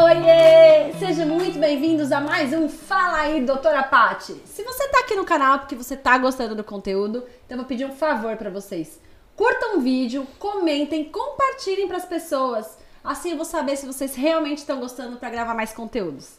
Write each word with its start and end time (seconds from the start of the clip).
Oiê! 0.00 0.92
Sejam 0.96 1.26
muito 1.26 1.58
bem-vindos 1.58 2.12
a 2.12 2.20
mais 2.20 2.52
um 2.52 2.68
Fala 2.68 3.18
aí, 3.18 3.44
doutora 3.44 3.82
Pati. 3.82 4.32
Se 4.44 4.62
você 4.62 4.86
tá 4.86 5.00
aqui 5.00 5.16
no 5.16 5.24
canal 5.24 5.56
é 5.56 5.58
porque 5.58 5.74
você 5.74 5.96
tá 5.96 6.16
gostando 6.16 6.54
do 6.54 6.62
conteúdo, 6.62 7.24
então 7.44 7.56
eu 7.56 7.62
vou 7.62 7.64
pedir 7.64 7.84
um 7.84 7.96
favor 7.96 8.36
para 8.36 8.48
vocês. 8.48 9.00
Curtam 9.34 9.76
o 9.76 9.80
vídeo, 9.80 10.24
comentem, 10.38 11.06
compartilhem 11.06 11.88
para 11.88 11.96
as 11.96 12.04
pessoas. 12.04 12.78
Assim 13.02 13.32
eu 13.32 13.36
vou 13.36 13.44
saber 13.44 13.74
se 13.74 13.86
vocês 13.86 14.14
realmente 14.14 14.58
estão 14.58 14.78
gostando 14.78 15.16
para 15.16 15.30
gravar 15.30 15.54
mais 15.54 15.72
conteúdos. 15.72 16.36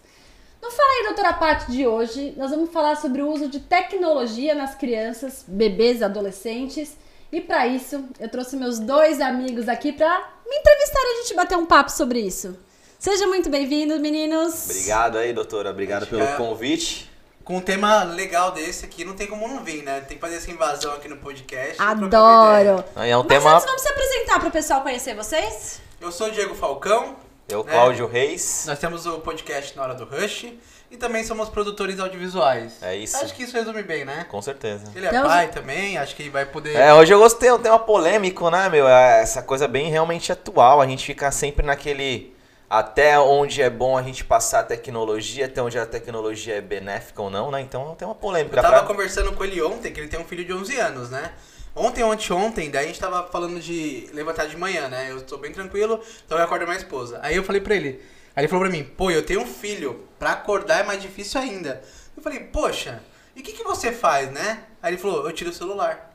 No 0.62 0.72
Fala 0.72 0.90
aí, 0.94 1.04
doutora 1.08 1.34
Pati 1.34 1.70
de 1.70 1.86
hoje, 1.86 2.34
nós 2.38 2.52
vamos 2.52 2.72
falar 2.72 2.96
sobre 2.96 3.22
o 3.22 3.30
uso 3.30 3.50
de 3.50 3.60
tecnologia 3.60 4.56
nas 4.56 4.74
crianças, 4.74 5.44
bebês 5.46 6.00
e 6.00 6.06
adolescentes. 6.06 6.96
E 7.30 7.42
para 7.42 7.68
isso, 7.68 8.06
eu 8.22 8.30
trouxe 8.30 8.56
meus 8.56 8.80
dois 8.80 9.20
amigos 9.20 9.68
aqui 9.68 9.92
para 9.92 10.18
me 10.50 10.56
entrevistar 10.56 11.02
e 11.02 11.12
a 11.12 11.22
gente 11.24 11.36
bater 11.36 11.58
um 11.58 11.66
papo 11.66 11.92
sobre 11.92 12.22
isso. 12.22 12.69
Seja 13.00 13.26
muito 13.28 13.50
bem-vindo, 13.50 13.98
meninos. 13.98 14.66
Obrigado 14.70 15.18
aí, 15.18 15.32
doutora. 15.32 15.70
Obrigado 15.70 16.06
pelo 16.06 16.22
é- 16.22 16.36
convite. 16.36 17.10
Com 17.46 17.56
um 17.56 17.62
tema 17.62 18.04
legal 18.04 18.52
desse 18.52 18.84
aqui, 18.84 19.06
não 19.06 19.16
tem 19.16 19.26
como 19.26 19.48
não 19.48 19.64
vir, 19.64 19.84
né? 19.84 20.02
Tem 20.02 20.18
que 20.18 20.22
fazer 20.22 20.36
essa 20.36 20.52
invasão 20.52 20.92
aqui 20.92 21.08
no 21.08 21.16
podcast. 21.16 21.82
Adoro. 21.82 22.84
é 22.98 23.16
um 23.16 23.24
Mas 23.24 23.28
tema. 23.28 23.56
antes, 23.56 23.66
vamos 23.66 23.82
se 23.82 23.88
apresentar 23.90 24.40
para 24.40 24.50
o 24.50 24.52
pessoal 24.52 24.82
conhecer 24.82 25.16
vocês? 25.16 25.80
Eu 26.02 26.12
sou 26.12 26.28
o 26.28 26.32
Diego 26.32 26.54
Falcão. 26.54 27.16
Eu, 27.48 27.64
né? 27.64 27.72
Cláudio 27.72 28.06
Reis. 28.06 28.66
Nós 28.68 28.78
temos 28.78 29.06
o 29.06 29.20
podcast 29.20 29.78
Na 29.78 29.84
Hora 29.84 29.96
do 29.96 30.04
Rush. 30.04 30.48
E 30.92 30.98
também 30.98 31.24
somos 31.24 31.48
produtores 31.48 32.02
audiovisuais. 32.02 32.74
É 32.82 32.98
isso. 32.98 33.16
Acho 33.16 33.34
que 33.34 33.44
isso 33.44 33.56
resume 33.56 33.82
bem, 33.82 34.04
né? 34.04 34.26
Com 34.30 34.42
certeza. 34.42 34.92
Ele 34.94 35.06
é 35.06 35.10
Então, 35.10 35.24
pai 35.24 35.48
também, 35.48 35.98
acho 35.98 36.16
que 36.18 36.30
vai 36.30 36.46
poder. 36.46 36.76
É, 36.76 36.94
hoje 36.94 37.14
eu 37.14 37.20
gostei, 37.20 37.48
é 37.48 37.54
um 37.54 37.60
tema 37.60 37.80
polêmico, 37.80 38.50
né, 38.50 38.68
meu? 38.68 38.90
É 38.90 39.22
Essa 39.22 39.42
coisa 39.42 39.70
bem 39.70 39.90
realmente 39.90 40.34
atual. 40.34 40.82
A 40.82 40.86
gente 40.86 41.06
fica 41.06 41.32
sempre 41.32 41.66
naquele. 41.66 42.38
Até 42.70 43.18
onde 43.20 43.62
é 43.62 43.70
bom 43.70 43.98
a 43.98 44.04
gente 44.04 44.24
passar 44.24 44.60
a 44.60 44.64
tecnologia, 44.64 45.48
até 45.48 45.62
onde 45.62 45.80
a 45.80 45.86
tecnologia 45.88 46.56
é 46.58 46.62
benéfica 46.62 47.22
ou 47.22 47.30
não, 47.30 47.50
né? 47.50 47.62
Então 47.62 47.82
é 47.82 47.86
um 47.90 47.96
tema 47.96 48.14
polêmico. 48.14 48.56
Eu 48.56 48.62
tava 48.62 48.78
pra- 48.78 48.86
conversando 48.88 49.34
com 49.34 49.44
ele 49.44 49.60
ontem, 49.62 49.92
que 49.92 50.00
ele 50.00 50.08
tem 50.08 50.20
um 50.20 50.26
filho 50.26 50.46
de 50.46 50.54
11 50.54 50.78
anos, 50.78 51.10
né? 51.10 51.34
Ontem, 51.76 52.04
ontem, 52.04 52.32
ontem, 52.34 52.70
daí 52.70 52.86
a 52.86 52.88
gente 52.88 53.00
tava 53.00 53.28
falando 53.28 53.60
de 53.60 54.08
levantar 54.14 54.46
de 54.46 54.56
manhã, 54.58 54.88
né? 54.88 55.12
Eu 55.12 55.22
tô 55.22 55.38
bem 55.38 55.52
tranquilo, 55.52 56.00
então 56.26 56.38
eu 56.38 56.44
acordo 56.44 56.66
minha 56.66 56.78
esposa. 56.78 57.20
Aí 57.24 57.36
eu 57.36 57.44
falei 57.44 57.62
pra 57.62 57.76
ele, 57.76 58.02
aí 58.36 58.42
ele 58.44 58.48
falou 58.48 58.64
pra 58.66 58.72
mim, 58.72 58.84
pô, 58.84 59.10
eu 59.10 59.26
tenho 59.26 59.42
um 59.42 59.48
filho, 59.48 60.04
pra 60.20 60.32
acordar 60.34 60.82
é 60.82 60.84
mais 60.84 61.02
difícil 61.02 61.40
ainda. 61.42 61.82
Eu 62.16 62.22
falei, 62.22 62.40
poxa, 62.40 63.02
e 63.36 63.40
o 63.40 63.44
que, 63.44 63.54
que 63.54 63.64
você 63.64 63.92
faz, 63.92 64.30
né? 64.32 64.64
Aí 64.82 64.92
ele 64.94 65.02
falou, 65.02 65.26
eu 65.26 65.32
tiro 65.32 65.50
o 65.50 65.54
celular. 65.54 66.08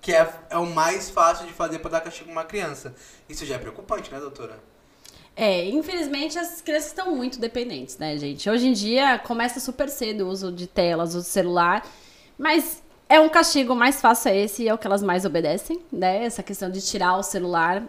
Que 0.00 0.14
é, 0.14 0.26
é 0.50 0.56
o 0.56 0.64
mais 0.66 1.10
fácil 1.10 1.46
de 1.46 1.52
fazer 1.52 1.80
pra 1.80 1.90
dar 1.90 2.00
castigo 2.00 2.30
a 2.30 2.32
uma 2.32 2.44
criança. 2.44 2.94
Isso 3.28 3.44
já 3.44 3.56
é 3.56 3.58
preocupante, 3.58 4.12
né, 4.12 4.20
doutora? 4.20 4.58
É, 5.40 5.68
infelizmente 5.68 6.36
as 6.36 6.60
crianças 6.60 6.88
estão 6.88 7.14
muito 7.14 7.38
dependentes, 7.38 7.96
né, 7.96 8.18
gente? 8.18 8.50
Hoje 8.50 8.66
em 8.66 8.72
dia 8.72 9.20
começa 9.20 9.60
super 9.60 9.88
cedo 9.88 10.24
o 10.24 10.28
uso 10.28 10.50
de 10.50 10.66
telas, 10.66 11.14
o 11.14 11.22
celular, 11.22 11.86
mas 12.36 12.82
é 13.08 13.20
um 13.20 13.28
castigo 13.28 13.72
mais 13.72 14.00
fácil 14.00 14.32
esse 14.32 14.64
e 14.64 14.68
é 14.68 14.74
o 14.74 14.76
que 14.76 14.84
elas 14.84 15.00
mais 15.00 15.24
obedecem, 15.24 15.80
né? 15.92 16.24
Essa 16.24 16.42
questão 16.42 16.68
de 16.68 16.82
tirar 16.82 17.16
o 17.16 17.22
celular. 17.22 17.84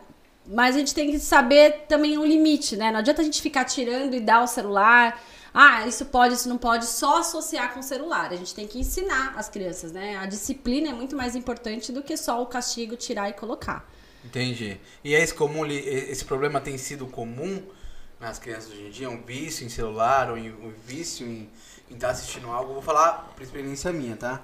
Mas 0.45 0.75
a 0.75 0.79
gente 0.79 0.93
tem 0.93 1.09
que 1.09 1.17
saber 1.17 1.85
também 1.87 2.19
o 2.19 2.23
limite, 2.23 2.77
né? 2.77 2.91
Não 2.91 2.99
adianta 2.99 3.23
a 3.23 3.25
gente 3.25 3.41
ficar 3.41 3.65
tirando 3.65 4.13
e 4.13 4.19
dar 4.19 4.43
o 4.43 4.47
celular. 4.47 5.19
Ah, 5.51 5.87
isso 5.87 6.05
pode, 6.05 6.35
isso 6.35 6.47
não 6.47 6.57
pode, 6.59 6.85
só 6.85 7.17
associar 7.17 7.73
com 7.73 7.79
o 7.79 7.83
celular. 7.83 8.31
A 8.31 8.35
gente 8.35 8.53
tem 8.53 8.67
que 8.67 8.77
ensinar 8.77 9.33
as 9.35 9.49
crianças, 9.49 9.91
né? 9.91 10.17
A 10.17 10.27
disciplina 10.27 10.89
é 10.89 10.93
muito 10.93 11.15
mais 11.15 11.35
importante 11.35 11.91
do 11.91 12.03
que 12.03 12.15
só 12.15 12.43
o 12.43 12.45
castigo 12.45 12.95
tirar 12.95 13.27
e 13.27 13.33
colocar. 13.33 13.89
Entendi. 14.23 14.79
E 15.03 15.15
é 15.15 15.21
esse, 15.21 15.33
comum, 15.33 15.65
esse 15.65 16.25
problema 16.25 16.59
tem 16.59 16.77
sido 16.77 17.07
comum 17.07 17.63
nas 18.19 18.37
crianças 18.37 18.71
hoje 18.71 18.87
em 18.87 18.89
dia? 18.89 19.09
Um 19.09 19.21
vício 19.21 19.65
em 19.65 19.69
celular 19.69 20.29
ou 20.29 20.37
em- 20.37 20.51
um 20.51 20.73
vício 20.85 21.25
em 21.25 21.49
estar 21.89 22.09
assistindo 22.09 22.49
algo? 22.49 22.73
Vou 22.73 22.81
falar 22.81 23.31
por 23.35 23.41
experiência 23.41 23.91
minha, 23.93 24.15
tá? 24.17 24.43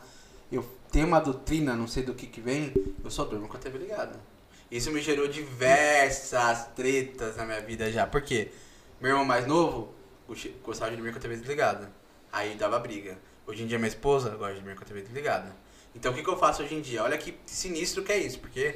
Eu 0.51 0.63
tenho 0.91 1.07
uma 1.07 1.19
doutrina, 1.19 1.75
não 1.75 1.87
sei 1.87 2.03
do 2.03 2.13
que 2.13 2.25
que 2.27 2.39
vem, 2.39 2.73
eu 3.03 3.11
só 3.11 3.25
durmo 3.25 3.47
com 3.47 3.57
a 3.57 3.59
TV 3.59 3.77
ligada. 3.79 4.17
Isso 4.71 4.91
me 4.91 5.01
gerou 5.01 5.27
diversas 5.27 6.67
tretas 6.75 7.35
na 7.35 7.45
minha 7.45 7.61
vida 7.61 7.91
já. 7.91 8.07
Por 8.07 8.21
quê? 8.21 8.51
Meu 9.01 9.11
irmão 9.11 9.25
mais 9.25 9.45
novo 9.45 9.93
gost- 10.27 10.51
gostava 10.63 10.91
de 10.91 10.97
dormir 10.97 11.11
com 11.11 11.17
a 11.17 11.21
TV 11.21 11.35
desligada. 11.35 11.91
Aí 12.31 12.55
dava 12.55 12.79
briga. 12.79 13.17
Hoje 13.45 13.63
em 13.63 13.67
dia 13.67 13.77
minha 13.77 13.89
esposa 13.89 14.29
gosta 14.31 14.53
de 14.55 14.61
dormir 14.61 14.75
com 14.75 14.83
a 14.83 14.87
TV 14.87 15.01
desligada. 15.01 15.55
Então 15.93 16.11
o 16.11 16.15
que, 16.15 16.23
que 16.23 16.29
eu 16.29 16.37
faço 16.37 16.63
hoje 16.63 16.73
em 16.75 16.81
dia? 16.81 17.03
Olha 17.03 17.17
que 17.17 17.37
sinistro 17.45 18.03
que 18.03 18.11
é 18.11 18.17
isso, 18.17 18.39
porque 18.39 18.75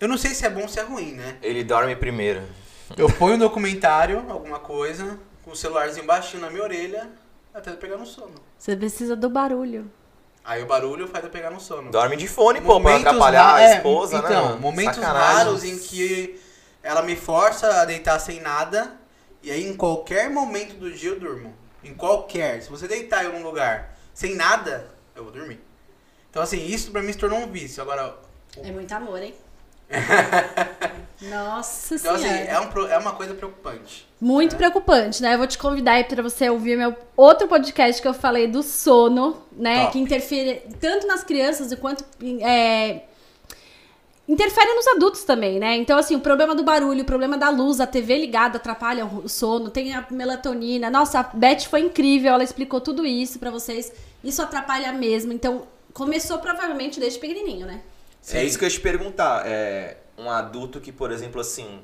eu 0.00 0.08
não 0.08 0.16
sei 0.18 0.34
se 0.34 0.44
é 0.46 0.50
bom 0.50 0.62
ou 0.62 0.68
se 0.68 0.78
é 0.80 0.82
ruim, 0.82 1.12
né? 1.12 1.36
Ele 1.42 1.62
dorme 1.62 1.94
primeiro. 1.94 2.42
Eu 2.96 3.08
ponho 3.12 3.36
um 3.36 3.38
documentário, 3.38 4.24
alguma 4.28 4.58
coisa, 4.58 5.18
com 5.44 5.52
o 5.52 5.56
celularzinho 5.56 6.06
baixinho 6.06 6.42
na 6.42 6.50
minha 6.50 6.62
orelha, 6.62 7.08
até 7.54 7.70
eu 7.70 7.76
pegar 7.76 7.96
no 7.96 8.06
sono. 8.06 8.34
Você 8.58 8.74
precisa 8.76 9.14
do 9.14 9.28
barulho. 9.30 9.90
Aí 10.44 10.62
o 10.62 10.66
barulho 10.66 11.06
faz 11.06 11.22
eu 11.22 11.30
pegar 11.30 11.50
no 11.50 11.60
sono. 11.60 11.90
Dorme 11.90 12.16
de 12.16 12.26
fone, 12.26 12.60
pô, 12.60 12.66
pra 12.66 12.74
Momentos 12.90 13.06
atrapalhar 13.06 13.42
ra- 13.44 13.54
a 13.56 13.62
é, 13.62 13.76
esposa, 13.76 14.22
né? 14.22 14.28
Então, 14.28 14.58
momentos 14.58 14.96
Sacanagem. 14.96 15.36
raros 15.36 15.64
em 15.64 15.78
que 15.78 16.40
ela 16.82 17.02
me 17.02 17.14
força 17.14 17.80
a 17.82 17.84
deitar 17.84 18.18
sem 18.18 18.40
nada, 18.40 18.96
e 19.42 19.50
aí 19.50 19.66
em 19.66 19.76
qualquer 19.76 20.30
momento 20.30 20.74
do 20.76 20.90
dia 20.90 21.10
eu 21.10 21.20
durmo. 21.20 21.54
Em 21.84 21.94
qualquer. 21.94 22.62
Se 22.62 22.70
você 22.70 22.88
deitar 22.88 23.22
em 23.22 23.26
algum 23.28 23.42
lugar 23.42 23.96
sem 24.14 24.34
nada, 24.34 24.88
eu 25.14 25.24
vou 25.24 25.32
dormir. 25.32 25.60
Então, 26.30 26.42
assim, 26.42 26.64
isso 26.66 26.90
pra 26.90 27.02
mim 27.02 27.12
se 27.12 27.18
tornou 27.18 27.38
um 27.38 27.46
vício. 27.50 27.82
Agora, 27.82 28.16
É 28.62 28.70
muito 28.72 28.92
amor, 28.92 29.20
hein? 29.22 29.34
Nossa 31.20 31.96
então, 31.96 32.14
assim, 32.14 32.24
senhora. 32.24 32.44
é, 32.44 32.60
um, 32.60 32.86
é 32.86 32.98
uma 32.98 33.12
coisa 33.12 33.34
preocupante. 33.34 34.08
Muito 34.18 34.52
né? 34.52 34.58
preocupante, 34.58 35.22
né? 35.22 35.34
Eu 35.34 35.38
vou 35.38 35.46
te 35.46 35.58
convidar 35.58 35.92
aí 35.92 36.04
pra 36.04 36.22
você 36.22 36.48
ouvir 36.48 36.78
meu 36.78 36.96
outro 37.16 37.46
podcast 37.46 38.00
que 38.00 38.08
eu 38.08 38.14
falei 38.14 38.46
do 38.46 38.62
sono, 38.62 39.42
né? 39.52 39.82
Top. 39.82 39.92
Que 39.92 39.98
interfere 39.98 40.62
tanto 40.80 41.06
nas 41.06 41.22
crianças 41.22 41.74
quanto 41.74 42.04
é, 42.40 43.02
interfere 44.32 44.72
nos 44.74 44.86
adultos 44.86 45.24
também, 45.24 45.58
né? 45.58 45.76
Então, 45.76 45.98
assim, 45.98 46.14
o 46.14 46.20
problema 46.20 46.54
do 46.54 46.62
barulho, 46.62 47.02
o 47.02 47.06
problema 47.06 47.36
da 47.36 47.50
luz, 47.50 47.80
a 47.80 47.86
TV 47.86 48.16
ligada 48.16 48.58
atrapalha 48.58 49.04
o 49.04 49.28
sono, 49.28 49.70
tem 49.70 49.92
a 49.92 50.06
melatonina. 50.10 50.88
Nossa, 50.88 51.18
a 51.18 51.22
Beth 51.24 51.62
foi 51.68 51.80
incrível, 51.80 52.32
ela 52.32 52.44
explicou 52.44 52.80
tudo 52.80 53.04
isso 53.04 53.40
pra 53.40 53.50
vocês. 53.50 53.92
Isso 54.22 54.40
atrapalha 54.40 54.92
mesmo. 54.92 55.32
Então, 55.32 55.64
começou 55.92 56.38
provavelmente 56.38 57.00
desde 57.00 57.18
pequenininho, 57.18 57.66
né? 57.66 57.80
É 58.32 58.44
isso 58.44 58.58
que 58.58 58.64
eu 58.64 58.68
ia 58.68 58.74
te 58.74 58.80
perguntar. 58.80 59.46
É 59.46 59.96
um 60.18 60.30
adulto 60.30 60.80
que, 60.80 60.92
por 60.92 61.10
exemplo, 61.10 61.40
assim. 61.40 61.80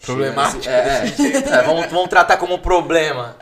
Problemático 0.00 0.68
É, 0.68 1.06
é, 1.08 1.58
é, 1.58 1.62
vamos, 1.62 1.86
vamos 1.86 2.08
tratar 2.08 2.36
como 2.36 2.58
problema. 2.58 3.36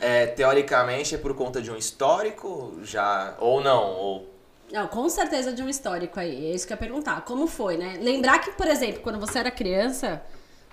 É, 0.00 0.26
teoricamente 0.26 1.14
é 1.14 1.18
por 1.18 1.34
conta 1.34 1.62
de 1.62 1.70
um 1.70 1.76
histórico 1.76 2.78
já. 2.82 3.34
Ou 3.38 3.60
não? 3.60 3.84
Ou. 3.90 4.32
Não, 4.72 4.86
com 4.88 5.08
certeza 5.08 5.52
de 5.52 5.62
um 5.62 5.68
histórico 5.68 6.18
aí. 6.18 6.50
É 6.50 6.54
isso 6.54 6.66
que 6.66 6.72
eu 6.72 6.76
ia 6.76 6.80
perguntar. 6.80 7.20
Como 7.22 7.46
foi, 7.46 7.76
né? 7.76 7.98
Lembrar 8.00 8.38
que, 8.38 8.52
por 8.52 8.66
exemplo, 8.66 9.00
quando 9.02 9.18
você 9.18 9.38
era 9.38 9.50
criança. 9.50 10.22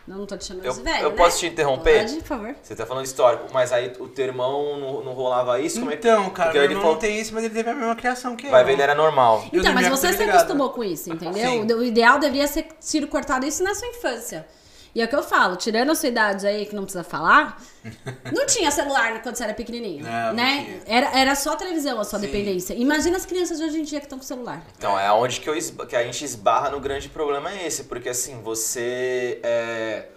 Não, 0.09 0.17
não 0.17 0.25
tô 0.25 0.35
te 0.35 0.45
chamando 0.45 0.65
Eu, 0.65 0.73
de 0.73 0.81
velho. 0.81 1.03
eu 1.03 1.09
né? 1.11 1.15
posso 1.15 1.37
te 1.37 1.45
interromper? 1.45 1.99
Pode, 1.99 2.15
por 2.15 2.23
favor. 2.25 2.55
Você 2.63 2.75
tá 2.75 2.83
falando 2.83 3.05
histórico, 3.05 3.45
mas 3.53 3.71
aí 3.71 3.93
o 3.99 4.07
teu 4.07 4.25
irmão 4.25 4.79
não, 4.79 5.03
não 5.03 5.13
rolava 5.13 5.59
isso? 5.61 5.79
Como 5.79 5.91
é 5.91 5.97
que- 5.97 6.07
Então, 6.07 6.31
cara, 6.31 6.49
Porque 6.49 6.57
meu 6.57 6.63
ele 6.65 6.73
irmão 6.73 6.81
falou- 6.81 6.95
não 6.95 6.99
tem 6.99 7.19
isso, 7.21 7.31
mas 7.31 7.43
ele 7.43 7.53
teve 7.53 7.69
a 7.69 7.75
mesma 7.75 7.95
criação 7.95 8.35
que 8.35 8.47
eu. 8.47 8.51
Vai 8.51 8.63
ver, 8.63 8.71
ele 8.73 8.81
era 8.81 8.95
normal. 8.95 9.45
Então, 9.53 9.71
mas 9.71 9.87
você 9.87 10.11
se 10.11 10.23
acostumou 10.23 10.71
com 10.71 10.83
isso, 10.83 11.13
entendeu? 11.13 11.33
Sim. 11.51 11.71
O 11.73 11.83
ideal 11.83 12.17
deveria 12.17 12.47
ser 12.47 12.65
sido 12.79 13.07
cortado 13.07 13.45
isso 13.45 13.63
na 13.63 13.75
sua 13.75 13.87
infância. 13.87 14.47
E 14.93 15.01
é 15.01 15.05
o 15.05 15.07
que 15.07 15.15
eu 15.15 15.21
falo, 15.23 15.55
tirando 15.55 15.91
a 15.91 15.95
sua 15.95 16.09
idade 16.09 16.47
aí, 16.47 16.65
que 16.65 16.75
não 16.75 16.83
precisa 16.83 17.03
falar, 17.03 17.61
não 18.33 18.45
tinha 18.45 18.71
celular 18.71 19.21
quando 19.21 19.35
você 19.35 19.43
era 19.43 19.53
pequenininho, 19.53 20.03
Não, 20.03 20.27
não 20.27 20.33
né? 20.33 20.63
tinha. 20.63 20.81
Era, 20.97 21.19
era 21.19 21.35
só 21.35 21.55
televisão 21.55 21.99
a 21.99 22.03
sua 22.03 22.19
Sim. 22.19 22.25
dependência. 22.25 22.73
Imagina 22.73 23.17
as 23.17 23.25
crianças 23.25 23.57
de 23.59 23.65
hoje 23.65 23.79
em 23.79 23.83
dia 23.83 23.99
que 23.99 24.05
estão 24.05 24.17
com 24.17 24.25
celular. 24.25 24.63
Então, 24.77 24.99
é 24.99 25.11
onde 25.11 25.39
que, 25.39 25.49
eu 25.49 25.55
que 25.87 25.95
a 25.95 26.03
gente 26.03 26.23
esbarra 26.25 26.69
no 26.71 26.79
grande 26.79 27.07
problema 27.09 27.51
é 27.51 27.67
esse, 27.67 27.83
porque 27.85 28.09
assim, 28.09 28.41
você. 28.41 29.39
é, 29.43 30.07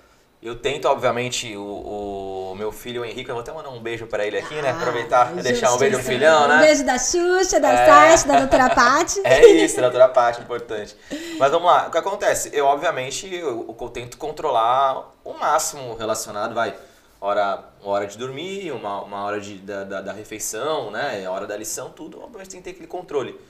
Eu 0.42 0.56
tento, 0.56 0.86
obviamente, 0.88 1.56
o, 1.56 2.50
o 2.50 2.54
meu 2.56 2.72
filho, 2.72 3.02
o 3.02 3.04
Henrique, 3.04 3.30
eu 3.30 3.34
vou 3.36 3.42
até 3.42 3.52
mandar 3.52 3.70
um 3.70 3.80
beijo 3.80 4.08
pra 4.08 4.26
ele 4.26 4.36
aqui, 4.38 4.60
né? 4.60 4.70
Aproveitar 4.70 5.32
e 5.36 5.38
Ah, 5.38 5.42
deixar 5.42 5.72
um 5.72 5.78
beijo 5.78 5.96
no 5.98 6.02
justiça. 6.02 6.18
filhão, 6.18 6.48
né? 6.48 6.56
Um 6.56 6.58
beijo 6.58 6.84
da 6.84 6.98
Xuxa, 6.98 7.60
da 7.60 7.72
É. 7.72 7.86
Sasha, 7.86 8.26
da 8.26 8.38
doutora 8.40 8.70
Paty. 8.74 9.20
É 9.24 9.46
isso, 9.46 9.80
da 9.80 9.86
outra 9.86 10.08
parte 10.08 10.40
importante. 10.40 10.96
Mas 11.38 11.48
vamos 11.52 11.70
lá, 11.70 11.86
o 11.86 11.90
que 11.92 11.98
acontece? 11.98 12.50
Eu, 12.52 12.66
obviamente, 12.66 13.32
eu, 13.32 13.76
eu 13.80 13.88
tento 13.90 14.18
controlar 14.18 15.12
o 15.24 15.32
máximo 15.34 15.94
relacionado, 15.94 16.54
vai, 16.54 16.74
hora, 17.20 17.62
hora 17.80 18.08
de 18.08 18.18
dormir, 18.18 18.72
uma, 18.72 19.00
uma 19.02 19.22
hora 19.24 19.40
de, 19.40 19.58
da, 19.58 19.84
da, 19.84 20.00
da 20.00 20.12
refeição, 20.12 20.90
né? 20.90 21.24
A 21.24 21.30
hora 21.30 21.46
da 21.46 21.56
lição, 21.56 21.90
tudo, 21.90 22.20
obviamente 22.20 22.50
tem 22.50 22.58
que 22.60 22.64
ter 22.64 22.70
aquele 22.72 22.88
controle. 22.88 23.40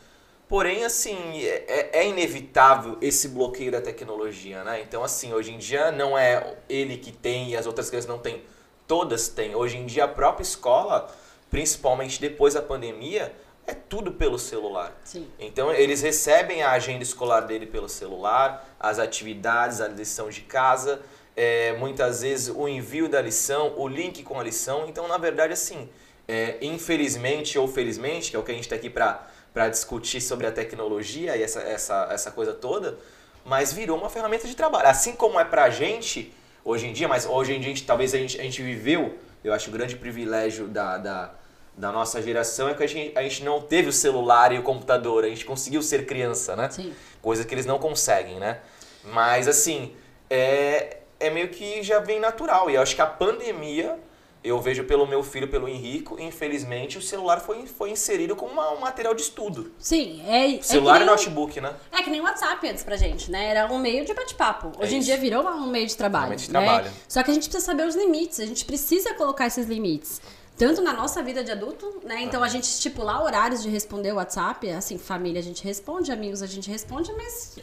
Porém, 0.52 0.84
assim, 0.84 1.43
é, 1.46 2.00
é 2.00 2.06
inevitável 2.06 2.99
esse 3.00 3.28
bloqueio 3.28 3.72
da 3.72 3.81
tecnologia, 3.81 4.62
né? 4.62 4.82
Então, 4.82 5.02
assim, 5.02 5.32
hoje 5.32 5.50
em 5.50 5.56
dia 5.56 5.90
não 5.90 6.19
é 6.19 6.58
ele 6.69 6.99
que 6.99 7.10
tem 7.10 7.52
e 7.52 7.56
as 7.56 7.64
outras 7.64 7.88
crianças 7.88 8.06
não 8.06 8.19
têm. 8.19 8.43
Todas 8.87 9.28
têm. 9.28 9.54
Hoje 9.54 9.78
em 9.78 9.87
dia 9.87 10.04
a 10.04 10.08
própria 10.08 10.43
escola, 10.43 11.10
principalmente 11.50 12.20
depois 12.20 12.52
da 12.52 12.60
pandemia, 12.60 13.34
é 13.66 13.72
tudo 13.72 14.12
pelo 14.12 14.38
celular. 14.38 14.94
Sim. 15.04 15.26
Então 15.38 15.72
eles 15.72 16.02
recebem 16.02 16.62
a 16.62 16.72
agenda 16.72 17.02
escolar 17.02 17.40
dele 17.40 17.64
pelo 17.64 17.88
celular, 17.88 18.76
as 18.78 18.98
atividades, 18.98 19.81
a 19.81 19.88
lição 19.88 20.28
de 20.28 20.43
casa. 20.43 21.00
é, 21.34 21.72
muitas 21.78 22.20
vezes 22.20 22.55
o 22.55 22.69
envio 22.69 23.08
da 23.08 23.22
lição, 23.22 23.72
o 23.78 23.88
link 23.88 24.22
com 24.22 24.38
a 24.38 24.43
lição. 24.43 24.87
Então, 24.87 25.08
na 25.08 25.16
verdade, 25.16 25.55
assim, 25.55 25.88
é, 26.28 26.58
infelizmente 26.60 27.58
ou 27.58 27.66
felizmente, 27.66 28.31
que 28.31 28.37
é 28.37 28.38
o 28.38 28.43
que 28.43 28.50
a 28.50 28.55
gente 28.55 28.64
está 28.64 28.76
aqui 28.76 28.90
para 28.90 29.31
discutir 29.70 30.20
sobre 30.20 30.46
a 30.46 30.52
tecnologia 30.52 31.37
e 31.37 31.43
essa, 31.43 31.60
essa, 31.60 32.08
essa 32.10 32.31
coisa 32.31 32.52
toda, 32.52 32.99
mas 33.44 33.72
virou 33.72 33.99
uma 33.99 34.08
ferramenta 34.08 34.46
de 34.46 34.54
trabalho. 34.54 34.88
Assim 34.88 35.12
como 35.12 35.38
é 35.38 35.44
para 35.44 35.64
a 35.64 35.70
gente 35.70 36.32
hoje 36.64 36.87
em 36.87 36.93
dia, 36.93 37.08
mas 37.08 37.26
hoje 37.26 37.54
em 37.54 37.60
dia 37.60 37.75
talvez 37.87 38.14
a 38.14 38.19
gente, 38.19 38.40
a 38.40 38.43
gente 38.43 38.62
viveu, 38.62 39.19
eu 39.44 39.52
acho 39.52 39.69
o 39.69 39.72
grande 39.72 39.96
privilégio 39.96 40.69
da, 40.69 40.96
da, 40.96 41.34
da 41.76 41.93
nossa 41.93 42.22
geração 42.22 42.69
é 42.69 42.75
que 42.75 42.82
a 42.82 42.87
gente, 42.87 43.19
a 43.19 43.22
gente 43.22 43.43
não 43.44 43.60
teve 43.60 43.88
o 43.88 43.93
celular 43.93 44.52
e 44.52 44.58
o 44.58 44.62
computador, 44.62 45.25
a 45.25 45.28
gente 45.28 45.44
conseguiu 45.44 45.82
ser 45.82 46.06
criança, 46.06 46.55
né? 46.55 46.70
Sim. 46.70 46.94
Coisa 47.20 47.44
que 47.44 47.55
eles 47.55 47.66
não 47.66 47.78
conseguem, 47.78 48.38
né? 48.38 48.60
Mas 49.05 49.48
assim, 49.48 49.94
é, 50.31 50.98
é 51.19 51.31
meio 51.31 51.48
que 51.48 51.82
já 51.82 51.98
vem 51.98 52.20
natural. 52.20 52.70
E 52.70 52.75
eu 52.75 52.82
acho 52.82 52.94
que 52.94 53.02
a 53.02 53.06
pandemia, 53.06 53.98
eu 54.44 54.60
vejo 54.60 54.84
pelo 54.84 55.06
meu 55.06 55.22
filho, 55.22 55.48
pelo 55.48 55.68
Henrico, 55.68 56.20
infelizmente 56.20 56.98
o 56.98 57.02
celular 57.02 57.40
foi, 57.40 57.66
foi 57.66 57.90
inserido 57.90 58.34
como 58.34 58.52
uma, 58.52 58.70
um 58.72 58.80
material 58.80 59.14
de 59.14 59.22
estudo. 59.22 59.72
Sim, 59.78 60.22
é. 60.26 60.56
é 60.56 60.62
Celular 60.62 60.98
que 60.98 61.04
e 61.04 61.06
notebook, 61.06 61.60
né? 61.60 61.74
É 61.92 62.02
que 62.02 62.10
nem 62.10 62.20
o 62.20 62.24
WhatsApp 62.24 62.68
antes 62.68 62.82
pra 62.82 62.96
gente, 62.96 63.30
né? 63.30 63.48
Era 63.48 63.72
um 63.72 63.78
meio 63.78 64.04
de 64.04 64.12
bate-papo. 64.12 64.72
Hoje 64.80 64.94
É 64.94 64.98
em 64.98 65.00
dia 65.00 65.16
virou 65.16 65.44
um 65.46 65.66
meio 65.68 65.86
de 65.86 65.96
trabalho. 65.96 66.38
Ferramenta 66.38 66.46
de 66.46 66.52
né? 66.52 66.60
trabalho. 66.60 66.90
Só 67.08 67.22
que 67.22 67.30
a 67.30 67.34
gente 67.34 67.48
precisa 67.48 67.64
saber 67.64 67.86
os 67.86 67.94
limites, 67.94 68.40
a 68.40 68.46
gente 68.46 68.64
precisa 68.64 69.14
colocar 69.14 69.46
esses 69.46 69.66
limites. 69.66 70.20
Tanto 70.56 70.82
na 70.82 70.92
nossa 70.92 71.22
vida 71.22 71.42
de 71.42 71.50
adulto, 71.50 72.00
né? 72.04 72.22
Então 72.22 72.42
a 72.42 72.48
gente 72.48 72.64
estipular 72.64 73.22
horários 73.22 73.62
de 73.62 73.68
responder 73.68 74.12
o 74.12 74.16
WhatsApp, 74.16 74.70
assim, 74.70 74.98
família 74.98 75.40
a 75.40 75.42
gente 75.42 75.64
responde, 75.64 76.12
amigos 76.12 76.42
a 76.42 76.46
gente 76.46 76.70
responde, 76.70 77.12
mas 77.14 77.56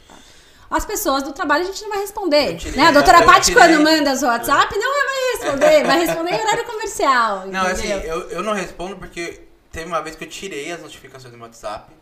as 0.70 0.84
pessoas 0.86 1.22
do 1.24 1.32
trabalho 1.32 1.64
a 1.64 1.66
gente 1.66 1.82
não 1.82 1.90
vai 1.90 1.98
responder. 1.98 2.56
Né? 2.76 2.86
A 2.86 2.92
doutora 2.92 3.22
Paty, 3.24 3.46
tirei- 3.46 3.60
quando 3.62 3.82
manda 3.82 4.12
o 4.14 4.24
WhatsApp, 4.28 4.78
não 4.78 4.92
vai 4.92 5.32
responder, 5.32 5.84
vai 5.84 5.98
responder 6.06 6.30
em 6.30 6.40
horário 6.40 6.64
comercial. 6.64 7.46
Não, 7.50 7.62
assim, 7.66 7.90
entendeu? 7.92 8.20
eu, 8.20 8.30
eu 8.30 8.42
não 8.42 8.52
respondo 8.52 8.96
porque 8.96 9.42
teve 9.72 9.86
uma 9.86 10.00
vez 10.00 10.14
que 10.16 10.24
eu 10.24 10.28
tirei 10.28 10.70
as 10.72 10.80
notificações 10.80 11.32
do 11.32 11.36
meu 11.36 11.46
WhatsApp 11.46 11.92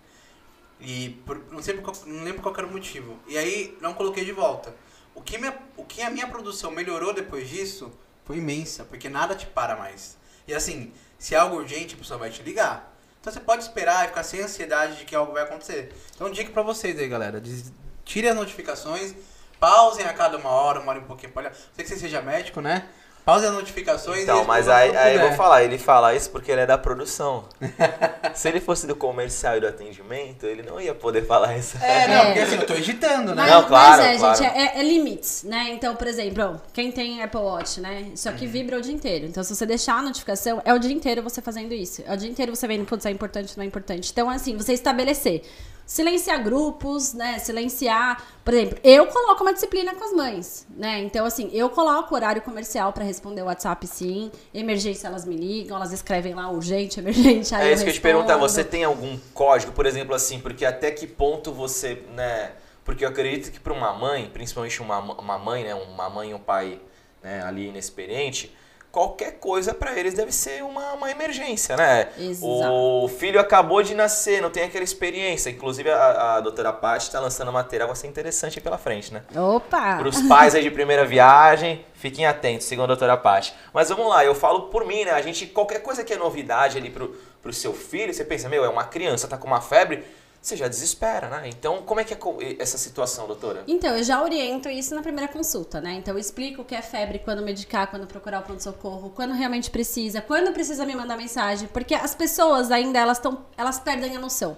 e 0.80 1.20
por- 1.26 1.40
não, 1.50 1.60
sei 1.62 1.76
qual, 1.78 1.94
não 2.06 2.22
lembro 2.24 2.40
qual 2.42 2.54
era 2.56 2.66
o 2.66 2.70
motivo. 2.70 3.18
E 3.26 3.36
aí 3.36 3.76
não 3.80 3.94
coloquei 3.94 4.24
de 4.24 4.32
volta. 4.32 4.74
O 5.14 5.20
que, 5.22 5.36
minha, 5.38 5.56
o 5.76 5.84
que 5.84 6.02
a 6.02 6.10
minha 6.10 6.26
produção 6.28 6.70
melhorou 6.70 7.12
depois 7.12 7.48
disso 7.48 7.90
foi 8.24 8.36
imensa, 8.36 8.84
porque 8.84 9.08
nada 9.08 9.34
te 9.34 9.46
para 9.46 9.74
mais. 9.76 10.16
E 10.46 10.54
assim, 10.54 10.92
se 11.18 11.34
é 11.34 11.38
algo 11.38 11.56
urgente, 11.56 11.94
a 11.94 11.98
pessoa 11.98 12.18
vai 12.18 12.30
te 12.30 12.42
ligar. 12.42 12.94
Então 13.20 13.32
você 13.32 13.40
pode 13.40 13.62
esperar 13.64 14.04
e 14.04 14.08
ficar 14.08 14.22
sem 14.22 14.40
ansiedade 14.40 14.96
de 14.98 15.04
que 15.04 15.14
algo 15.16 15.32
vai 15.32 15.42
acontecer. 15.42 15.92
Então 16.14 16.30
dica 16.30 16.52
pra 16.52 16.62
vocês 16.62 16.96
aí, 16.98 17.08
galera. 17.08 17.40
Des- 17.40 17.72
Tirem 18.08 18.30
as 18.30 18.36
notificações, 18.36 19.14
pausem 19.60 20.06
a 20.06 20.14
cada 20.14 20.38
uma 20.38 20.48
hora, 20.48 20.80
uma 20.80 20.92
hora 20.92 20.98
e 20.98 21.02
um 21.02 21.06
pouquinho 21.06 21.30
pra 21.30 21.42
olhar. 21.42 21.52
Sei 21.74 21.84
que 21.84 21.90
você 21.90 21.98
seja 21.98 22.22
médico, 22.22 22.58
né? 22.62 22.84
Pausem 23.22 23.50
as 23.50 23.54
notificações 23.54 24.20
e 24.20 24.22
Então, 24.22 24.46
mas 24.46 24.66
aí, 24.66 24.96
aí 24.96 25.16
eu 25.16 25.20
vou 25.28 25.32
falar, 25.34 25.62
ele 25.62 25.76
fala 25.76 26.14
isso 26.14 26.30
porque 26.30 26.50
ele 26.50 26.62
é 26.62 26.66
da 26.66 26.78
produção. 26.78 27.44
Se 28.34 28.48
ele 28.48 28.60
fosse 28.60 28.86
do 28.86 28.96
comercial 28.96 29.58
e 29.58 29.60
do 29.60 29.66
atendimento, 29.66 30.46
ele 30.46 30.62
não 30.62 30.80
ia 30.80 30.94
poder 30.94 31.26
falar 31.26 31.54
isso. 31.58 31.76
É, 31.82 32.08
não, 32.08 32.14
É. 32.14 32.24
porque 32.24 32.40
assim, 32.40 32.54
eu 32.56 32.66
tô 32.66 32.72
editando, 32.72 33.34
né? 33.34 33.42
Mas, 33.42 33.50
Não, 33.50 33.64
claro, 33.64 34.02
mas 34.02 34.14
é, 34.14 34.18
claro. 34.18 34.38
gente, 34.38 34.56
é, 34.56 34.78
é 34.78 34.82
limites, 34.82 35.42
né? 35.42 35.66
Então, 35.72 35.94
por 35.94 36.06
exemplo, 36.06 36.58
quem 36.72 36.90
tem 36.90 37.22
Apple 37.22 37.40
Watch, 37.40 37.78
né? 37.82 38.06
Isso 38.14 38.26
aqui 38.30 38.46
vibra 38.46 38.78
o 38.78 38.80
dia 38.80 38.94
inteiro. 38.94 39.26
Então, 39.26 39.44
se 39.44 39.54
você 39.54 39.66
deixar 39.66 39.98
a 39.98 40.02
notificação, 40.02 40.62
é 40.64 40.72
o 40.72 40.78
dia 40.78 40.94
inteiro 40.94 41.22
você 41.22 41.42
fazendo 41.42 41.74
isso. 41.74 42.02
É 42.06 42.14
o 42.14 42.16
dia 42.16 42.30
inteiro 42.30 42.56
você 42.56 42.66
vendo, 42.66 42.86
putz, 42.86 43.04
é 43.04 43.10
importante, 43.10 43.54
não 43.58 43.64
é 43.64 43.66
importante. 43.66 44.10
Então, 44.10 44.30
assim, 44.30 44.56
você 44.56 44.72
estabelecer. 44.72 45.42
Silenciar 45.88 46.44
grupos, 46.44 47.14
né? 47.14 47.38
Silenciar. 47.38 48.22
Por 48.44 48.52
exemplo, 48.52 48.78
eu 48.84 49.06
coloco 49.06 49.42
uma 49.42 49.54
disciplina 49.54 49.94
com 49.94 50.04
as 50.04 50.12
mães, 50.12 50.66
né? 50.76 50.98
Então, 50.98 51.24
assim, 51.24 51.48
eu 51.50 51.70
coloco 51.70 52.14
horário 52.14 52.42
comercial 52.42 52.92
pra 52.92 53.02
responder 53.02 53.40
o 53.40 53.46
WhatsApp, 53.46 53.86
sim. 53.86 54.30
Emergência, 54.52 55.06
elas 55.06 55.24
me 55.24 55.34
ligam, 55.34 55.78
elas 55.78 55.90
escrevem 55.90 56.34
lá 56.34 56.50
urgente, 56.50 57.00
emergente. 57.00 57.54
Aí 57.54 57.70
É 57.70 57.72
isso 57.72 57.84
que 57.84 57.88
eu 57.88 57.94
te 57.94 58.02
perguntar, 58.02 58.36
você 58.36 58.62
tem 58.62 58.84
algum 58.84 59.18
código, 59.32 59.72
por 59.72 59.86
exemplo, 59.86 60.14
assim, 60.14 60.38
porque 60.38 60.66
até 60.66 60.90
que 60.90 61.06
ponto 61.06 61.54
você, 61.54 62.02
né? 62.14 62.52
Porque 62.84 63.02
eu 63.02 63.08
acredito 63.08 63.50
que 63.50 63.58
para 63.58 63.72
uma 63.72 63.94
mãe, 63.94 64.28
principalmente 64.30 64.82
uma, 64.82 64.98
uma 64.98 65.38
mãe, 65.38 65.64
né? 65.64 65.74
Uma 65.74 66.10
mãe 66.10 66.32
e 66.32 66.34
um 66.34 66.38
pai 66.38 66.78
né, 67.22 67.42
ali 67.42 67.66
inexperiente, 67.66 68.54
qualquer 68.90 69.32
coisa 69.38 69.74
para 69.74 69.98
eles 69.98 70.14
deve 70.14 70.32
ser 70.32 70.62
uma, 70.64 70.94
uma 70.94 71.10
emergência, 71.10 71.76
né? 71.76 72.08
Exato. 72.18 72.72
O 72.72 73.08
filho 73.08 73.38
acabou 73.38 73.82
de 73.82 73.94
nascer, 73.94 74.40
não 74.40 74.50
tem 74.50 74.64
aquela 74.64 74.84
experiência. 74.84 75.50
Inclusive 75.50 75.90
a, 75.90 76.36
a 76.36 76.40
doutora 76.40 76.72
Paty 76.72 77.04
está 77.04 77.20
lançando 77.20 77.52
material, 77.52 77.88
vai 77.88 77.96
ser 77.96 78.06
interessante 78.06 78.58
aí 78.58 78.62
pela 78.62 78.78
frente, 78.78 79.12
né? 79.12 79.22
Opa! 79.36 79.98
Para 79.98 80.08
os 80.08 80.22
pais 80.22 80.54
aí 80.54 80.62
de 80.62 80.70
primeira 80.70 81.04
viagem, 81.04 81.84
fiquem 81.94 82.26
atentos, 82.26 82.66
sigam 82.66 82.84
a 82.84 82.86
doutora 82.86 83.16
Paty. 83.16 83.54
Mas 83.72 83.88
vamos 83.88 84.08
lá, 84.08 84.24
eu 84.24 84.34
falo 84.34 84.62
por 84.62 84.84
mim, 84.84 85.04
né? 85.04 85.12
A 85.12 85.22
gente, 85.22 85.46
qualquer 85.46 85.82
coisa 85.82 86.02
que 86.02 86.12
é 86.12 86.16
novidade 86.16 86.78
ali 86.78 86.90
pro, 86.90 87.14
pro 87.42 87.52
seu 87.52 87.72
filho, 87.72 88.12
você 88.12 88.24
pensa, 88.24 88.48
meu, 88.48 88.64
é 88.64 88.68
uma 88.68 88.84
criança, 88.84 89.28
tá 89.28 89.36
com 89.36 89.46
uma 89.46 89.60
febre, 89.60 90.04
você 90.40 90.56
já 90.56 90.68
desespera, 90.68 91.28
né? 91.28 91.48
Então, 91.48 91.82
como 91.82 92.00
é 92.00 92.04
que 92.04 92.14
é 92.14 92.18
essa 92.58 92.78
situação, 92.78 93.26
doutora? 93.26 93.64
Então, 93.66 93.96
eu 93.96 94.02
já 94.02 94.22
oriento 94.22 94.68
isso 94.68 94.94
na 94.94 95.02
primeira 95.02 95.30
consulta, 95.30 95.80
né? 95.80 95.94
Então, 95.94 96.14
eu 96.14 96.18
explico 96.18 96.62
o 96.62 96.64
que 96.64 96.74
é 96.74 96.82
febre, 96.82 97.18
quando 97.18 97.42
medicar, 97.42 97.88
quando 97.88 98.06
procurar 98.06 98.40
o 98.40 98.42
pronto-socorro, 98.42 99.10
quando 99.10 99.34
realmente 99.34 99.70
precisa, 99.70 100.20
quando 100.20 100.52
precisa 100.52 100.86
me 100.86 100.94
mandar 100.94 101.16
mensagem, 101.16 101.68
porque 101.68 101.94
as 101.94 102.14
pessoas 102.14 102.70
ainda, 102.70 102.98
elas, 102.98 103.18
tão, 103.18 103.44
elas 103.56 103.78
perdem 103.78 104.16
a 104.16 104.20
noção. 104.20 104.56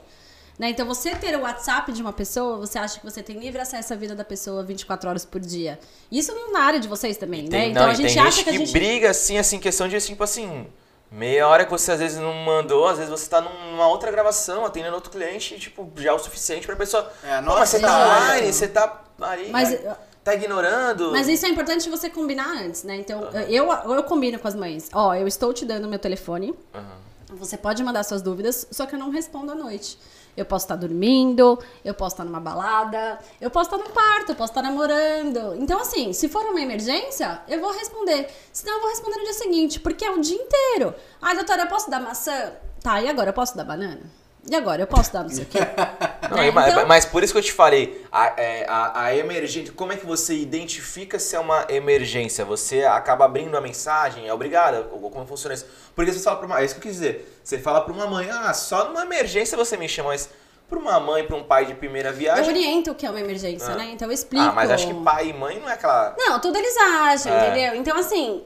Né? 0.58 0.68
Então, 0.68 0.86
você 0.86 1.16
ter 1.16 1.34
o 1.36 1.40
WhatsApp 1.40 1.90
de 1.90 2.02
uma 2.02 2.12
pessoa, 2.12 2.58
você 2.58 2.78
acha 2.78 3.00
que 3.00 3.04
você 3.04 3.22
tem 3.22 3.38
livre 3.38 3.62
acesso 3.62 3.94
à 3.94 3.96
vida 3.96 4.14
da 4.14 4.24
pessoa 4.24 4.62
24 4.62 5.08
horas 5.08 5.24
por 5.24 5.40
dia. 5.40 5.78
Isso 6.12 6.34
não 6.34 6.52
na 6.52 6.60
área 6.60 6.78
de 6.78 6.86
vocês 6.86 7.16
também, 7.16 7.44
né? 7.44 7.48
Tem, 7.48 7.70
Então, 7.70 7.84
não, 7.84 7.90
a 7.90 7.94
gente 7.94 8.18
acha 8.18 8.30
gente 8.30 8.44
que 8.44 8.50
a 8.50 8.52
que 8.52 8.58
gente... 8.58 8.72
briga, 8.72 9.10
assim, 9.10 9.38
assim, 9.38 9.58
questão 9.58 9.88
de, 9.88 9.98
tipo 9.98 10.22
assim, 10.22 10.66
meia 11.10 11.48
hora 11.48 11.64
que 11.64 11.70
você 11.70 11.92
às 11.92 11.98
vezes 11.98 12.18
não 12.18 12.32
mandou, 12.32 12.86
às 12.86 12.98
vezes 12.98 13.10
você 13.10 13.28
tá 13.28 13.40
numa 13.40 13.88
outra 13.88 14.10
gravação, 14.10 14.64
atendendo 14.64 14.94
outro 14.94 15.10
cliente, 15.10 15.58
tipo, 15.58 15.90
já 15.96 16.10
é 16.10 16.12
o 16.12 16.18
suficiente 16.18 16.66
pra 16.66 16.76
pessoa... 16.76 17.10
É, 17.24 17.40
nossa, 17.40 17.58
mas 17.58 17.68
você 17.68 17.80
tá 17.80 18.06
online, 18.06 18.52
você 18.52 18.68
tá 18.68 19.02
ali, 19.20 19.50
Mas- 19.50 19.80
tá 20.22 20.34
ignorando... 20.34 21.10
Mas 21.12 21.28
isso 21.28 21.46
é 21.46 21.48
importante 21.48 21.88
você 21.90 22.08
combinar 22.08 22.48
antes, 22.48 22.84
né? 22.84 22.96
Então, 22.96 23.28
eu, 23.48 23.70
eu 23.72 24.04
combino 24.04 24.38
com 24.38 24.46
as 24.46 24.54
mães. 24.54 24.88
Ó, 24.92 25.14
eu 25.14 25.26
estou 25.26 25.52
te 25.52 25.64
dando 25.64 25.88
meu 25.88 25.98
telefone. 25.98 26.54
Aham. 26.74 27.00
Você 27.34 27.56
pode 27.56 27.82
mandar 27.82 28.02
suas 28.02 28.22
dúvidas, 28.22 28.66
só 28.70 28.86
que 28.86 28.94
eu 28.94 28.98
não 28.98 29.10
respondo 29.10 29.52
à 29.52 29.54
noite. 29.54 29.98
Eu 30.40 30.46
posso 30.46 30.64
estar 30.64 30.76
dormindo, 30.76 31.58
eu 31.84 31.92
posso 31.92 32.14
estar 32.14 32.24
numa 32.24 32.40
balada, 32.40 33.18
eu 33.38 33.50
posso 33.50 33.70
estar 33.70 33.76
no 33.76 33.92
quarto, 33.92 34.30
eu 34.30 34.36
posso 34.36 34.52
estar 34.52 34.62
namorando. 34.62 35.54
Então, 35.56 35.78
assim, 35.78 36.14
se 36.14 36.30
for 36.30 36.42
uma 36.46 36.60
emergência, 36.62 37.42
eu 37.46 37.60
vou 37.60 37.70
responder. 37.72 38.26
Senão, 38.50 38.76
eu 38.76 38.80
vou 38.80 38.88
responder 38.88 39.16
no 39.18 39.24
dia 39.24 39.34
seguinte, 39.34 39.78
porque 39.78 40.02
é 40.02 40.10
o 40.10 40.18
dia 40.18 40.40
inteiro. 40.40 40.94
Ah, 41.20 41.34
doutora, 41.34 41.64
eu 41.64 41.68
posso 41.68 41.90
dar 41.90 42.00
maçã? 42.00 42.54
Tá, 42.82 43.02
e 43.02 43.08
agora? 43.10 43.28
Eu 43.28 43.34
posso 43.34 43.54
dar 43.54 43.64
banana? 43.64 44.19
E 44.48 44.54
agora? 44.56 44.82
Eu 44.82 44.86
posso 44.86 45.12
dar 45.12 45.22
não 45.22 45.28
sei 45.30 45.44
o 45.44 45.46
quê? 45.46 45.58
Não, 46.30 46.36
Né? 46.38 46.48
e 46.48 46.50
ma- 46.52 46.68
Então- 46.68 46.86
Mas 46.86 47.04
por 47.04 47.22
isso 47.24 47.32
que 47.32 47.38
eu 47.38 47.42
te 47.42 47.52
falei, 47.52 48.04
a, 48.10 48.32
é, 48.40 48.64
a, 48.68 49.02
a 49.04 49.16
emergência, 49.16 49.72
como 49.74 49.92
é 49.92 49.96
que 49.96 50.06
você 50.06 50.34
identifica 50.34 51.18
se 51.18 51.34
é 51.36 51.40
uma 51.40 51.66
emergência? 51.68 52.44
Você 52.44 52.84
acaba 52.84 53.24
abrindo 53.24 53.56
a 53.56 53.60
mensagem, 53.60 54.26
é 54.28 54.32
obrigada? 54.32 54.88
Ou 54.92 55.10
como 55.10 55.26
funciona 55.26 55.54
isso? 55.54 55.66
Porque 55.94 56.12
você 56.12 56.20
fala 56.20 56.36
pra 56.36 56.46
uma. 56.46 56.60
É 56.60 56.64
isso 56.64 56.74
que 56.74 56.80
eu 56.80 56.82
quis 56.84 56.92
dizer. 56.94 57.40
Você 57.42 57.58
fala 57.58 57.80
pra 57.80 57.92
uma 57.92 58.06
mãe, 58.06 58.28
ah, 58.30 58.54
só 58.54 58.84
numa 58.86 59.02
emergência 59.02 59.56
você 59.58 59.76
me 59.76 59.88
chama, 59.88 60.10
mas 60.10 60.30
pra 60.68 60.78
uma 60.78 60.98
mãe, 61.00 61.24
pra 61.26 61.36
um 61.36 61.42
pai 61.42 61.66
de 61.66 61.74
primeira 61.74 62.10
Eu 62.10 62.14
viagem. 62.14 62.48
oriento 62.48 62.92
o 62.92 62.94
que 62.94 63.04
é 63.04 63.10
uma 63.10 63.20
emergência, 63.20 63.70
Ah. 63.72 63.76
né? 63.76 63.90
Então, 63.92 64.06
eu 64.08 64.12
explico. 64.12 64.44
Ah, 64.44 64.52
mas 64.52 64.70
acho 64.70 64.86
que 64.86 64.94
pai 64.94 65.28
e 65.30 65.32
mãe 65.32 65.58
não 65.60 65.68
é 65.68 65.72
aquela. 65.74 66.14
Não, 66.16 66.38
tudo 66.40 66.56
eles 66.56 66.76
acham, 66.76 67.32
É. 67.32 67.48
entendeu? 67.48 67.74
Então, 67.74 67.96
assim. 67.98 68.44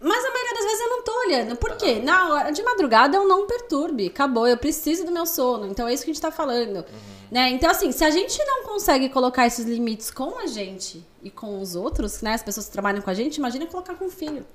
Mas 0.00 0.24
a 0.24 0.30
maioria 0.30 0.54
das 0.54 0.64
vezes 0.64 0.80
eu 0.80 0.88
não 0.90 1.02
tô 1.02 1.18
olhando. 1.26 1.56
Por 1.56 1.76
quê? 1.76 2.00
Na 2.00 2.32
hora 2.32 2.50
de 2.50 2.62
madrugada 2.62 3.16
eu 3.16 3.26
não 3.26 3.46
perturbe. 3.46 4.06
Acabou. 4.08 4.46
Eu 4.46 4.56
preciso 4.56 5.04
do 5.04 5.12
meu 5.12 5.26
sono. 5.26 5.66
Então 5.66 5.88
é 5.88 5.94
isso 5.94 6.04
que 6.04 6.10
a 6.10 6.14
gente 6.14 6.22
tá 6.22 6.30
falando. 6.30 6.84
Né? 7.30 7.50
Então, 7.50 7.70
assim, 7.70 7.90
se 7.90 8.04
a 8.04 8.10
gente 8.10 8.38
não 8.44 8.62
consegue 8.64 9.08
colocar 9.08 9.46
esses 9.46 9.66
limites 9.66 10.10
com 10.10 10.38
a 10.38 10.46
gente 10.46 11.04
e 11.22 11.30
com 11.30 11.60
os 11.60 11.74
outros, 11.74 12.22
né? 12.22 12.34
As 12.34 12.42
pessoas 12.42 12.66
que 12.66 12.72
trabalham 12.72 13.02
com 13.02 13.10
a 13.10 13.14
gente, 13.14 13.36
imagina 13.36 13.66
colocar 13.66 13.94
com 13.94 14.06
o 14.06 14.10
filho. 14.10 14.46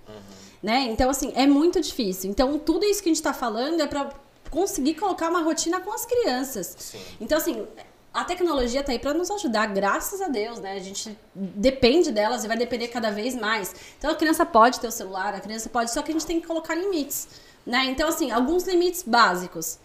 Né? 0.64 0.88
Então, 0.90 1.10
assim, 1.10 1.34
é 1.36 1.48
muito 1.48 1.82
difícil. 1.82 2.30
Então, 2.30 2.58
tudo 2.60 2.86
isso 2.86 3.02
que 3.02 3.10
a 3.10 3.14
gente 3.14 3.24
tá 3.24 3.34
falando 3.34 3.82
é 3.82 3.88
pra 3.88 4.10
conseguir 4.50 4.94
colocar 4.94 5.30
uma 5.30 5.42
rotina 5.42 5.80
com 5.80 5.92
as 5.92 6.06
crianças. 6.06 6.76
Sim. 6.78 7.00
Então, 7.20 7.38
assim, 7.38 7.66
a 8.14 8.26
tecnologia 8.26 8.84
tá 8.84 8.92
aí 8.92 9.00
para 9.00 9.14
nos 9.14 9.32
ajudar, 9.32 9.68
graças 9.68 10.22
a 10.22 10.28
Deus, 10.28 10.60
né? 10.60 10.74
A 10.74 10.80
gente 10.80 11.18
depende 11.34 12.12
delas 12.12 12.44
e 12.44 12.48
vai 12.48 12.58
depender 12.58 12.90
cada 12.90 13.10
vez 13.10 13.36
mais. 13.36 13.74
Então, 13.98 14.12
a 14.12 14.16
criança 14.16 14.46
pode 14.46 14.80
ter 14.80 14.88
o 14.88 14.92
celular, 14.92 15.34
a 15.34 15.40
criança 15.40 15.70
pode, 15.70 15.92
só 15.92 16.02
que 16.02 16.12
a 16.12 16.14
gente 16.14 16.26
tem 16.26 16.42
que 16.42 16.48
colocar 16.48 16.76
limites, 16.76 17.30
né? 17.66 17.86
Então, 17.86 18.10
assim, 18.10 18.30
alguns 18.30 18.66
limites 18.66 19.04
básicos. 19.04 19.80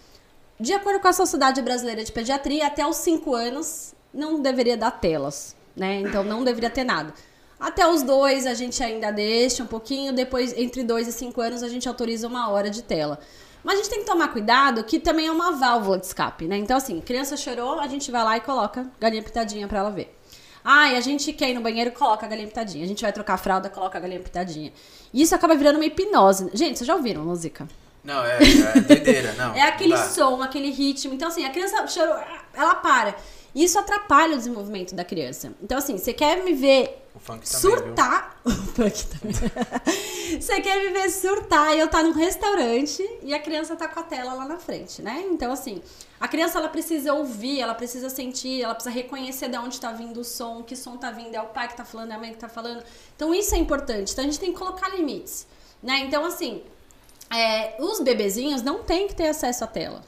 De 0.59 0.73
acordo 0.73 0.99
com 0.99 1.07
a 1.07 1.13
Sociedade 1.13 1.63
Brasileira 1.63 2.03
de 2.03 2.11
Pediatria, 2.11 2.67
até 2.67 2.85
os 2.85 2.97
5 2.97 3.33
anos 3.35 3.95
não 4.13 4.41
deveria 4.41 4.77
dar 4.77 4.91
telas, 4.91 5.55
né? 5.77 6.01
Então, 6.01 6.25
não 6.25 6.43
deveria 6.43 6.71
ter 6.71 6.85
nada. 6.85 7.15
Até 7.61 7.87
os 7.87 8.03
dois 8.03 8.45
a 8.45 8.55
gente 8.55 8.83
ainda 8.83 9.11
deixa 9.13 9.63
um 9.63 9.67
pouquinho, 9.67 10.13
depois 10.13 10.53
entre 10.59 10.83
2 10.83 11.09
e 11.09 11.13
5 11.13 11.41
anos 11.41 11.63
a 11.63 11.69
gente 11.69 11.89
autoriza 11.89 12.27
uma 12.27 12.51
hora 12.51 12.69
de 12.69 12.83
tela. 12.83 13.21
Mas 13.67 13.81
a 13.81 13.83
gente 13.83 13.91
tem 13.91 13.99
que 13.99 14.07
tomar 14.07 14.29
cuidado 14.29 14.85
que 14.85 15.01
também 15.01 15.27
é 15.27 15.33
uma 15.33 15.51
válvula 15.51 15.99
de 15.99 16.07
escape, 16.07 16.47
né? 16.47 16.57
Então, 16.57 16.77
assim, 16.77 17.01
criança 17.01 17.37
chorou, 17.37 17.81
a 17.81 17.89
gente 17.89 18.13
vai 18.13 18.23
lá 18.23 18.37
e 18.37 18.41
coloca 18.41 18.87
galinha 19.01 19.21
pitadinha 19.21 19.67
pra 19.67 19.81
ela 19.81 19.91
ver. 19.91 20.17
Ai, 20.65 20.95
a 20.95 21.01
gente 21.01 21.33
quer 21.33 21.51
ir 21.51 21.55
no 21.55 21.61
banheiro, 21.61 21.91
coloca 21.91 22.25
a 22.25 22.29
galinha 22.29 22.47
pitadinha. 22.47 22.85
A 22.85 22.87
gente 22.87 23.03
vai 23.03 23.13
trocar 23.13 23.35
a 23.35 23.37
fralda, 23.37 23.69
coloca 23.69 23.99
a 23.99 24.01
galinha 24.01 24.21
pitadinha. 24.21 24.73
E 25.13 25.21
isso 25.21 25.35
acaba 25.35 25.57
virando 25.57 25.81
uma 25.81 25.85
hipnose. 25.85 26.49
Gente, 26.55 26.79
vocês 26.79 26.87
já 26.87 26.95
ouviram 26.95 27.23
a 27.23 27.25
música? 27.25 27.67
Não, 28.05 28.25
é, 28.25 28.39
é 28.77 28.81
doideira, 28.83 29.33
não. 29.33 29.53
É 29.59 29.63
aquele 29.63 29.97
não 29.97 30.11
som, 30.11 30.41
aquele 30.43 30.71
ritmo. 30.71 31.13
Então, 31.13 31.27
assim, 31.27 31.45
a 31.45 31.51
criança 31.51 31.85
chorou, 31.89 32.15
ela 32.55 32.77
para. 32.77 33.17
Isso 33.57 33.79
atrapalha 33.79 34.35
o 34.35 34.37
desenvolvimento 34.37 34.95
da 34.95 35.03
criança. 35.03 35.51
Então, 35.63 35.79
assim, 35.79 35.97
você 35.97 36.13
quer 36.13 36.45
me 36.45 36.53
ver 36.53 37.03
O 37.15 37.19
funk 37.19 37.49
também, 37.49 37.61
surtar. 37.61 38.39
O 38.45 38.51
funk 38.51 39.07
também. 39.07 39.35
Você 40.39 40.61
quer 40.61 40.85
me 40.85 40.91
ver 40.91 41.09
surtar 41.09 41.75
e 41.75 41.79
eu 41.79 41.89
tá 41.89 42.03
num 42.03 42.13
restaurante 42.13 43.03
e 43.23 43.33
a 43.33 43.39
criança 43.39 43.75
tá 43.75 43.89
com 43.89 44.01
a 44.01 44.03
tela 44.03 44.35
lá 44.35 44.45
na 44.45 44.59
frente, 44.59 45.01
né? 45.01 45.25
Então, 45.31 45.51
assim, 45.53 45.81
a 46.21 46.29
criança 46.29 46.59
ela 46.59 46.69
precisa 46.69 47.15
ouvir, 47.15 47.61
ela 47.61 47.75
precisa 47.75 48.11
sentir, 48.11 48.61
ela 48.61 48.75
precisa 48.75 48.95
reconhecer 48.95 49.49
de 49.49 49.57
onde 49.57 49.81
tá 49.81 49.93
vindo 49.93 50.21
o 50.21 50.25
som, 50.25 50.63
que 50.63 50.77
som 50.77 50.99
tá 50.99 51.11
vindo, 51.11 51.35
é 51.35 51.41
o 51.41 51.47
pai 51.47 51.69
que 51.69 51.77
tá 51.77 51.85
falando, 51.85 52.11
é 52.11 52.15
a 52.15 52.19
mãe 52.19 52.33
que 52.33 52.39
tá 52.39 52.49
falando. 52.49 52.85
Então, 53.15 53.35
isso 53.35 53.55
é 53.55 53.59
importante. 53.59 54.13
Então, 54.13 54.23
a 54.23 54.27
gente 54.27 54.39
tem 54.39 54.53
que 54.53 54.59
colocar 54.59 54.91
limites, 54.91 55.47
né? 55.83 56.01
Então, 56.01 56.27
assim, 56.27 56.63
é, 57.31 57.81
os 57.81 58.01
bebezinhos 58.01 58.61
não 58.61 58.83
têm 58.83 59.09
que 59.09 59.15
ter 59.15 59.29
acesso 59.29 59.65
à 59.65 59.67
tela. 59.67 60.03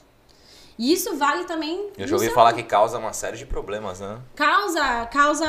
E 0.79 0.93
isso 0.93 1.17
vale 1.17 1.45
também. 1.45 1.89
Eu 1.99 2.07
já 2.07 2.15
ouvi 2.15 2.27
seu- 2.27 2.35
falar 2.35 2.53
que 2.53 2.63
causa 2.63 2.99
uma 2.99 3.13
série 3.13 3.37
de 3.37 3.45
problemas, 3.45 3.99
né? 4.01 4.19
Causa, 4.37 5.07
causa 5.07 5.45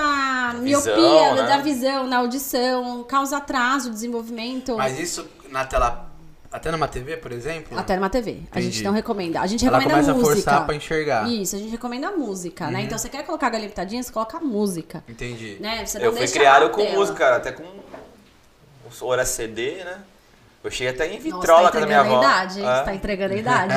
Visão, 0.62 0.96
miopia 0.96 1.36
né? 1.36 1.44
da 1.48 1.58
visão, 1.58 2.08
na 2.08 2.18
audição, 2.18 3.04
causa 3.04 3.38
atraso, 3.38 3.92
desenvolvimento. 3.92 4.76
Mas 4.76 5.00
isso 5.00 5.28
na 5.50 5.66
tela. 5.66 6.08
Até 6.52 6.72
numa 6.72 6.88
TV, 6.88 7.16
por 7.18 7.32
exemplo? 7.32 7.78
Até 7.78 7.96
numa 7.96 8.10
TV. 8.10 8.40
A 8.52 8.60
gente 8.60 8.70
Entendi. 8.70 8.84
não 8.84 8.92
recomenda. 8.92 9.40
A 9.40 9.46
gente 9.46 9.68
Ela 9.68 9.78
recomenda 9.78 10.02
começa 10.02 10.12
a 10.12 10.14
música. 10.16 10.34
forçar 10.52 10.66
pra 10.66 10.74
enxergar. 10.76 11.30
Isso, 11.30 11.56
a 11.56 11.60
gente 11.60 11.70
recomenda 11.70 12.08
a 12.08 12.12
música, 12.12 12.66
Uhum. 12.66 12.72
né? 12.72 12.82
Então 12.82 12.98
você 12.98 13.08
quer 13.08 13.24
colocar 13.24 13.46
a 13.46 13.50
galinha 13.52 13.70
pitadinha, 13.70 14.02
você 14.02 14.12
coloca 14.12 14.38
a 14.38 14.42
música. 14.42 15.04
Entendi. 15.08 15.58
Né? 15.60 15.86
Você 15.86 16.00
Eu 16.00 16.06
não 16.06 16.10
fui 16.14 16.20
deixa 16.22 16.34
criado 16.34 16.66
a 16.66 16.70
com 16.70 16.82
tela. 16.82 16.98
música, 16.98 17.18
cara, 17.20 17.36
até 17.36 17.52
com 17.52 17.62
o 17.62 19.06
Hora 19.06 19.24
CD, 19.26 19.84
né? 19.84 20.00
Eu 20.64 20.70
cheguei 20.70 20.90
até 20.90 21.08
em 21.08 21.12
Nossa, 21.18 21.24
vitrola 21.24 21.72
tá 21.72 21.78
com 21.78 21.84
a 21.84 21.88
minha 21.88 22.00
entregando 22.00 22.26
avó. 22.26 22.28
idade, 22.28 22.60
hein? 22.60 22.68
É. 22.68 22.78
Você 22.78 22.84
tá 22.84 22.96
entregando 22.96 23.34
a 23.34 23.38
idade. 23.38 23.74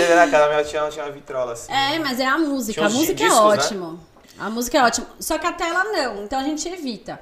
É, 0.00 0.14
na 0.16 0.28
casa 0.28 0.38
da 0.44 0.48
minha 0.48 0.64
tinha, 0.64 0.88
tinha 0.88 1.04
uma 1.04 1.12
vitrola 1.12 1.52
assim. 1.52 1.72
É, 1.72 1.98
mas 1.98 2.18
é 2.18 2.26
a 2.26 2.38
música. 2.38 2.84
A 2.86 2.90
música 2.90 3.12
é 3.12 3.28
discos, 3.28 3.38
né? 3.38 3.40
ótimo. 3.46 4.00
A 4.38 4.50
música 4.50 4.78
é 4.78 4.82
ótima. 4.82 5.06
Só 5.20 5.38
que 5.38 5.46
a 5.46 5.52
tela 5.52 5.84
não. 5.84 6.24
Então 6.24 6.40
a 6.40 6.42
gente 6.42 6.68
evita. 6.68 7.20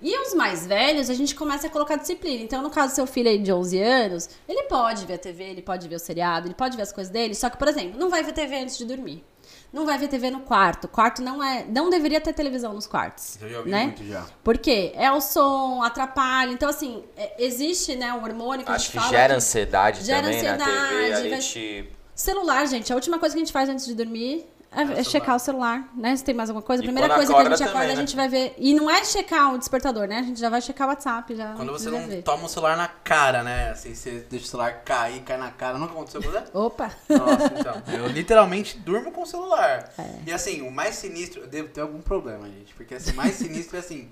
E 0.00 0.18
os 0.18 0.34
mais 0.34 0.66
velhos, 0.66 1.08
a 1.10 1.14
gente 1.14 1.34
começa 1.34 1.68
a 1.68 1.70
colocar 1.70 1.96
disciplina. 1.96 2.42
Então, 2.42 2.60
no 2.60 2.70
caso 2.70 2.92
do 2.92 2.96
seu 2.96 3.06
filho 3.06 3.28
aí 3.28 3.38
de 3.38 3.52
11 3.52 3.80
anos, 3.80 4.28
ele 4.48 4.64
pode 4.64 5.06
ver 5.06 5.14
a 5.14 5.18
TV, 5.18 5.44
ele 5.44 5.62
pode 5.62 5.86
ver 5.88 5.94
o 5.94 5.98
seriado, 5.98 6.48
ele 6.48 6.54
pode 6.54 6.76
ver 6.76 6.82
as 6.82 6.92
coisas 6.92 7.12
dele. 7.12 7.34
Só 7.36 7.48
que, 7.48 7.56
por 7.56 7.68
exemplo, 7.68 7.98
não 8.00 8.10
vai 8.10 8.22
ver 8.24 8.32
TV 8.32 8.56
antes 8.56 8.76
de 8.76 8.84
dormir. 8.84 9.24
Não 9.72 9.86
vai 9.86 9.96
ver 9.96 10.08
TV 10.08 10.30
no 10.30 10.40
quarto. 10.40 10.86
Quarto 10.86 11.22
não 11.22 11.42
é. 11.42 11.64
Não 11.66 11.88
deveria 11.88 12.20
ter 12.20 12.32
televisão 12.34 12.74
nos 12.74 12.86
quartos. 12.86 13.38
Eu 13.40 13.48
já 13.48 13.58
ouvi 13.58 13.70
né? 13.70 13.84
muito 13.84 14.04
já. 14.04 14.26
Por 14.44 14.58
quê? 14.58 14.92
É 14.94 15.10
o 15.10 15.20
som, 15.20 15.82
atrapalha. 15.82 16.50
Então, 16.52 16.68
assim, 16.68 17.02
é- 17.16 17.42
existe, 17.42 17.96
né, 17.96 18.12
um 18.12 18.22
hormônio 18.22 18.66
que 18.66 18.70
a 18.70 18.74
Acho 18.74 18.84
gente 18.84 18.92
que 18.92 18.98
fala. 18.98 19.10
gera 19.10 19.28
que- 19.28 19.36
ansiedade 19.38 20.04
Gera 20.04 20.22
também 20.22 20.42
na 20.42 20.56
TV. 20.58 20.62
ansiedade, 20.70 21.22
Aí 21.24 21.30
vai- 21.30 21.38
te... 21.38 21.88
Celular, 22.14 22.66
gente, 22.66 22.92
a 22.92 22.94
última 22.94 23.18
coisa 23.18 23.34
que 23.34 23.40
a 23.40 23.44
gente 23.44 23.52
faz 23.52 23.68
antes 23.70 23.86
de 23.86 23.94
dormir 23.94 24.44
é, 24.74 25.00
é 25.00 25.04
checar 25.04 25.36
o 25.36 25.38
celular, 25.38 25.86
né? 25.94 26.16
Se 26.16 26.24
tem 26.24 26.34
mais 26.34 26.48
alguma 26.48 26.64
coisa. 26.64 26.82
A 26.82 26.86
primeira 26.86 27.14
coisa 27.14 27.32
que 27.32 27.38
a 27.38 27.44
gente 27.44 27.62
acorda, 27.62 27.72
também, 27.72 27.90
a 27.90 27.94
né? 27.94 28.00
gente 28.00 28.16
vai 28.16 28.28
ver. 28.28 28.54
E 28.56 28.74
não 28.74 28.90
é 28.90 29.04
checar 29.04 29.54
o 29.54 29.58
despertador, 29.58 30.08
né? 30.08 30.18
A 30.18 30.22
gente 30.22 30.40
já 30.40 30.48
vai 30.48 30.62
checar 30.62 30.86
o 30.86 30.90
WhatsApp. 30.90 31.34
Já 31.36 31.52
Quando 31.52 31.72
você 31.72 31.90
não 31.90 32.22
toma 32.22 32.44
o 32.44 32.48
celular 32.48 32.76
na 32.76 32.88
cara, 32.88 33.42
né? 33.42 33.70
Assim, 33.70 33.94
você 33.94 34.26
deixa 34.30 34.46
o 34.46 34.48
celular 34.48 34.82
cair, 34.82 35.20
cai 35.22 35.36
na 35.36 35.50
cara. 35.50 35.76
Nunca 35.76 35.92
aconteceu 35.92 36.22
com 36.22 36.30
você? 36.30 36.42
Opa! 36.56 36.90
Nossa, 37.08 37.52
então. 37.58 37.82
Eu 37.94 38.06
literalmente 38.06 38.78
durmo 38.78 39.12
com 39.12 39.22
o 39.22 39.26
celular. 39.26 39.92
É. 39.98 40.20
E 40.26 40.32
assim, 40.32 40.62
o 40.62 40.70
mais 40.70 40.94
sinistro. 40.94 41.42
Eu 41.42 41.48
devo 41.48 41.68
ter 41.68 41.82
algum 41.82 42.00
problema, 42.00 42.46
gente. 42.48 42.72
Porque 42.74 42.94
assim, 42.94 43.12
o 43.12 43.16
mais 43.16 43.34
sinistro 43.34 43.76
é 43.76 43.80
assim. 43.80 44.10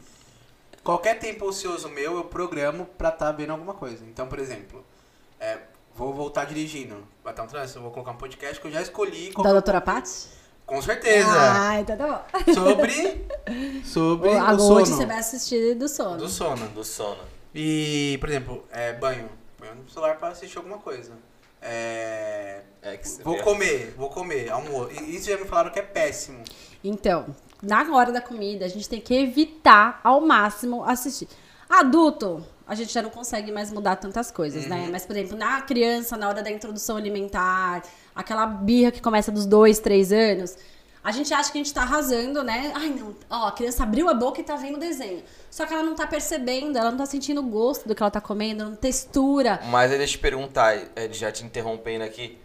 Qualquer 0.85 1.19
tempo 1.19 1.47
ocioso 1.47 1.89
meu, 1.89 2.17
eu 2.17 2.25
programo 2.25 2.85
pra 2.99 3.09
estar 3.09 3.33
vendo 3.33 3.51
alguma 3.51 3.75
coisa. 3.75 4.05
Então, 4.05 4.27
por 4.27 4.39
exemplo, 4.39 4.85
é, 5.39 5.59
vou 5.95 6.13
voltar 6.13 6.45
dirigindo. 6.45 7.03
Vai 7.25 7.33
estar 7.33 7.45
um 7.45 7.47
trânsito, 7.47 7.79
eu 7.79 7.83
vou 7.83 7.91
colocar 7.91 8.13
um 8.13 8.17
podcast 8.17 8.61
que 8.61 8.67
eu 8.67 8.71
já 8.71 8.83
escolhi. 8.83 9.33
Da 9.33 9.53
doutora 9.53 9.81
Paty? 9.81 10.40
Com 10.71 10.81
certeza. 10.81 11.29
Ah, 11.33 11.81
então 11.81 11.97
tá 11.97 12.07
bom. 12.07 12.55
Sobre. 12.55 13.27
Sobre 13.85 14.29
o 14.29 14.39
noite 14.57 14.61
sono. 14.63 14.87
você 14.87 15.05
vai 15.07 15.19
assistir 15.19 15.75
do 15.75 15.89
sono. 15.89 16.17
Do 16.17 16.29
sono. 16.29 16.69
Do 16.69 16.85
sono. 16.85 17.19
E, 17.53 18.17
por 18.21 18.29
exemplo, 18.29 18.65
é, 18.71 18.93
banho. 18.93 19.29
Banho 19.59 19.75
no 19.75 19.91
celular 19.91 20.17
pra 20.17 20.29
assistir 20.29 20.59
alguma 20.59 20.79
coisa. 20.79 21.13
É, 21.61 22.61
É 22.83 22.99
vou 23.25 23.35
vê. 23.37 23.43
comer, 23.43 23.95
vou 23.97 24.09
comer, 24.11 24.49
almoço. 24.49 24.93
Isso 25.05 25.29
já 25.29 25.37
me 25.37 25.45
falaram 25.45 25.71
que 25.71 25.81
é 25.81 25.83
péssimo. 25.83 26.43
Então, 26.85 27.27
na 27.61 27.83
hora 27.95 28.13
da 28.13 28.21
comida, 28.21 28.65
a 28.65 28.69
gente 28.69 28.89
tem 28.89 29.01
que 29.01 29.13
evitar 29.13 30.01
ao 30.05 30.21
máximo 30.21 30.85
assistir. 30.85 31.29
Adulto, 31.69 32.47
a 32.71 32.75
gente 32.77 32.93
já 32.93 33.03
não 33.03 33.11
consegue 33.11 33.51
mais 33.51 33.73
mudar 33.73 33.97
tantas 33.97 34.31
coisas, 34.31 34.65
né? 34.67 34.89
Mas, 34.93 35.05
por 35.05 35.17
exemplo, 35.17 35.37
na 35.37 35.61
criança, 35.61 36.17
na 36.17 36.29
hora 36.29 36.41
da 36.41 36.53
introdução 36.53 36.97
alimentar, 36.97 37.83
aquela 38.15 38.47
birra 38.47 38.93
que 38.93 39.03
começa 39.03 39.33
dos 39.33 39.45
dois, 39.45 39.81
três 39.81 40.13
anos, 40.13 40.57
a 41.03 41.11
gente 41.11 41.35
acha 41.35 41.51
que 41.51 41.59
a 41.59 41.61
gente 41.65 41.75
tá 41.75 41.83
arrasando, 41.83 42.45
né? 42.45 42.71
Ai, 42.77 42.91
não, 42.91 43.17
ó, 43.29 43.49
a 43.49 43.53
criança 43.53 43.83
abriu 43.83 44.09
a 44.09 44.15
boca 44.15 44.41
e 44.41 44.45
tá 44.45 44.55
vendo 44.55 44.77
o 44.77 44.79
desenho. 44.79 45.25
Só 45.51 45.67
que 45.67 45.75
ela 45.75 45.83
não 45.83 45.97
tá 45.97 46.07
percebendo, 46.07 46.79
ela 46.79 46.93
não 46.93 46.99
tá 46.99 47.07
sentindo 47.07 47.41
o 47.41 47.45
gosto 47.45 47.89
do 47.89 47.95
que 47.95 48.05
ela 48.05 48.11
tá 48.11 48.21
comendo, 48.21 48.65
não 48.65 48.77
textura. 48.77 49.59
Mas 49.65 49.91
aí 49.91 49.99
deixa 49.99 50.15
eu 50.15 50.19
te 50.19 50.23
perguntar, 50.23 50.79
já 51.11 51.33
te 51.33 51.45
interrompendo 51.45 52.05
aqui. 52.05 52.39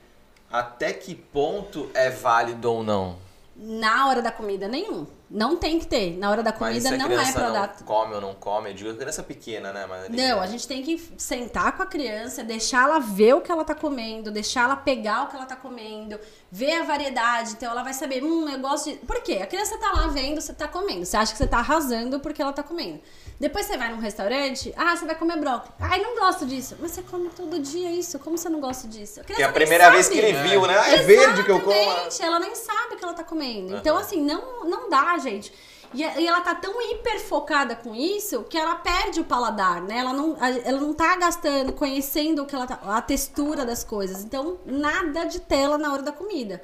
Até 0.52 0.92
que 0.92 1.14
ponto 1.14 1.92
é 1.94 2.10
válido 2.10 2.72
ou 2.72 2.84
não? 2.84 3.24
Na 3.58 4.10
hora 4.10 4.22
da 4.22 4.32
comida, 4.32 4.68
nenhum. 4.68 5.08
Não 5.30 5.56
tem 5.56 5.80
que 5.80 5.88
ter. 5.88 6.18
Na 6.18 6.30
hora 6.30 6.44
da 6.44 6.52
comida 6.52 6.92
não 6.92 7.06
é 7.06 7.32
pra 7.32 7.46
não 7.46 7.54
dar. 7.54 7.78
come 7.86 8.14
ou 8.14 8.20
não 8.20 8.34
come, 8.34 8.70
eu 8.70 8.74
digo 8.74 8.94
criança 8.96 9.24
pequena, 9.24 9.72
né? 9.72 9.86
Mas 9.88 10.10
Não, 10.10 10.42
a 10.42 10.48
gente 10.48 10.68
tem 10.68 10.84
que 10.84 11.02
sentar 11.18 11.76
com 11.78 11.82
a 11.82 11.86
criança, 11.86 12.44
deixar 12.44 12.84
ela 12.84 13.00
ver 13.00 13.34
o 13.34 13.40
que 13.40 13.50
ela 13.50 13.64
tá 13.64 13.74
comendo, 13.74 14.30
deixar 14.30 14.66
ela 14.66 14.76
pegar 14.76 15.24
o 15.24 15.28
que 15.28 15.38
ela 15.38 15.46
tá 15.46 15.56
comendo, 15.56 16.20
ver 16.52 16.82
a 16.82 16.84
variedade. 16.84 17.54
Então 17.54 17.72
ela 17.72 17.82
vai 17.82 17.94
saber, 17.94 18.22
hum, 18.22 18.50
eu 18.50 18.60
gosto 18.60 18.92
de. 18.92 18.98
Por 18.98 19.22
quê? 19.24 19.40
A 19.42 19.48
criança 19.48 19.78
tá 19.78 19.90
lá 19.94 20.08
vendo 20.08 20.42
você 20.42 20.54
tá 20.54 20.68
comendo. 20.68 21.06
Você 21.06 21.16
acha 21.16 21.32
que 21.32 21.38
você 21.38 21.48
tá 21.48 21.60
arrasando 21.60 22.20
porque 22.20 22.42
ela 22.42 22.52
tá 22.52 22.62
comendo. 22.62 23.00
Depois 23.40 23.66
você 23.66 23.78
vai 23.78 23.92
num 23.92 24.00
restaurante, 24.00 24.74
ah, 24.78 24.96
você 24.96 25.06
vai 25.06 25.16
comer 25.16 25.38
brócolis. 25.38 25.74
Ai, 25.80 26.00
não 26.02 26.16
gosto 26.16 26.46
disso. 26.46 26.76
Mas 26.80 26.92
você 26.92 27.02
come 27.02 27.30
todo 27.30 27.60
dia 27.60 27.92
isso. 27.92 28.18
Como 28.20 28.38
você 28.38 28.48
não 28.48 28.62
gosta 28.62 28.88
disso? 28.88 29.22
Que 29.26 29.42
é 29.42 29.46
a 29.46 29.52
primeira 29.52 29.90
vez 29.92 30.08
que 30.08 30.18
ele 30.18 30.34
viu, 30.48 30.66
né? 30.66 30.78
Ah, 30.78 30.90
É 30.92 30.98
verde 31.04 31.44
que 31.44 31.52
eu 31.52 31.60
como. 31.60 31.72
Exatamente, 31.76 32.22
ela 32.24 32.40
nem 32.40 32.56
sabe 32.56 32.96
o 32.96 32.98
que 32.98 33.04
ela 33.04 33.14
tá 33.14 33.24
comendo. 33.24 33.76
Então, 33.76 33.98
assim, 33.98 34.22
não, 34.22 34.64
não 34.66 34.90
dá, 34.90 35.18
gente. 35.18 35.52
E, 35.94 36.04
ela 36.04 36.42
tá 36.42 36.54
tão 36.56 36.82
hiper 36.82 37.22
focada 37.22 37.76
com 37.76 37.94
isso 37.96 38.44
que 38.44 38.58
ela 38.58 38.76
perde 38.76 39.22
o 39.22 39.24
paladar, 39.24 39.82
né? 39.82 40.00
Ela 40.00 40.14
não, 40.14 40.36
ela 40.42 40.80
não 40.80 40.94
tá 40.94 41.16
gastando, 41.16 41.72
conhecendo 41.74 42.44
o 42.44 42.46
que 42.46 42.56
ela 42.56 42.68
tá, 42.68 42.80
a 42.84 43.02
textura 43.02 43.66
das 43.66 43.84
coisas. 43.84 44.24
Então, 44.24 44.58
nada 44.66 45.26
de 45.26 45.40
tela 45.40 45.78
na 45.78 45.92
hora 45.94 46.02
da 46.02 46.12
comida. 46.12 46.62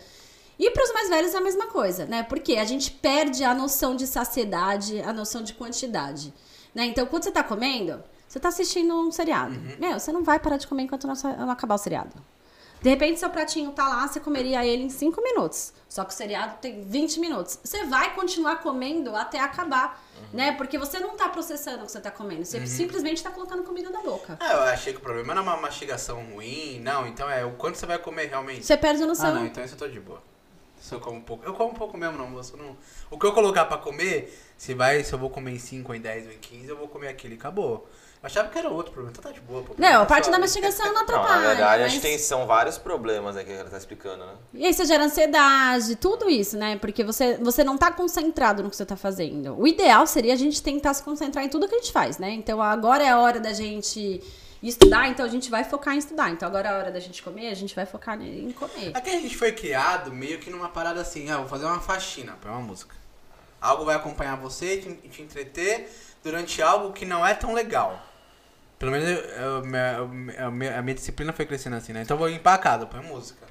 E 0.60 0.70
para 0.70 0.84
os 0.84 0.94
mais 0.94 1.10
velhos 1.10 1.34
é 1.34 1.38
a 1.38 1.42
mesma 1.42 1.68
coisa, 1.68 2.06
né? 2.06 2.24
Porque 2.24 2.56
a 2.58 2.66
gente 2.66 2.92
perde 2.92 3.44
a 3.44 3.54
noção 3.54 3.96
de 3.96 4.06
saciedade, 4.06 5.02
a 5.02 5.12
noção 5.14 5.42
de 5.44 5.54
quantidade. 5.54 6.34
Né? 6.74 6.86
Então, 6.86 7.06
quando 7.06 7.24
você 7.24 7.32
tá 7.32 7.44
comendo, 7.44 8.02
você 8.28 8.40
tá 8.40 8.48
assistindo 8.50 8.94
um 8.96 9.12
seriado. 9.12 9.56
Meu, 9.80 10.00
você 10.00 10.12
não 10.12 10.24
vai 10.24 10.40
parar 10.40 10.58
de 10.58 10.68
comer 10.68 10.84
enquanto 10.84 11.06
não, 11.08 11.14
acabar 11.52 11.76
o 11.76 11.78
seriado. 11.78 12.12
De 12.82 12.90
repente, 12.90 13.20
seu 13.20 13.30
pratinho 13.30 13.72
tá 13.74 13.88
lá, 13.88 14.08
você 14.08 14.20
comeria 14.20 14.66
ele 14.66 14.84
em 14.84 14.90
5 14.90 15.22
minutos. 15.22 15.72
Só 15.88 16.04
que 16.04 16.12
o 16.12 16.18
seriado 16.18 16.56
tem 16.60 16.82
20 16.82 17.20
minutos. 17.20 17.60
Você 17.64 17.86
vai 17.86 18.16
continuar 18.16 18.56
comendo 18.56 19.16
até 19.16 19.40
acabar, 19.40 20.02
né? 20.34 20.54
Porque 20.54 20.80
você 20.80 20.98
não 21.00 21.16
tá 21.16 21.30
processando 21.30 21.84
o 21.84 21.86
que 21.86 21.92
você 21.92 22.00
tá 22.00 22.10
comendo. 22.10 22.44
Você 22.44 22.66
simplesmente 22.66 23.22
tá 23.22 23.30
colocando 23.30 23.62
comida 23.64 23.92
na 23.92 24.02
boca. 24.02 24.36
Ah, 24.40 24.54
eu 24.54 24.62
achei 24.64 24.94
que 24.94 25.00
o 25.00 25.02
problema 25.04 25.36
não 25.36 25.42
é 25.44 25.46
uma 25.46 25.58
mastigação 25.58 26.24
ruim, 26.34 26.80
não. 26.80 27.06
Então 27.06 27.30
é 27.30 27.46
o 27.46 27.52
quanto 27.52 27.78
você 27.78 27.86
vai 27.86 28.00
comer 28.00 28.30
realmente. 28.30 28.66
Você 28.66 28.76
perde 28.76 29.02
a 29.02 29.06
Ah, 29.06 29.08
noção. 29.10 29.36
não, 29.36 29.46
então 29.46 29.64
isso 29.64 29.76
eu 29.76 29.78
tô 29.78 29.88
de 29.88 30.00
boa. 30.00 30.24
Se 30.82 30.94
eu 30.96 31.00
como 31.00 31.22
pouco. 31.22 31.46
Eu 31.46 31.54
como 31.54 31.74
pouco 31.76 31.96
mesmo, 31.98 32.18
não, 32.18 32.28
moço. 32.28 32.58
Não... 32.58 32.76
O 33.12 33.18
que 33.18 33.26
eu 33.26 33.32
colocar 33.34 33.66
pra 33.66 33.78
comer, 33.78 34.36
se 34.58 34.74
vai, 34.74 35.04
se 35.04 35.14
eu 35.14 35.20
vou 35.20 35.30
comer 35.30 35.52
em 35.52 35.60
5, 35.60 35.94
em 35.94 36.02
10 36.02 36.26
ou 36.26 36.32
em 36.34 36.38
15, 36.40 36.68
eu 36.68 36.76
vou 36.78 36.88
comer 36.88 37.08
aquilo 37.10 37.36
e 37.36 37.38
acabou. 37.38 37.88
Eu 38.24 38.28
achava 38.28 38.50
que 38.50 38.58
era 38.58 38.70
outro 38.70 38.92
problema, 38.92 39.12
então 39.18 39.32
tá 39.32 39.32
de 39.32 39.42
boa. 39.42 39.64
pô. 39.64 39.74
Não, 39.78 40.02
a 40.02 40.06
parte 40.06 40.26
Só- 40.26 40.32
da 40.32 40.38
mastigação 40.40 40.86
não 40.88 40.94
Não, 40.94 41.02
atrapalha. 41.02 41.42
na 41.42 41.48
verdade, 41.50 41.84
mas... 41.84 41.92
acho 41.92 41.96
que 41.96 42.08
tem, 42.08 42.18
são 42.20 42.46
vários 42.46 42.78
problemas 42.78 43.36
né, 43.36 43.44
que 43.44 43.52
ela 43.52 43.70
tá 43.70 43.78
explicando, 43.78 44.26
né? 44.26 44.34
E 44.54 44.66
aí 44.66 44.74
você 44.74 44.86
gera 44.86 45.04
ansiedade, 45.06 45.96
tudo 45.96 46.30
isso, 46.30 46.58
né? 46.58 46.78
Porque 46.78 47.04
você, 47.04 47.38
você 47.38 47.64
não 47.64 47.78
tá 47.78 47.92
concentrado 47.92 48.62
no 48.64 48.70
que 48.70 48.76
você 48.76 48.86
tá 48.86 48.96
fazendo. 48.96 49.60
O 49.60 49.68
ideal 49.68 50.06
seria 50.06 50.34
a 50.34 50.36
gente 50.36 50.62
tentar 50.62 50.94
se 50.94 51.02
concentrar 51.04 51.44
em 51.46 51.50
tudo 51.50 51.68
que 51.68 51.74
a 51.76 51.80
gente 51.80 51.92
faz, 51.92 52.18
né? 52.20 52.32
Então 52.32 52.62
agora 52.62 53.04
é 53.04 53.10
a 53.10 53.20
hora 53.20 53.40
da 53.40 53.54
gente 53.54 54.22
estudar, 54.70 55.08
então 55.08 55.26
a 55.26 55.30
gente 55.30 55.50
vai 55.50 55.64
focar 55.64 55.96
em 55.96 55.98
estudar. 55.98 56.30
Então 56.30 56.48
agora 56.48 56.70
é 56.70 56.72
a 56.72 56.78
hora 56.78 56.92
da 56.92 57.00
gente 57.00 57.22
comer, 57.24 57.50
a 57.50 57.56
gente 57.56 57.74
vai 57.76 57.86
focar 57.86 58.22
em 58.22 58.52
comer. 58.52 58.92
Aqui 58.94 59.10
a 59.10 59.20
gente 59.20 59.36
foi 59.38 59.52
criado 59.52 60.12
meio 60.12 60.40
que 60.40 60.50
numa 60.50 60.70
parada 60.70 61.02
assim, 61.02 61.30
ah, 61.32 61.38
vou 61.38 61.48
fazer 61.48 61.66
uma 61.66 61.80
faxina, 61.80 62.38
põe 62.42 62.52
uma 62.52 62.62
música. 62.62 62.96
Algo 63.60 63.86
vai 63.86 63.96
acompanhar 63.96 64.36
você 64.38 64.76
e 64.76 64.82
te, 64.82 64.94
te 65.10 65.22
entreter 65.22 65.90
durante 66.24 66.62
algo 66.62 66.92
que 66.94 67.06
não 67.06 67.26
é 67.26 67.34
tão 67.34 67.54
legal. 67.54 68.00
Pelo 68.80 68.92
menos 68.92 69.08
eu- 69.08 69.16
eu- 69.18 69.64
minha- 69.64 69.98
a, 70.46 70.50
minha, 70.52 70.80
a 70.80 70.82
minha 70.82 70.96
disciplina 70.96 71.32
foi 71.32 71.46
crescendo 71.46 71.76
assim, 71.76 71.94
né? 71.94 72.02
Então 72.02 72.16
eu 72.16 72.20
vou 72.20 72.28
limpar 72.28 72.56
a 72.56 72.58
casa, 72.58 72.86
põe 72.88 73.00
música. 73.02 73.46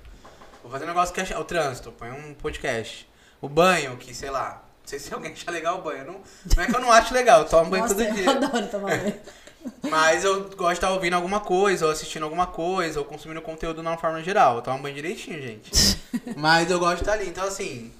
Vou 0.63 0.71
fazer 0.71 0.85
um 0.85 0.89
negócio 0.89 1.15
que 1.15 1.21
é 1.33 1.39
o 1.39 1.45
trânsito, 1.45 1.93
põe 1.93 2.11
um 2.11 2.35
podcast. 2.35 3.09
O 3.41 3.49
banho, 3.49 3.97
que 3.97 4.13
sei 4.13 4.29
lá, 4.31 4.63
sei 4.85 4.99
se 4.99 5.13
alguém 5.15 5.33
acha 5.33 5.51
legal 5.51 5.79
o 5.79 5.83
banho. 5.83 6.05
Não, 6.05 6.21
não 6.57 6.63
é 6.65 6.67
que 6.67 6.75
eu 6.77 6.81
não 6.81 6.91
acho 6.93 7.15
legal, 7.15 7.41
eu 7.43 7.49
tomo 7.49 7.71
banho 7.71 7.83
Nossa, 7.85 7.95
todo 7.95 8.05
eu 8.05 8.13
dia. 8.15 8.31
adoro 8.31 8.67
tomar 8.69 8.89
banho. 8.99 9.15
Mas 9.83 10.25
eu 10.25 10.45
gosto 10.51 10.69
de 10.69 10.73
estar 10.75 10.91
ouvindo 10.91 11.15
alguma 11.15 11.41
coisa, 11.41 11.87
ou 11.87 11.93
assistindo 11.93 12.23
alguma 12.23 12.47
coisa, 12.47 12.99
ou 12.99 13.05
consumindo 13.05 13.43
conteúdo 13.43 13.81
de 13.81 13.87
uma 13.87 13.97
forma 13.97 14.23
geral. 14.23 14.57
Eu 14.57 14.63
tomo 14.63 14.83
banho 14.83 14.95
direitinho, 14.95 15.41
gente. 15.41 15.71
Mas 16.37 16.71
eu 16.71 16.79
gosto 16.79 16.97
de 16.97 17.03
estar 17.03 17.13
ali. 17.13 17.29
Então, 17.29 17.45
assim. 17.45 17.93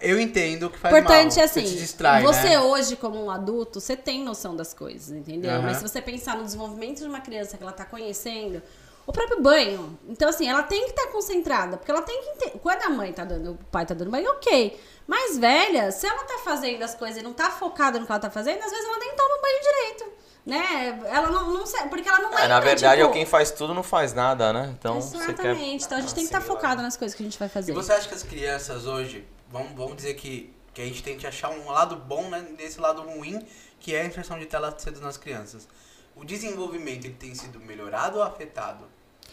Eu 0.00 0.20
entendo 0.20 0.70
que 0.70 0.78
faz 0.78 0.94
Importante 0.94 1.34
mal. 1.34 1.44
é 1.44 1.48
você 1.48 1.58
assim, 1.58 1.64
te 1.64 1.76
distrai, 1.76 2.22
você 2.22 2.50
né? 2.50 2.60
hoje 2.60 2.94
como 2.94 3.20
um 3.20 3.30
adulto, 3.30 3.80
você 3.80 3.96
tem 3.96 4.22
noção 4.22 4.54
das 4.54 4.72
coisas, 4.72 5.10
entendeu? 5.10 5.50
Aham. 5.50 5.62
Mas 5.62 5.78
se 5.78 5.82
você 5.82 6.00
pensar 6.00 6.36
no 6.36 6.44
desenvolvimento 6.44 6.98
de 6.98 7.06
uma 7.06 7.20
criança 7.20 7.56
que 7.56 7.62
ela 7.64 7.72
tá 7.72 7.84
conhecendo, 7.84 8.62
o 9.08 9.12
próprio 9.12 9.40
banho, 9.40 9.98
então 10.06 10.28
assim, 10.28 10.46
ela 10.46 10.62
tem 10.62 10.84
que 10.84 10.90
estar 10.90 11.06
concentrada, 11.10 11.78
porque 11.78 11.90
ela 11.90 12.02
tem 12.02 12.20
que 12.20 12.28
entender, 12.28 12.58
quando 12.58 12.82
a 12.82 12.90
mãe 12.90 13.10
tá 13.10 13.24
dando, 13.24 13.52
o 13.52 13.58
pai 13.72 13.86
tá 13.86 13.94
dando 13.94 14.10
banho, 14.10 14.28
ok. 14.32 14.78
Mais 15.06 15.38
velha, 15.38 15.90
se 15.90 16.06
ela 16.06 16.24
tá 16.24 16.38
fazendo 16.44 16.82
as 16.82 16.94
coisas 16.94 17.16
e 17.16 17.22
não 17.22 17.32
tá 17.32 17.48
focada 17.50 17.98
no 17.98 18.04
que 18.04 18.12
ela 18.12 18.20
tá 18.20 18.30
fazendo, 18.30 18.62
às 18.62 18.70
vezes 18.70 18.84
ela 18.84 18.98
nem 18.98 19.16
toma 19.16 19.40
banho 19.40 19.60
direito. 19.62 20.12
Né? 20.44 21.00
Ela 21.06 21.30
não, 21.30 21.54
não 21.54 21.64
porque 21.88 22.06
ela 22.06 22.18
não 22.20 22.38
É, 22.38 22.48
na 22.48 22.60
verdade, 22.60 23.00
tipo, 23.00 23.10
é 23.10 23.14
quem 23.14 23.24
faz 23.24 23.50
tudo 23.50 23.72
não 23.72 23.82
faz 23.82 24.12
nada, 24.12 24.52
né? 24.52 24.74
Então, 24.78 25.00
você 25.00 25.16
quer. 25.16 25.24
Exatamente. 25.24 25.84
Então 25.86 25.96
a 25.96 26.00
gente 26.02 26.14
tem 26.14 26.24
que 26.24 26.28
estar 26.28 26.38
assimilar. 26.38 26.62
focado 26.62 26.82
nas 26.82 26.96
coisas 26.96 27.16
que 27.16 27.22
a 27.22 27.26
gente 27.26 27.38
vai 27.38 27.48
E 27.48 27.50
fazer. 27.50 27.72
você 27.72 27.92
acha 27.94 28.06
que 28.08 28.14
as 28.14 28.22
crianças 28.22 28.86
hoje, 28.86 29.26
vamos, 29.50 29.72
vamos 29.72 29.96
dizer 29.96 30.14
que, 30.14 30.54
que 30.74 30.82
a 30.82 30.84
gente 30.84 31.02
tem 31.02 31.16
que 31.16 31.26
achar 31.26 31.50
um 31.50 31.70
lado 31.70 31.96
bom 31.96 32.28
né, 32.28 32.46
nesse 32.58 32.78
lado 32.78 33.00
ruim, 33.02 33.42
que 33.80 33.94
é 33.94 34.02
a 34.02 34.04
inserção 34.04 34.38
de 34.38 34.44
tela 34.44 34.74
cedo 34.78 35.00
nas 35.00 35.16
crianças. 35.16 35.66
O 36.14 36.24
desenvolvimento 36.24 37.04
ele 37.06 37.14
tem 37.14 37.34
sido 37.34 37.60
melhorado 37.60 38.18
ou 38.18 38.22
afetado? 38.22 38.84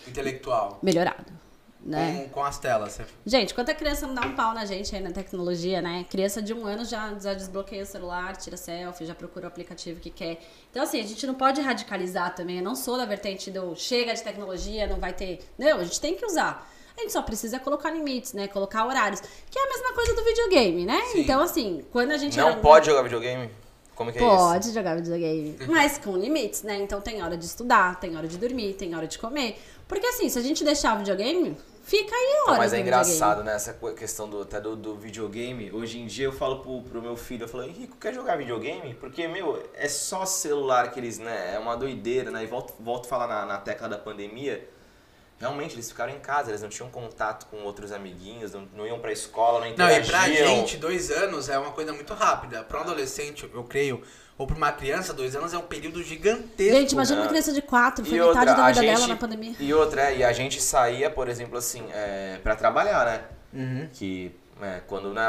Intelectual? 0.08 0.80
Melhorado. 0.82 1.34
Né? 1.88 2.24
Com, 2.24 2.30
com 2.30 2.44
as 2.44 2.58
telas. 2.58 2.94
Você- 2.94 3.06
Gente, 3.28 3.54
quando 3.54 3.70
a 3.70 3.76
criança 3.76 4.08
não 4.08 4.16
dá 4.16 4.22
um 4.26 4.34
pau 4.36 4.56
na 4.56 4.66
gente 4.66 4.96
aí 4.96 5.02
na 5.04 5.12
tecnologia, 5.12 5.84
né? 5.84 6.04
Criança 6.10 6.42
de 6.42 6.52
um 6.52 6.66
ano 6.66 6.84
já, 6.84 7.14
já 7.20 7.36
desbloqueia 7.36 7.84
o 7.84 7.86
celular, 7.86 8.36
tira 8.38 8.58
selfie, 8.58 9.06
já 9.06 9.14
procura 9.14 9.46
o 9.46 9.48
aplicativo 9.48 10.00
que 10.00 10.10
quer. 10.10 10.40
Então, 10.72 10.82
assim, 10.82 11.00
a 11.00 11.04
gente 11.04 11.28
não 11.28 11.36
pode 11.36 11.62
radicalizar 11.62 12.34
também. 12.34 12.58
Eu 12.58 12.64
não 12.64 12.76
sou 12.76 12.98
da 12.98 13.06
vertente 13.06 13.52
do 13.52 13.76
chega 13.76 14.16
de 14.16 14.24
tecnologia, 14.24 14.88
não 14.88 15.00
vai 15.00 15.14
ter. 15.14 15.48
Não, 15.60 15.78
a 15.78 15.84
gente 15.84 16.02
tem 16.02 16.16
que 16.16 16.26
usar. 16.26 16.68
A 16.98 17.02
gente 17.02 17.14
só 17.14 17.22
precisa 17.22 17.60
colocar 17.60 17.92
limites, 17.92 18.34
né? 18.34 18.48
Colocar 18.48 18.84
horários. 18.88 19.22
Que 19.52 19.60
é 19.60 19.64
a 19.64 19.68
mesma 19.70 19.94
coisa 19.94 20.16
do 20.16 20.24
videogame, 20.24 20.86
né? 20.88 21.00
Sim. 21.12 21.20
Então, 21.22 21.40
assim, 21.40 21.86
quando 21.92 22.14
a 22.14 22.18
gente. 22.18 22.36
Não 22.36 22.48
era- 22.50 22.58
pode 22.62 22.88
jogar 22.88 23.04
videogame? 23.04 23.52
Como 23.94 24.12
que 24.12 24.20
é 24.20 24.22
isso? 24.22 24.36
Pode 24.36 24.72
jogar 24.74 24.96
videogame, 24.96 25.56
mas 25.70 25.98
com 25.98 26.18
limites, 26.18 26.64
né? 26.64 26.76
Então 26.82 27.00
tem 27.00 27.24
hora 27.24 27.38
de 27.38 27.46
estudar, 27.46 27.98
tem 27.98 28.18
hora 28.18 28.28
de 28.28 28.38
dormir, 28.38 28.74
tem 28.74 28.94
hora 28.94 29.08
de 29.08 29.18
comer. 29.18 29.58
Porque 29.88 30.06
assim, 30.08 30.30
se 30.30 30.39
a 30.39 30.42
gente 30.42 30.63
deixar 30.63 30.96
o 30.96 31.00
videogame, 31.00 31.56
fica 31.84 32.15
aí 32.15 32.30
Então, 32.32 32.46
horas 32.48 32.58
mas 32.58 32.74
é 32.74 32.80
engraçado, 32.80 33.44
né? 33.44 33.54
Essa 33.56 33.74
questão 33.96 34.27
do, 34.27 34.42
até 34.42 34.60
do, 34.60 34.75
do 34.75 34.96
videogame. 34.96 35.72
Hoje 35.72 36.00
em 36.00 36.08
dia 36.08 36.25
eu 36.25 36.32
falo 36.34 36.60
pro, 36.60 36.82
pro 36.82 37.01
meu 37.01 37.15
filho, 37.15 37.44
eu 37.44 37.48
falo, 37.48 37.63
Henrico, 37.63 37.96
quer 37.98 38.13
jogar 38.13 38.36
videogame? 38.38 38.96
Porque, 38.96 39.27
meu, 39.27 39.62
é 39.75 39.88
só 39.88 40.25
celular 40.25 40.92
que 40.92 41.00
eles, 41.00 41.20
né? 41.20 41.54
É 41.56 41.60
uma 41.60 41.75
doideira, 41.77 42.32
né? 42.32 42.44
E 42.44 42.48
volto, 42.48 42.74
volto 42.80 43.06
a 43.06 43.10
falar 43.10 43.27
na, 43.27 43.46
na 43.46 43.58
tecla 43.60 43.88
da 43.88 43.98
pandemia. 43.98 44.68
Realmente, 45.38 45.75
eles 45.75 45.89
ficaram 45.89 46.13
em 46.13 46.20
casa, 46.20 46.50
eles 46.50 46.62
não 46.62 46.70
tinham 46.70 46.89
contato 46.89 47.46
com 47.48 47.58
outros 47.58 47.92
amiguinhos, 47.92 48.54
não, 48.54 48.68
não 48.74 48.88
iam 48.88 49.00
pra 49.00 49.12
escola, 49.12 49.60
não 49.60 49.65
Não, 49.68 49.74
interagiam. 49.74 50.34
e 50.34 50.38
pra 50.38 50.48
gente, 50.48 50.77
dois 50.77 51.12
anos 51.12 51.50
é 51.50 51.60
uma 51.60 51.72
coisa 51.72 51.92
muito 51.92 52.13
rápida. 52.13 52.63
Pra 52.63 52.80
um 52.80 52.82
adolescente, 52.84 53.48
eu 53.54 53.63
creio, 53.65 54.01
ou 54.38 54.46
pra 54.46 54.56
uma 54.56 54.72
criança, 54.72 55.13
dois 55.13 55.36
anos 55.36 55.54
é 55.54 55.58
um 55.58 55.62
período 55.63 56.04
gigantesco. 56.04 56.77
Gente, 56.77 56.92
imagina 56.92 57.18
uma 57.20 57.24
né? 57.24 57.30
criança 57.30 57.54
de 57.54 57.62
4, 57.62 58.06
foi 58.06 58.18
E 58.18 58.20
metade 58.20 58.38
outra, 58.39 58.54
da 58.56 58.68
vida 58.68 58.82
dela 58.82 58.98
gente- 58.98 59.10
na 59.10 59.15
pandemia. 59.15 59.56
E 59.60 59.74
outra, 59.74 60.01
é, 60.12 60.18
e 60.18 60.24
a 60.24 60.34
gente 60.34 60.62
saía, 60.62 61.10
por 61.10 61.30
exemplo, 61.30 61.58
assim, 61.58 61.88
é, 61.94 62.39
para 62.44 62.56
trabalhar, 62.56 63.06
né? 63.06 63.22
Uhum. 63.54 63.89
Que 63.94 64.36
é, 64.62 64.82
quando 64.88 65.13
né, 65.13 65.27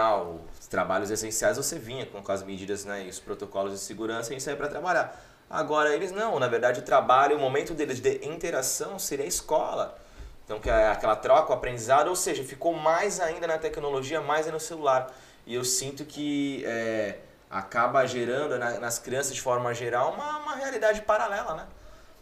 os 0.61 0.67
trabalhos 0.67 1.11
essenciais 1.11 1.57
você 1.57 1.79
vinha 1.79 2.05
com, 2.07 2.21
com 2.21 2.33
as 2.33 2.43
medidas 2.43 2.85
né, 2.85 3.05
e 3.05 3.09
os 3.09 3.21
protocolos 3.21 3.73
de 3.73 3.79
segurança 3.79 4.35
e 4.35 4.41
saía 4.41 4.57
para 4.57 4.69
trabalhar. 4.69 5.25
Agora 5.49 5.95
eles 5.95 6.11
não, 6.11 6.41
na 6.41 6.49
verdade 6.49 6.81
o 6.81 6.83
trabalho, 6.83 7.37
o 7.37 7.41
momento 7.41 7.73
deles 7.75 8.01
de 8.01 8.25
interação 8.27 8.99
seria 8.99 9.25
a 9.25 9.29
escola. 9.29 9.97
Então 10.45 10.59
que 10.59 10.69
é 10.69 10.89
aquela 10.89 11.15
troca, 11.15 11.53
o 11.53 11.55
aprendizado, 11.55 12.09
ou 12.09 12.17
seja, 12.17 12.43
ficou 12.43 12.73
mais 12.75 13.21
ainda 13.21 13.47
na 13.47 13.59
tecnologia, 13.59 14.21
mais 14.21 14.47
ainda 14.47 14.53
no 14.59 14.61
celular. 14.61 15.13
E 15.47 15.55
eu 15.55 15.65
sinto 15.65 16.05
que 16.05 16.65
é, 16.67 17.19
acaba 17.51 18.05
gerando 18.07 18.59
na- 18.59 18.79
nas 18.81 18.99
crianças 18.99 19.35
de 19.35 19.41
forma 19.41 19.73
geral 19.75 20.13
uma, 20.13 20.39
uma 20.39 20.55
realidade 20.57 21.01
paralela, 21.03 21.55
né? 21.55 21.67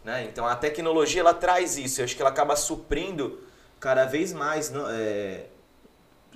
né? 0.04 0.24
Então 0.24 0.46
a 0.46 0.54
tecnologia 0.54 1.20
ela 1.20 1.34
traz 1.34 1.76
isso, 1.78 2.00
eu 2.00 2.04
acho 2.04 2.14
que 2.14 2.22
ela 2.22 2.30
acaba 2.30 2.56
suprindo 2.56 3.40
cada 3.80 4.04
vez 4.04 4.32
mais 4.32 4.70
não, 4.70 4.86
é, 4.88 5.46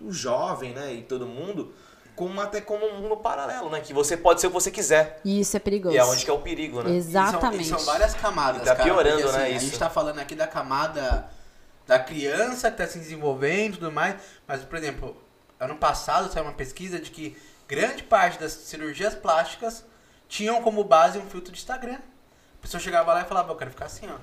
o 0.01 0.13
jovem 0.13 0.73
né, 0.73 0.95
e 0.95 1.03
todo 1.03 1.27
mundo 1.27 1.73
com 2.17 2.41
até 2.41 2.61
como 2.61 2.85
um 2.85 3.01
mundo 3.01 3.17
paralelo, 3.19 3.71
né? 3.71 3.81
Que 3.81 3.95
você 3.95 4.17
pode 4.17 4.41
ser 4.41 4.49
o 4.49 4.51
que 4.51 4.55
você 4.55 4.73
quiser. 4.73 5.21
E 5.25 5.39
isso 5.41 5.57
é 5.57 5.61
perigoso. 5.61 5.95
E 5.95 5.99
é 5.99 6.05
onde 6.05 6.25
que 6.25 6.31
é 6.31 6.35
o 6.35 6.41
perigo, 6.41 6.83
né? 6.83 6.91
Exatamente. 6.97 7.63
E 7.63 7.67
são, 7.67 7.77
e 7.79 7.81
são 7.81 7.93
várias 7.93 8.13
camadas, 8.15 8.63
E 8.63 8.65
tá 8.65 8.75
cara, 8.75 8.83
piorando, 8.89 9.23
porque, 9.23 9.29
assim, 9.29 9.39
né, 9.39 9.45
A 9.45 9.51
isso. 9.51 9.67
gente 9.67 9.79
tá 9.79 9.89
falando 9.89 10.19
aqui 10.19 10.35
da 10.35 10.49
camada 10.49 11.29
da 11.87 11.97
criança 11.97 12.73
que 12.73 12.77
tá 12.77 12.89
se 12.89 12.99
desenvolvendo 12.99 13.75
e 13.75 13.79
tudo 13.79 13.93
mais, 13.93 14.17
mas, 14.49 14.63
por 14.65 14.77
exemplo, 14.77 15.17
ano 15.61 15.77
passado 15.77 16.31
saiu 16.33 16.43
uma 16.45 16.55
pesquisa 16.55 16.99
de 16.99 17.09
que 17.13 17.37
grande 17.69 18.03
parte 18.03 18.39
das 18.41 18.53
cirurgias 18.53 19.15
plásticas 19.15 19.85
tinham 20.29 20.63
como 20.63 20.83
base 20.83 21.19
um 21.19 21.29
filtro 21.29 21.53
de 21.53 21.59
Instagram. 21.59 21.99
A 22.59 22.63
pessoa 22.63 22.81
chegava 22.81 23.13
lá 23.15 23.23
e 23.23 23.25
falava, 23.27 23.53
eu 23.53 23.57
quero 23.57 23.71
ficar 23.71 23.85
assim, 23.87 24.09
ó. 24.09 24.17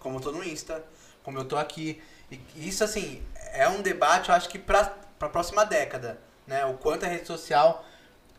Como 0.00 0.16
eu 0.18 0.22
tô 0.22 0.32
no 0.32 0.42
Insta, 0.44 0.82
como 1.22 1.38
eu 1.38 1.44
tô 1.44 1.56
aqui. 1.56 2.00
E 2.30 2.40
isso, 2.56 2.82
assim, 2.82 3.22
é 3.52 3.68
um 3.68 3.82
debate, 3.82 4.28
eu 4.30 4.34
acho 4.34 4.48
que 4.48 4.58
pra, 4.58 4.84
pra 5.18 5.28
próxima 5.28 5.64
década, 5.64 6.18
né? 6.46 6.64
O 6.64 6.74
quanto 6.74 7.04
a 7.04 7.08
rede 7.08 7.26
social 7.26 7.84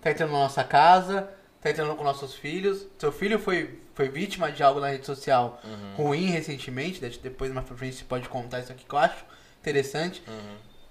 tá 0.01 0.11
entrando 0.11 0.31
na 0.31 0.39
nossa 0.39 0.63
casa, 0.63 1.29
tá 1.61 1.69
entrando 1.69 1.95
com 1.95 2.03
nossos 2.03 2.33
filhos. 2.35 2.85
Seu 2.97 3.11
filho 3.11 3.37
foi, 3.39 3.81
foi 3.95 4.09
vítima 4.09 4.51
de 4.51 4.63
algo 4.63 4.79
na 4.79 4.89
rede 4.89 5.05
social 5.05 5.61
ruim 5.95 6.27
recentemente, 6.27 6.99
de- 6.99 7.19
depois 7.19 7.51
mais 7.51 7.65
pra 7.65 7.75
frente 7.77 7.95
você 7.97 8.03
pode 8.05 8.27
contar 8.29 8.59
isso 8.59 8.71
aqui 8.71 8.85
que 8.85 8.93
eu 8.93 8.99
acho 8.99 9.23
interessante. 9.61 10.23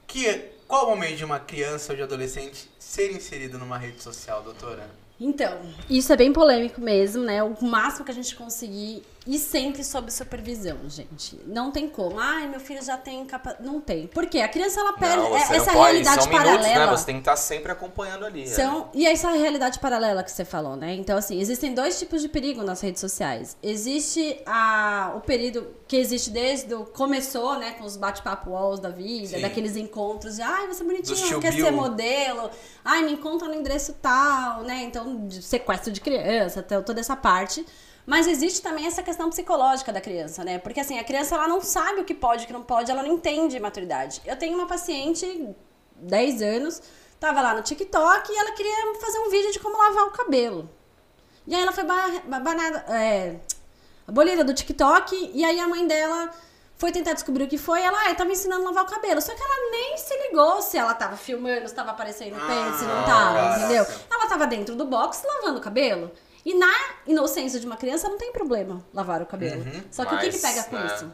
Que, 0.06 0.50
qual 0.66 0.87
o 0.87 0.90
momento 0.90 1.16
de 1.16 1.24
uma 1.24 1.38
criança 1.38 1.92
ou 1.92 1.96
de 1.96 2.02
adolescente 2.02 2.68
ser 2.79 3.12
inserido 3.12 3.59
numa 3.59 3.79
rede 3.79 4.02
social, 4.02 4.42
doutora? 4.42 4.88
Então, 5.18 5.61
isso 5.88 6.12
é 6.12 6.16
bem 6.16 6.33
polêmico 6.33 6.81
mesmo, 6.81 7.22
né? 7.22 7.42
O 7.42 7.64
máximo 7.64 8.05
que 8.05 8.11
a 8.11 8.14
gente 8.14 8.35
conseguir 8.37 9.02
e 9.26 9.38
sempre 9.38 9.82
sob 9.82 10.10
supervisão, 10.12 10.78
gente. 10.88 11.40
Não 11.46 11.72
tem 11.72 11.88
como. 11.88 12.18
Ai, 12.20 12.46
meu 12.46 12.60
filho 12.60 12.82
já 12.82 12.96
tem 12.96 13.24
capa... 13.24 13.56
Não 13.58 13.80
tem. 13.80 14.06
Por 14.06 14.26
quê? 14.26 14.38
A 14.40 14.48
criança, 14.48 14.78
ela 14.80 14.92
perde 14.92 15.16
Não, 15.16 15.30
você 15.30 15.52
é- 15.52 15.56
essa 15.56 15.66
não 15.72 15.74
pode, 15.74 15.90
realidade 15.92 16.22
são 16.22 16.32
minutos, 16.32 16.50
paralela. 16.56 16.86
né? 16.86 16.96
Você 16.96 17.06
tem 17.06 17.14
que 17.16 17.20
estar 17.22 17.36
sempre 17.36 17.72
acompanhando 17.72 18.24
ali. 18.24 18.40
né? 18.42 18.46
São, 18.46 18.88
e 18.94 19.04
essa 19.06 19.30
realidade 19.32 19.78
paralela 19.80 20.22
que 20.22 20.30
você 20.30 20.44
falou, 20.44 20.76
né? 20.76 20.94
Então, 20.94 21.18
assim, 21.18 21.40
existem 21.40 21.74
dois 21.74 21.98
tipos 21.98 22.22
de 22.22 22.28
perigo 22.28 22.62
nas 22.62 22.80
redes 22.80 23.00
sociais. 23.00 23.56
Existe 23.62 24.40
a, 24.46 25.12
o 25.16 25.20
período 25.20 25.66
que 25.88 25.96
existe 25.96 26.30
desde 26.30 26.72
o 26.74 26.84
começou, 26.84 27.58
né? 27.58 27.72
Com 27.72 27.84
os 27.84 27.96
bate-papo 27.96 28.50
walls 28.50 28.78
da 28.78 28.90
vida, 28.90 29.28
Sim. 29.36 29.40
daqueles 29.40 29.76
encontros 29.76 30.36
de 30.36 30.42
ai, 30.42 30.68
você 30.68 30.82
é 30.82 30.86
bonitinho, 30.86 31.40
quer 31.40 31.52
ser 31.52 31.70
modelo, 31.72 32.48
ai, 32.84 33.02
me 33.02 33.12
encontra 33.12 33.48
no 33.48 33.54
endereço 33.54 33.92
tal, 34.00 34.62
né? 34.62 34.82
Então, 34.84 35.26
de 35.26 35.42
sequestro 35.42 35.90
de 35.92 36.00
criança, 36.00 36.60
até 36.60 36.80
toda 36.80 37.00
essa 37.00 37.16
parte. 37.16 37.66
Mas 38.06 38.28
existe 38.28 38.62
também 38.62 38.86
essa 38.86 39.02
questão 39.02 39.28
psicológica 39.30 39.92
da 39.92 40.00
criança, 40.00 40.44
né? 40.44 40.58
Porque 40.58 40.78
assim, 40.80 40.98
a 40.98 41.02
criança 41.04 41.34
ela 41.34 41.48
não 41.48 41.60
sabe 41.60 42.00
o 42.00 42.04
que 42.04 42.14
pode 42.14 42.42
e 42.42 42.44
o 42.44 42.46
que 42.46 42.52
não 42.52 42.62
pode, 42.62 42.90
ela 42.90 43.02
não 43.02 43.14
entende 43.14 43.58
maturidade. 43.58 44.22
Eu 44.24 44.36
tenho 44.36 44.56
uma 44.56 44.66
paciente, 44.66 45.48
10 45.96 46.40
anos, 46.42 46.80
tava 47.18 47.40
lá 47.40 47.52
no 47.54 47.62
TikTok 47.62 48.30
e 48.32 48.36
ela 48.38 48.52
queria 48.52 48.94
fazer 49.00 49.18
um 49.18 49.28
vídeo 49.30 49.50
de 49.50 49.58
como 49.58 49.76
lavar 49.76 50.04
o 50.04 50.10
cabelo. 50.12 50.70
E 51.48 51.54
aí 51.54 51.60
ela 51.62 51.72
foi 51.72 51.82
ba- 51.84 52.22
ba- 52.26 52.40
banada, 52.40 52.84
é, 52.94 53.36
abolida 54.06 54.44
do 54.44 54.54
TikTok 54.54 55.32
e 55.34 55.44
aí 55.44 55.58
a 55.58 55.66
mãe 55.66 55.84
dela 55.86 56.30
foi 56.76 56.92
tentar 56.92 57.12
descobrir 57.14 57.44
o 57.44 57.48
que 57.48 57.58
foi. 57.58 57.80
Ela, 57.82 57.98
ah, 58.02 58.10
eu 58.10 58.14
tava 58.14 58.30
ensinando 58.30 58.62
a 58.62 58.66
lavar 58.66 58.84
o 58.84 58.88
cabelo. 58.88 59.20
Só 59.20 59.34
que 59.34 59.42
ela 59.42 59.70
nem 59.72 59.96
se 59.96 60.14
ligou 60.28 60.60
se 60.62 60.76
ela 60.76 60.92
tava 60.94 61.16
filmando, 61.16 61.66
se 61.68 61.74
tava 61.74 61.90
aparecendo 61.90 62.36
o 62.36 62.46
peito, 62.46 62.76
se 62.78 62.84
não 62.84 63.00
Ah, 63.00 63.04
tava, 63.04 63.56
entendeu? 63.58 63.86
Ela 64.10 64.26
tava 64.28 64.46
dentro 64.46 64.76
do 64.76 64.84
box 64.84 65.22
lavando 65.24 65.58
o 65.58 65.62
cabelo. 65.62 66.12
E 66.46 66.54
na 66.54 66.72
inocência 67.06 67.59
de 67.59 67.66
uma 67.66 67.76
criança 67.76 68.09
não 68.09 68.16
tem 68.16 68.32
problema 68.32 68.82
lavar 68.94 69.20
o 69.20 69.26
cabelo. 69.26 69.62
Uhum. 69.62 69.82
Só 69.90 70.04
que 70.04 70.14
o 70.14 70.18
que, 70.20 70.30
que 70.30 70.38
Mas, 70.38 70.42
pega 70.42 70.62
com 70.64 70.76
né? 70.76 70.87
isso? 70.94 71.12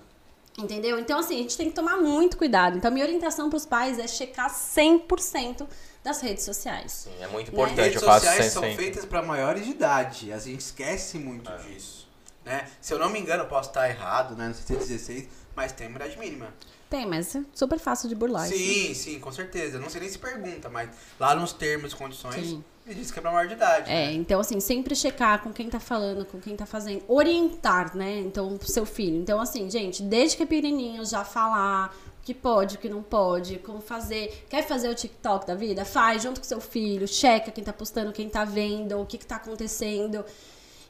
Entendeu? 0.58 0.98
Então, 0.98 1.18
assim, 1.18 1.36
a 1.36 1.38
gente 1.38 1.56
tem 1.56 1.70
que 1.70 1.74
tomar 1.74 1.96
muito 1.96 2.36
cuidado. 2.36 2.76
Então, 2.76 2.90
a 2.90 2.92
minha 2.92 3.06
orientação 3.06 3.48
pros 3.48 3.64
pais 3.64 3.98
é 3.98 4.06
checar 4.06 4.50
100% 4.50 5.66
das 6.04 6.20
redes 6.20 6.44
sociais. 6.44 6.92
Sim, 6.92 7.14
é 7.22 7.26
muito 7.28 7.46
Né? 7.48 7.54
importante. 7.54 7.80
redes 7.80 8.02
Eu 8.02 8.06
faço 8.08 8.26
sociais 8.26 8.52
são 8.52 8.62
sempre. 8.62 8.76
feitas 8.84 9.06
para 9.06 9.22
maiores 9.22 9.64
de 9.64 9.70
idade. 9.70 10.30
A 10.32 10.38
gente 10.38 10.60
esquece 10.60 11.18
muito 11.18 11.50
É. 11.50 11.56
disso. 11.56 12.06
Né? 12.44 12.68
Se 12.80 12.92
eu 12.92 12.98
não 12.98 13.08
me 13.08 13.18
engano, 13.18 13.44
eu 13.44 13.48
posso 13.48 13.70
estar 13.70 13.88
errado, 13.88 14.36
né? 14.36 14.48
Não 14.48 14.54
sei 14.54 14.64
se 14.66 14.72
é 14.74 14.76
16, 14.76 15.28
mas 15.56 15.72
tem 15.72 15.86
uma 15.86 15.96
idade 15.96 16.18
mínima. 16.18 16.52
Tem, 16.90 17.06
mas 17.06 17.34
é 17.36 17.40
super 17.54 17.78
fácil 17.78 18.06
de 18.08 18.14
burlar. 18.14 18.46
isso. 18.52 18.58
Sim, 18.58 18.94
sim, 18.94 19.18
com 19.20 19.32
certeza. 19.32 19.78
Não 19.78 19.88
sei 19.88 20.00
nem 20.02 20.10
se 20.10 20.18
pergunta, 20.18 20.68
mas 20.68 20.90
lá 21.18 21.34
nos 21.34 21.54
termos 21.54 21.92
e 21.92 21.96
condições, 21.96 22.34
Sim. 22.34 22.64
Me 22.86 22.94
diz 22.94 23.10
que 23.10 23.18
é 23.18 23.22
pra 23.22 23.30
maior 23.30 23.46
de 23.46 23.54
idade. 23.54 23.90
É, 23.90 24.06
né? 24.06 24.12
então 24.12 24.40
assim, 24.40 24.58
sempre 24.60 24.94
checar 24.94 25.42
com 25.42 25.52
quem 25.52 25.68
tá 25.68 25.78
falando, 25.78 26.24
com 26.24 26.40
quem 26.40 26.56
tá 26.56 26.66
fazendo, 26.66 27.02
orientar, 27.08 27.96
né? 27.96 28.18
Então, 28.20 28.58
seu 28.62 28.84
filho. 28.84 29.16
Então, 29.16 29.40
assim, 29.40 29.70
gente, 29.70 30.02
desde 30.02 30.36
que 30.36 30.42
é 30.42 30.46
pequenininho, 30.46 31.04
já 31.04 31.24
falar 31.24 31.94
que 32.24 32.32
pode, 32.32 32.76
o 32.76 32.78
que 32.78 32.88
não 32.88 33.02
pode, 33.02 33.58
como 33.58 33.80
fazer. 33.80 34.44
Quer 34.48 34.62
fazer 34.66 34.88
o 34.88 34.94
TikTok 34.94 35.46
da 35.46 35.54
vida? 35.54 35.84
Faz 35.84 36.22
junto 36.22 36.40
com 36.40 36.46
seu 36.46 36.60
filho, 36.60 37.06
checa 37.06 37.50
quem 37.50 37.64
tá 37.64 37.72
postando, 37.72 38.12
quem 38.12 38.28
tá 38.28 38.44
vendo, 38.44 39.00
o 39.00 39.06
que, 39.06 39.18
que 39.18 39.26
tá 39.26 39.36
acontecendo. 39.36 40.24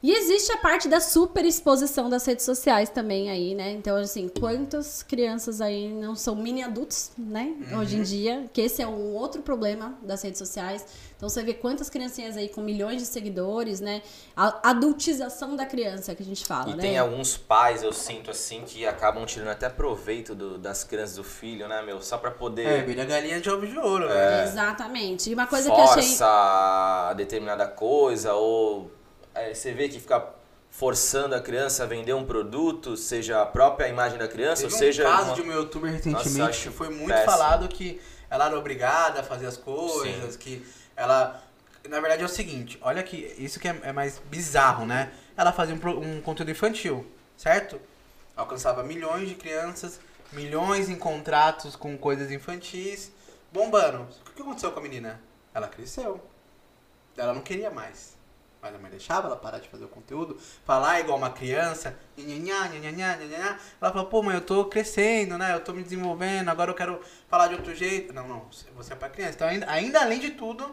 E 0.03 0.11
existe 0.11 0.51
a 0.51 0.57
parte 0.57 0.89
da 0.89 1.01
super 1.01 1.45
exposição 1.45 2.11
das 2.11 2.27
redes 2.27 2.45
sociais 2.45 2.89
também 2.91 3.31
aí, 3.31 3.55
né? 3.55 3.71
Então, 3.71 3.97
assim, 3.97 4.27
quantas 4.29 5.01
crianças 5.01 5.61
aí 5.61 5.93
não 5.93 6.17
são 6.17 6.35
mini 6.35 6.61
adultos, 6.61 7.13
né? 7.17 7.55
Hoje 7.79 7.99
em 7.99 8.03
dia, 8.03 8.51
que 8.53 8.61
esse 8.63 8.83
é 8.83 8.87
um 8.87 9.15
outro 9.15 9.43
problema 9.43 9.97
das 10.03 10.21
redes 10.23 10.39
sociais. 10.39 10.85
Então, 11.17 11.29
você 11.29 11.45
vê 11.45 11.55
quantas 11.55 11.89
criancinhas 11.89 12.37
aí 12.37 12.49
com 12.49 12.61
milhões 12.61 13.01
de 13.01 13.07
seguidores, 13.07 13.81
né? 13.81 14.03
A 14.37 14.71
adultização 14.71 15.55
da 15.55 15.65
criança 15.65 16.17
que 16.17 16.23
a 16.25 16.27
gente 16.27 16.45
fala, 16.45 16.71
E 16.71 16.75
né? 16.75 16.83
tem 16.83 16.99
alguns 16.99 17.37
pais, 17.37 17.85
eu 17.85 17.93
sinto 17.93 18.29
assim, 18.33 18.63
que 18.67 18.85
acabam 18.85 19.25
tirando 19.25 19.51
até 19.51 19.69
proveito 19.69 20.35
do- 20.35 20.59
das 20.59 20.83
crianças 20.83 21.15
do 21.15 21.23
filho, 21.23 21.69
né, 21.69 21.81
meu? 21.81 22.03
Só 22.03 22.19
pra 22.19 22.33
poder. 22.33 22.67
É, 22.67 22.83
vira 22.83 23.05
galinha 23.05 23.41
de 23.41 23.49
ovo 23.49 23.65
de 23.69 23.79
ouro, 23.79 24.07
É. 24.09 24.09
né? 24.09 24.45
Exatamente. 24.49 25.31
E 25.31 25.35
uma 25.35 25.47
coisa 25.47 25.71
que 25.71 25.77
eu 25.81 25.85
achei. 25.85 26.03
força 26.03 27.15
determinada 27.17 27.69
coisa, 27.69 28.35
ou 28.35 28.91
é, 29.35 29.53
você 29.55 29.73
vê 29.73 29.89
que 29.89 29.99
fica 30.01 30.25
forçando 30.71 31.35
a 31.35 31.41
criança 31.41 31.83
a 31.85 31.87
vender 31.87 32.15
um 32.15 32.25
produto, 32.25 32.97
seja 32.97 33.43
a 33.43 33.47
própria 33.47 33.89
imagem 33.89 34.19
da 34.19 34.27
criança, 34.27 34.63
Teve 34.63 34.73
ou 34.75 34.79
seja. 34.79 35.03
um 35.07 35.11
caso 35.11 35.27
uma- 35.29 35.35
de 35.35 35.41
uma 35.43 35.53
youtuber 35.55 35.93
recentemente 35.93 36.39
Nossa, 36.39 36.63
que 36.63 36.71
foi 36.71 36.89
muito 36.89 37.09
péssimo. 37.09 37.31
falado 37.31 37.69
que 37.69 38.01
ela 38.31 38.47
era 38.47 38.59
obrigada 38.59 39.21
a 39.21 39.23
fazer 39.23 39.47
as 39.47 39.57
coisas, 39.57 40.37
que 40.37 40.67
ela. 40.97 41.43
Na 41.89 41.99
verdade 42.01 42.23
é 42.23 42.25
o 42.25 42.29
seguinte, 42.29 42.79
olha 42.81 43.03
que 43.03 43.17
isso 43.39 43.59
que 43.59 43.67
é, 43.69 43.77
é 43.83 43.93
mais 43.93 44.19
bizarro, 44.31 44.87
né? 44.87 45.13
Ela 45.37 45.53
fazia 45.53 45.75
um, 45.75 46.17
um 46.17 46.21
conteúdo 46.23 46.51
infantil, 46.51 47.05
certo? 47.37 47.81
Alcançava 48.37 48.83
milhões 48.85 49.29
de 49.29 49.35
crianças, 49.35 50.01
milhões 50.33 50.89
em 50.89 50.95
contratos 50.97 51.75
com 51.77 51.99
coisas 51.99 52.31
infantis, 52.31 53.11
bombando. 53.53 54.07
O 54.27 54.33
que 54.33 54.41
aconteceu 54.41 54.71
com 54.73 54.79
a 54.79 54.83
menina? 54.83 55.21
Ela 55.53 55.67
cresceu. 55.69 56.19
Ela 57.17 57.35
não 57.35 57.43
queria 57.43 57.71
mais. 57.71 58.17
Mas 58.63 58.77
a 58.77 58.79
mãe 58.79 58.93
deixava 58.93 59.27
ela 59.27 59.37
parar 59.37 59.59
de 59.59 59.69
fazer 59.69 59.85
o 59.85 59.89
conteúdo, 59.89 60.39
falar 60.65 61.01
igual 61.01 61.19
uma 61.19 61.31
criança, 61.31 61.97
nhanhanhá, 62.17 62.69
nhanhanhá, 62.69 63.17
nhanhanhá. 63.17 63.59
Ela 63.81 63.91
falou, 63.91 64.07
pô, 64.07 64.23
mãe, 64.23 64.37
eu 64.37 64.41
tô 64.41 64.67
crescendo, 64.67 65.37
né? 65.37 65.53
Eu 65.53 65.59
tô 65.59 65.73
me 65.73 65.83
desenvolvendo, 65.83 66.49
agora 66.49 66.71
eu 66.71 66.75
quero 66.77 67.01
falar 67.27 67.49
de 67.49 67.55
outro 67.55 67.75
jeito. 67.75 68.13
Não, 68.13 68.29
não, 68.29 68.47
você 68.77 68.93
é 68.93 68.97
pra 68.97 69.09
criança. 69.09 69.33
Então, 69.35 69.49
ainda, 69.49 69.69
ainda 69.69 70.01
além 70.01 70.21
de 70.21 70.31
tudo, 70.31 70.73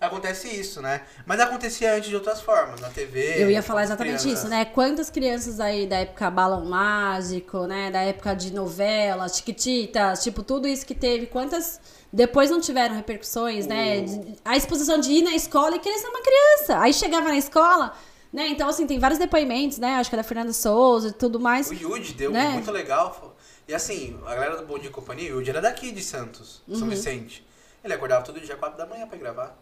acontece 0.00 0.48
isso, 0.48 0.80
né? 0.80 1.02
Mas 1.26 1.40
acontecia 1.40 1.96
antes 1.96 2.08
de 2.08 2.14
outras 2.14 2.40
formas, 2.40 2.80
na 2.80 2.88
TV. 2.90 3.42
Eu 3.42 3.50
ia 3.50 3.64
falar 3.64 3.82
exatamente 3.82 4.20
crianças. 4.20 4.38
isso, 4.38 4.48
né? 4.48 4.64
Quantas 4.66 5.10
crianças 5.10 5.58
aí 5.58 5.88
da 5.88 5.96
época 5.96 6.30
Balão 6.30 6.64
Mágico, 6.64 7.66
né? 7.66 7.90
Da 7.90 8.02
época 8.02 8.32
de 8.34 8.52
novelas, 8.52 9.38
Chiquititas, 9.38 10.22
tipo, 10.22 10.44
tudo 10.44 10.68
isso 10.68 10.86
que 10.86 10.94
teve, 10.94 11.26
quantas 11.26 11.80
depois 12.14 12.50
não 12.50 12.60
tiveram 12.60 12.94
repercussões, 12.94 13.66
né? 13.66 14.00
De- 14.02 14.36
A 14.44 14.56
exposição 14.56 14.98
de 14.98 15.10
ir 15.10 15.22
na 15.22 15.34
escola 15.34 15.76
e 15.76 15.78
querer 15.78 15.98
ser 15.98 16.08
uma 16.08 16.20
criança. 16.22 16.78
Aí 16.80 16.92
chegava 16.92 17.28
na 17.28 17.36
escola, 17.36 17.94
né? 18.32 18.48
Então, 18.48 18.68
assim, 18.68 18.86
tem 18.86 18.98
vários 18.98 19.18
depoimentos, 19.18 19.78
né? 19.78 19.96
Acho 19.96 20.10
que 20.10 20.16
é 20.16 20.18
da 20.18 20.22
Fernanda 20.24 20.52
Souza 20.52 21.08
e 21.08 21.12
tudo 21.12 21.38
mais. 21.40 21.70
O 21.70 21.74
Yudi 21.74 22.12
deu 22.14 22.30
Né? 22.30 22.48
muito 22.50 22.70
legal. 22.70 23.34
E 23.66 23.74
assim, 23.74 24.18
a 24.26 24.34
galera 24.34 24.56
do 24.58 24.66
Bom 24.66 24.78
Dia 24.78 24.90
e 24.90 24.92
Companhia, 24.92 25.32
o 25.34 25.38
Yudi 25.38 25.50
era 25.50 25.60
daqui 25.60 25.90
de 25.90 26.02
Santos, 26.02 26.62
Uhum. 26.68 26.76
São 26.78 26.88
Vicente. 26.88 27.44
Ele 27.82 27.92
acordava 27.94 28.24
todo 28.24 28.40
dia 28.40 28.56
4 28.56 28.76
da 28.78 28.86
manhã 28.86 29.06
pra 29.06 29.16
ir 29.16 29.20
gravar. 29.20 29.56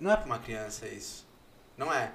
Não 0.00 0.10
é 0.10 0.16
pra 0.16 0.26
uma 0.26 0.38
criança 0.38 0.86
isso. 0.86 1.26
Não 1.76 1.92
é. 1.92 2.12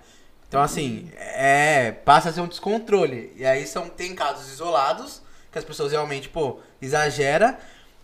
Então 0.47 0.61
assim, 0.61 1.09
é. 1.15 1.91
Passa 1.91 2.29
a 2.29 2.33
ser 2.33 2.41
um 2.41 2.47
descontrole. 2.47 3.33
E 3.35 3.45
aí 3.45 3.65
são, 3.67 3.89
tem 3.89 4.13
casos 4.15 4.51
isolados, 4.51 5.21
que 5.51 5.57
as 5.59 5.63
pessoas 5.65 5.91
realmente, 5.91 6.29
pô, 6.29 6.59
exagera. 6.81 7.59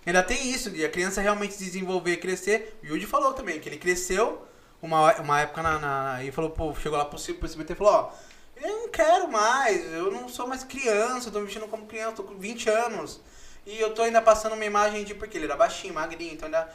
Ainda 0.05 0.23
tem 0.23 0.49
isso, 0.49 0.69
de 0.69 0.83
a 0.83 0.89
criança 0.89 1.21
realmente 1.21 1.53
se 1.53 1.63
desenvolver 1.63 2.13
e 2.13 2.17
crescer. 2.17 2.79
O 2.81 2.88
Yudi 2.88 3.05
falou 3.05 3.33
também, 3.33 3.59
que 3.59 3.69
ele 3.69 3.77
cresceu 3.77 4.45
uma, 4.81 5.13
uma 5.19 5.41
época 5.41 5.62
na, 5.62 5.79
na. 5.79 6.23
E 6.23 6.31
falou, 6.31 6.51
pô, 6.51 6.73
chegou 6.75 6.97
lá 6.97 7.05
pro 7.05 7.19
pro 7.19 7.45
SBT 7.45 7.73
e 7.73 7.75
falou, 7.75 7.93
ó. 7.93 8.12
Eu 8.62 8.67
não 8.67 8.89
quero 8.89 9.31
mais, 9.31 9.93
eu 9.93 10.12
não 10.12 10.27
sou 10.27 10.45
mais 10.45 10.65
criança, 10.65 11.29
eu 11.29 11.31
tô 11.31 11.39
me 11.39 11.45
vestindo 11.45 11.65
como 11.67 11.85
criança, 11.85 12.17
tô 12.17 12.23
com 12.23 12.38
20 12.38 12.69
anos. 12.69 13.21
E 13.65 13.79
eu 13.79 13.93
tô 13.93 14.01
ainda 14.01 14.21
passando 14.21 14.53
uma 14.53 14.65
imagem 14.65 15.05
de. 15.05 15.13
Porque 15.15 15.38
ele 15.38 15.45
era 15.45 15.55
baixinho, 15.55 15.93
magrinho, 15.93 16.33
então 16.33 16.47
ainda. 16.47 16.69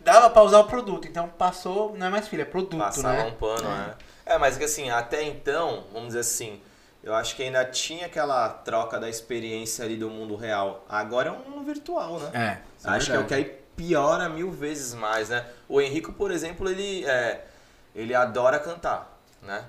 Dava 0.00 0.30
pra 0.30 0.42
usar 0.42 0.58
o 0.60 0.64
produto. 0.64 1.06
Então 1.06 1.28
passou, 1.28 1.94
não 1.96 2.06
é 2.06 2.10
mais 2.10 2.28
filho, 2.28 2.42
é 2.42 2.46
produto, 2.46 2.78
Passava 2.78 3.18
né? 3.18 3.24
um 3.24 3.34
pano, 3.34 3.68
né? 3.68 3.94
É, 4.24 4.38
mas 4.38 4.56
que 4.56 4.64
assim, 4.64 4.88
até 4.90 5.22
então, 5.22 5.84
vamos 5.92 6.08
dizer 6.08 6.20
assim, 6.20 6.60
eu 7.02 7.14
acho 7.14 7.34
que 7.34 7.42
ainda 7.42 7.64
tinha 7.64 8.06
aquela 8.06 8.48
troca 8.48 8.98
da 8.98 9.08
experiência 9.08 9.84
ali 9.84 9.96
do 9.96 10.08
mundo 10.08 10.36
real. 10.36 10.84
Agora 10.88 11.30
é 11.30 11.32
um 11.32 11.50
mundo 11.50 11.64
virtual, 11.64 12.20
né? 12.20 12.30
É. 12.32 12.78
isso 12.78 12.88
Acho 12.88 13.10
que 13.10 13.16
é 13.16 13.18
o 13.18 13.26
que 13.26 13.34
aí 13.34 13.44
piora 13.76 14.28
mil 14.28 14.52
vezes 14.52 14.94
mais, 14.94 15.28
né? 15.28 15.44
O 15.68 15.80
Henrico, 15.80 16.12
por 16.12 16.30
exemplo, 16.30 16.68
ele, 16.68 17.04
é, 17.04 17.44
ele 17.94 18.14
adora 18.14 18.58
cantar, 18.60 19.20
né? 19.42 19.64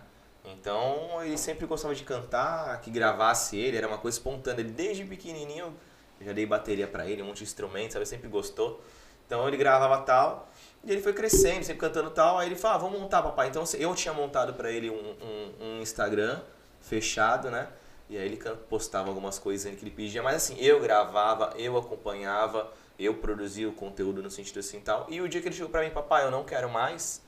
Então 0.45 1.23
ele 1.23 1.37
sempre 1.37 1.65
gostava 1.65 1.95
de 1.95 2.03
cantar, 2.03 2.79
que 2.81 2.91
gravasse 2.91 3.57
ele, 3.57 3.77
era 3.77 3.87
uma 3.87 3.97
coisa 3.97 4.15
espontânea. 4.17 4.61
Ele 4.61 4.71
desde 4.71 5.03
pequenininho, 5.03 5.73
eu 6.19 6.25
já 6.27 6.33
dei 6.33 6.45
bateria 6.45 6.87
pra 6.87 7.07
ele, 7.07 7.23
um 7.23 7.27
monte 7.27 7.37
de 7.37 7.45
instrumentos, 7.45 7.93
sabe? 7.93 8.03
Ele 8.03 8.09
sempre 8.09 8.27
gostou. 8.27 8.83
Então 9.25 9.47
ele 9.47 9.57
gravava 9.57 10.03
tal, 10.03 10.49
e 10.83 10.91
ele 10.91 11.01
foi 11.01 11.13
crescendo, 11.13 11.63
sempre 11.63 11.79
cantando 11.79 12.11
tal. 12.11 12.37
Aí 12.37 12.47
ele 12.47 12.55
falou, 12.55 12.75
ah, 12.75 12.79
vamos 12.79 12.99
montar, 12.99 13.23
papai. 13.23 13.47
Então 13.47 13.63
eu 13.79 13.95
tinha 13.95 14.13
montado 14.13 14.53
pra 14.53 14.69
ele 14.69 14.91
um, 14.91 14.93
um, 14.93 15.65
um 15.65 15.81
Instagram 15.81 16.39
fechado, 16.83 17.49
né? 17.49 17.67
E 18.09 18.17
aí 18.17 18.25
ele 18.25 18.37
postava 18.69 19.07
algumas 19.09 19.39
coisas 19.39 19.73
que 19.75 19.83
ele 19.83 19.89
pedia, 19.89 20.21
mas 20.21 20.35
assim, 20.35 20.55
eu 20.59 20.79
gravava, 20.79 21.53
eu 21.57 21.75
acompanhava, 21.77 22.71
eu 22.99 23.15
produzia 23.15 23.67
o 23.67 23.71
conteúdo 23.71 24.21
no 24.21 24.29
sentido 24.29 24.59
assim 24.59 24.77
e 24.77 24.81
tal. 24.81 25.07
E 25.09 25.19
o 25.21 25.27
dia 25.27 25.41
que 25.41 25.47
ele 25.47 25.55
chegou 25.55 25.71
pra 25.71 25.81
mim, 25.81 25.89
papai, 25.89 26.23
eu 26.25 26.29
não 26.29 26.43
quero 26.43 26.69
mais, 26.69 27.21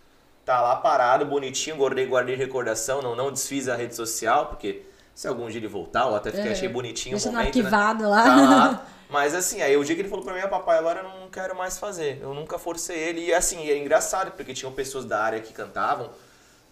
tá 0.44 0.62
lá 0.62 0.76
parado, 0.76 1.26
bonitinho, 1.26 1.78
guardei, 1.78 2.06
guardei 2.06 2.36
recordação, 2.36 3.02
não, 3.02 3.16
não 3.16 3.32
desfiz 3.32 3.68
a 3.68 3.76
rede 3.76 3.96
social, 3.96 4.48
porque 4.48 4.84
se 5.16 5.28
algum 5.28 5.48
dia 5.48 5.60
ele 5.60 5.68
voltar, 5.68 6.06
ou 6.08 6.16
até 6.16 6.30
fiquei, 6.30 6.50
É. 6.50 6.52
achei 6.52 6.68
bonitinho 6.68 7.18
o 7.18 7.20
momento, 7.20 7.34
né? 7.36 7.46
arquivado 7.48 8.08
lá. 8.10 8.24
Tá 8.24 8.36
lá. 8.36 8.86
Mas 9.10 9.34
assim, 9.34 9.62
aí 9.62 9.78
o 9.78 9.84
dia 9.84 9.96
que 9.96 10.02
ele 10.02 10.10
falou 10.10 10.26
pra 10.26 10.34
mim, 10.34 10.42
ah, 10.42 10.48
papai, 10.48 10.78
agora 10.78 11.00
eu 11.00 11.04
não 11.22 11.30
quero 11.30 11.56
mais 11.56 11.78
fazer. 11.78 12.20
Eu 12.22 12.34
nunca 12.34 12.58
forcei 12.58 12.98
ele. 12.98 13.22
E 13.28 13.34
assim, 13.34 13.70
é 13.70 13.78
engraçado, 13.78 14.32
porque 14.32 14.52
tinham 14.54 14.72
pessoas 14.74 15.06
da 15.06 15.22
área 15.24 15.40
que 15.40 15.54
cantavam, 15.54 16.10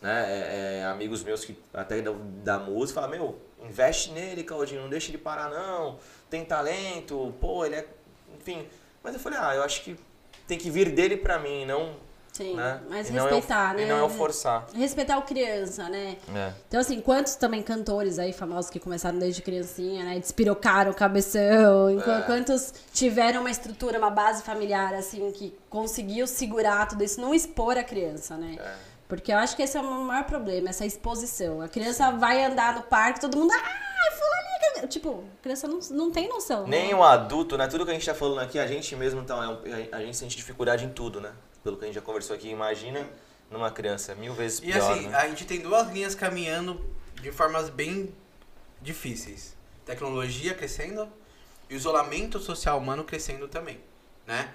né? 0.04 0.26
é, 0.28 0.80
é, 0.80 0.86
amigos 0.86 1.24
meus 1.24 1.46
que 1.46 1.58
até 1.74 2.02
da, 2.02 2.12
da 2.44 2.60
música, 2.60 3.02
falavam, 3.02 3.18
meu, 3.18 3.39
investe 3.68 4.12
nele, 4.12 4.44
Claudinho, 4.44 4.82
não 4.82 4.89
deixa 4.89 5.10
ele 5.10 5.18
parar, 5.18 5.50
não. 5.50 5.98
Tem 6.30 6.44
talento, 6.44 7.34
pô, 7.39 7.66
ele 7.66 7.76
é. 7.76 7.88
Enfim. 8.38 8.68
Mas 9.02 9.13
eu 9.13 9.20
falei, 9.20 9.39
ah, 9.42 9.56
eu 9.56 9.63
acho 9.63 9.82
que 9.84 9.98
tem 10.48 10.58
que 10.58 10.70
vir 10.70 10.92
dele 10.92 11.18
pra 11.18 11.39
mim, 11.39 11.66
não. 11.66 11.96
Sim, 12.34 12.56
né? 12.56 12.82
mas 12.89 13.10
E 13.10 13.13
não 13.13 13.26
respeitar, 13.26 13.74
eu, 13.74 13.78
né? 13.78 13.84
E 13.84 13.86
não 13.86 13.98
eu 14.00 14.10
forçar. 14.10 14.66
Respeitar 14.74 15.20
o 15.20 15.22
criança, 15.22 15.88
né? 15.88 16.18
É. 16.36 16.52
Então, 16.68 16.80
assim, 16.80 17.00
quantos 17.00 17.36
também 17.36 17.62
cantores 17.62 18.18
aí 18.18 18.34
famosos 18.34 18.72
que 18.72 18.80
começaram 18.80 19.20
desde 19.20 19.44
criancinha, 19.44 20.04
né? 20.04 20.20
Despirocaram 20.20 20.92
o 20.92 20.96
cabeção. 20.96 21.89
É. 21.89 22.22
Quantos 22.24 22.74
tiveram 22.92 23.42
uma 23.42 23.52
estrutura, 23.52 24.00
uma 24.00 24.10
base 24.10 24.42
familiar, 24.42 24.96
assim, 24.96 25.32
que 25.32 25.56
conseguiu 25.70 26.26
segurar 26.26 26.88
tudo 26.88 27.04
isso, 27.04 27.22
não 27.22 27.36
expor 27.36 27.78
a 27.78 27.84
criança, 27.84 28.36
né? 28.36 28.58
É. 28.60 28.92
Porque 29.15 29.32
eu 29.32 29.38
acho 29.38 29.56
que 29.56 29.62
esse 29.63 29.78
é 29.78 29.82
o 29.82 29.84
maior 30.04 30.23
problema, 30.26 30.69
essa 30.69 30.86
exposição. 30.86 31.62
A 31.62 31.67
criança 31.67 32.12
vai 32.12 32.43
andar 32.43 32.76
no 32.76 32.84
parque, 32.84 33.21
todo 33.21 33.38
mundo. 33.38 33.52
Ah, 33.54 34.12
fulaninha. 34.12 34.88
Tipo, 34.88 35.23
a 35.39 35.43
criança 35.43 35.67
não, 35.67 35.80
não 35.91 36.12
tem 36.12 36.28
noção. 36.28 36.63
né? 36.67 36.82
Nem 36.82 36.93
um 36.93 37.04
adulto, 37.04 37.58
né? 37.58 37.67
Tudo 37.67 37.86
que 37.86 37.91
a 37.91 37.93
gente 37.93 38.06
tá 38.06 38.13
falando 38.15 38.39
aqui, 38.39 38.58
a 38.60 38.67
gente 38.67 38.95
mesmo, 38.95 39.21
então, 39.21 39.41
é 39.41 39.47
um- 39.47 39.62
a 39.91 39.99
gente 40.02 40.17
sente 40.17 40.36
dificuldade 40.36 40.84
em 40.86 40.89
tudo, 40.89 41.21
né? 41.21 41.32
Pelo 41.63 41.78
que 41.78 41.84
a 41.84 41.88
gente 41.88 41.95
já 41.95 42.02
conversou 42.02 42.36
aqui, 42.36 42.49
imagina 42.49 43.08
numa 43.49 43.69
criança, 43.71 44.15
mil 44.15 44.34
vezes 44.34 44.60
E 44.60 44.63
pior, 44.63 44.91
assim, 44.91 45.08
né? 45.08 45.15
a 45.15 45.28
gente 45.30 45.45
tem 45.45 45.60
duas 45.62 45.88
linhas 45.91 46.15
caminhando 46.15 46.84
de 47.21 47.32
formas 47.32 47.69
bem 47.69 48.13
difíceis. 48.82 49.56
Tecnologia 49.86 50.54
crescendo 50.54 51.08
e 51.69 51.76
isolamento 51.76 52.39
social 52.39 52.78
humano 52.80 53.04
crescendo 53.04 53.47
também, 53.47 53.80
né? 54.26 54.54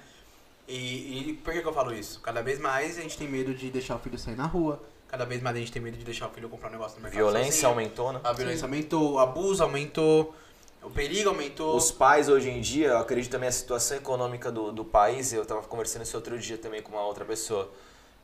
E, 0.68 1.30
e 1.30 1.32
por 1.32 1.52
que, 1.54 1.62
que 1.62 1.66
eu 1.66 1.72
falo 1.72 1.94
isso? 1.94 2.20
Cada 2.20 2.42
vez 2.42 2.58
mais 2.60 2.98
a 2.98 3.00
gente 3.00 3.16
tem 3.16 3.26
medo 3.26 3.54
de 3.54 3.70
deixar 3.70 3.96
o 3.96 3.98
filho 3.98 4.18
sair 4.18 4.36
na 4.36 4.46
rua. 4.46 4.82
Cada 5.08 5.24
vez 5.24 5.40
mais 5.40 5.56
a 5.56 5.58
gente 5.58 5.72
tem 5.72 5.80
medo 5.80 5.96
de 5.96 6.04
deixar 6.04 6.28
o 6.28 6.30
filho 6.30 6.48
comprar 6.50 6.68
um 6.68 6.72
negócio 6.72 6.96
no 6.98 7.02
mercado 7.02 7.18
Violência 7.18 7.52
sozinho. 7.52 7.70
aumentou, 7.70 8.12
né? 8.12 8.20
A 8.22 8.32
violência 8.34 8.64
aumentou, 8.66 9.12
o 9.12 9.18
abuso 9.18 9.62
aumentou, 9.62 10.34
o 10.82 10.90
perigo 10.90 11.30
aumentou. 11.30 11.74
Os 11.74 11.90
pais 11.90 12.28
hoje 12.28 12.50
em 12.50 12.60
dia, 12.60 12.88
eu 12.88 12.98
acredito 12.98 13.30
também 13.30 13.48
a 13.48 13.52
situação 13.52 13.96
econômica 13.96 14.52
do, 14.52 14.70
do 14.70 14.84
país, 14.84 15.32
eu 15.32 15.46
tava 15.46 15.62
conversando 15.62 16.02
isso 16.02 16.14
outro 16.14 16.38
dia 16.38 16.58
também 16.58 16.82
com 16.82 16.92
uma 16.92 17.02
outra 17.06 17.24
pessoa. 17.24 17.70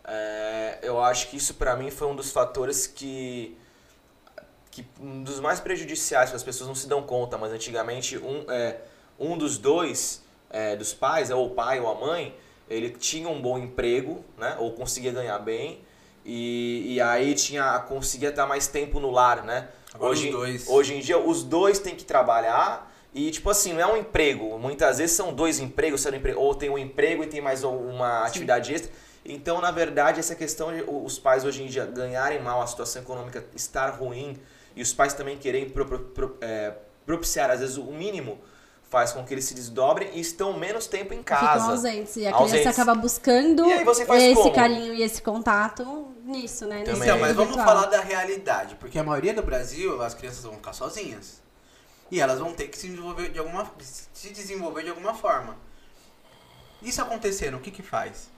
É, 0.07 0.81
eu 0.83 1.03
acho 1.03 1.31
que 1.31 1.39
isso 1.39 1.55
pra 1.55 1.75
mim 1.77 1.91
foi 1.91 2.07
um 2.07 2.15
dos 2.15 2.31
fatores 2.31 2.87
que, 2.87 3.57
que 4.71 4.87
um 5.01 5.23
dos 5.23 5.41
mais 5.41 5.61
prejudiciais, 5.61 6.29
que 6.29 6.37
as 6.37 6.43
pessoas 6.43 6.69
não 6.69 6.75
se 6.75 6.87
dão 6.87 7.03
conta, 7.03 7.39
mas 7.39 7.51
antigamente 7.51 8.19
um, 8.19 8.45
é, 8.51 8.83
um 9.19 9.39
dos 9.39 9.57
dois, 9.57 10.23
é, 10.55 10.77
dos 10.77 10.95
pais, 10.95 11.31
ou 11.31 11.47
o 11.47 11.51
pai 11.51 11.81
ou 11.81 11.89
a 11.91 11.95
mãe, 12.07 12.23
ele 12.71 12.91
tinha 12.91 13.29
um 13.29 13.41
bom 13.43 13.59
emprego, 13.59 14.25
né, 14.39 14.57
ou 14.59 14.73
conseguia 14.73 15.13
ganhar 15.13 15.39
bem, 15.39 15.81
e, 16.25 16.95
e 16.95 17.01
aí 17.01 17.35
tinha, 17.35 17.79
conseguia 17.81 18.31
estar 18.31 18.47
mais 18.47 18.67
tempo 18.67 18.99
no 19.01 19.11
lar, 19.11 19.45
né? 19.45 19.69
Agora 19.93 20.13
hoje, 20.13 20.31
dois. 20.31 20.69
hoje 20.69 20.95
em 20.95 21.01
dia 21.01 21.19
os 21.19 21.43
dois 21.43 21.79
têm 21.79 21.95
que 21.95 22.05
trabalhar 22.05 22.91
E, 23.17 23.31
tipo 23.31 23.49
assim, 23.49 23.73
não 23.75 23.81
é 23.81 23.87
um 23.87 23.97
emprego. 23.97 24.59
Muitas 24.59 24.99
vezes 24.99 25.15
são 25.15 25.33
dois 25.33 25.61
empregos, 25.61 26.05
ou 26.37 26.53
tem 26.53 26.69
um 26.69 26.77
emprego 26.77 27.23
e 27.23 27.29
tem 27.29 27.41
mais 27.41 27.63
uma 27.63 28.25
atividade 28.27 28.75
extra. 28.75 28.91
Então, 29.25 29.61
na 29.61 29.71
verdade, 29.71 30.19
essa 30.19 30.35
questão 30.35 30.73
de 30.75 30.83
os 30.87 31.17
pais 31.17 31.45
hoje 31.45 31.63
em 31.63 31.67
dia 31.67 31.87
ganharem 31.87 32.43
mal, 32.43 32.61
a 32.61 32.67
situação 32.67 33.03
econômica 33.03 33.45
estar 33.55 33.91
ruim, 33.91 34.37
e 34.75 34.83
os 34.83 34.93
pais 34.93 35.15
também 35.15 35.37
querem 35.39 35.71
pro- 35.71 35.87
pro- 35.87 36.01
pro- 36.17 36.37
é, 36.41 36.75
propiciar, 37.07 37.51
às 37.53 37.61
vezes, 37.61 37.77
o 37.77 37.85
mínimo, 37.85 38.37
faz 38.91 39.13
com 39.13 39.25
que 39.25 39.35
eles 39.35 39.45
se 39.45 39.55
desdobrem 39.55 40.11
e 40.15 40.21
estão 40.21 40.59
menos 40.59 40.87
tempo 40.87 41.13
em 41.13 41.23
casa. 41.23 41.53
Ficam 41.53 41.71
ausentes. 41.71 42.17
E 42.17 42.27
a 42.27 42.33
criança 42.33 42.43
Ausentes. 42.43 42.67
acaba 42.67 42.95
buscando 42.95 43.65
esse 43.65 44.35
como? 44.35 44.53
carinho 44.53 44.95
e 44.95 45.03
esse 45.03 45.21
contato 45.21 46.15
nisso, 46.25 46.67
né? 46.67 46.83
Também. 46.85 47.03
Então, 47.03 47.19
mas 47.19 47.35
vamos 47.35 47.55
virtual. 47.55 47.67
falar 47.67 47.87
da 47.87 48.01
realidade, 48.01 48.77
porque 48.77 48.99
a 48.99 49.05
maioria 49.05 49.35
do 49.35 49.43
Brasil, 49.43 50.01
as 50.03 50.15
crianças 50.15 50.43
vão 50.45 50.55
ficar 50.55 50.73
sozinhas. 50.73 51.43
E 52.11 52.21
elas 52.21 52.39
vão 52.39 52.53
ter 52.53 52.69
que 52.69 52.79
se 52.79 52.87
desenvolver 52.87 53.31
de 53.31 53.39
alguma, 53.39 53.71
se 53.81 54.31
desenvolver 54.31 54.83
de 54.83 54.91
alguma 54.91 55.15
forma. 55.15 55.57
Isso 56.83 57.01
acontecendo, 57.01 57.57
o 57.57 57.61
que 57.61 57.71
que 57.71 57.83
faz? 57.83 58.31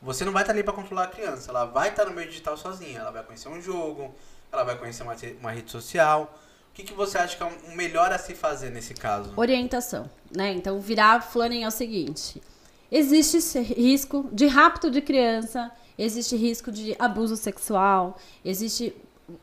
Você 0.00 0.24
não 0.24 0.32
vai 0.32 0.42
estar 0.42 0.52
ali 0.52 0.62
para 0.62 0.72
controlar 0.72 1.04
a 1.04 1.08
criança, 1.08 1.50
ela 1.50 1.64
vai 1.64 1.88
estar 1.88 2.04
no 2.04 2.12
meio 2.12 2.28
digital 2.28 2.56
sozinha, 2.56 3.00
ela 3.00 3.10
vai 3.10 3.24
conhecer 3.24 3.48
um 3.48 3.60
jogo, 3.60 4.14
ela 4.52 4.62
vai 4.62 4.78
conhecer 4.78 5.02
uma, 5.02 5.16
uma 5.40 5.50
rede 5.50 5.70
social. 5.70 6.32
O 6.78 6.80
que, 6.80 6.92
que 6.92 6.94
você 6.94 7.18
acha 7.18 7.36
que 7.36 7.42
é 7.42 7.46
o 7.46 7.74
melhor 7.74 8.12
a 8.12 8.18
se 8.18 8.36
fazer 8.36 8.70
nesse 8.70 8.94
caso? 8.94 9.32
Orientação, 9.36 10.08
né? 10.30 10.52
Então, 10.52 10.78
virar 10.78 11.20
fulaning 11.20 11.64
é 11.64 11.66
o 11.66 11.72
seguinte. 11.72 12.40
Existe 12.88 13.58
risco 13.58 14.28
de 14.30 14.46
rapto 14.46 14.88
de 14.88 15.00
criança, 15.00 15.72
existe 15.98 16.36
risco 16.36 16.70
de 16.70 16.94
abuso 16.96 17.36
sexual, 17.36 18.16
existe... 18.44 18.94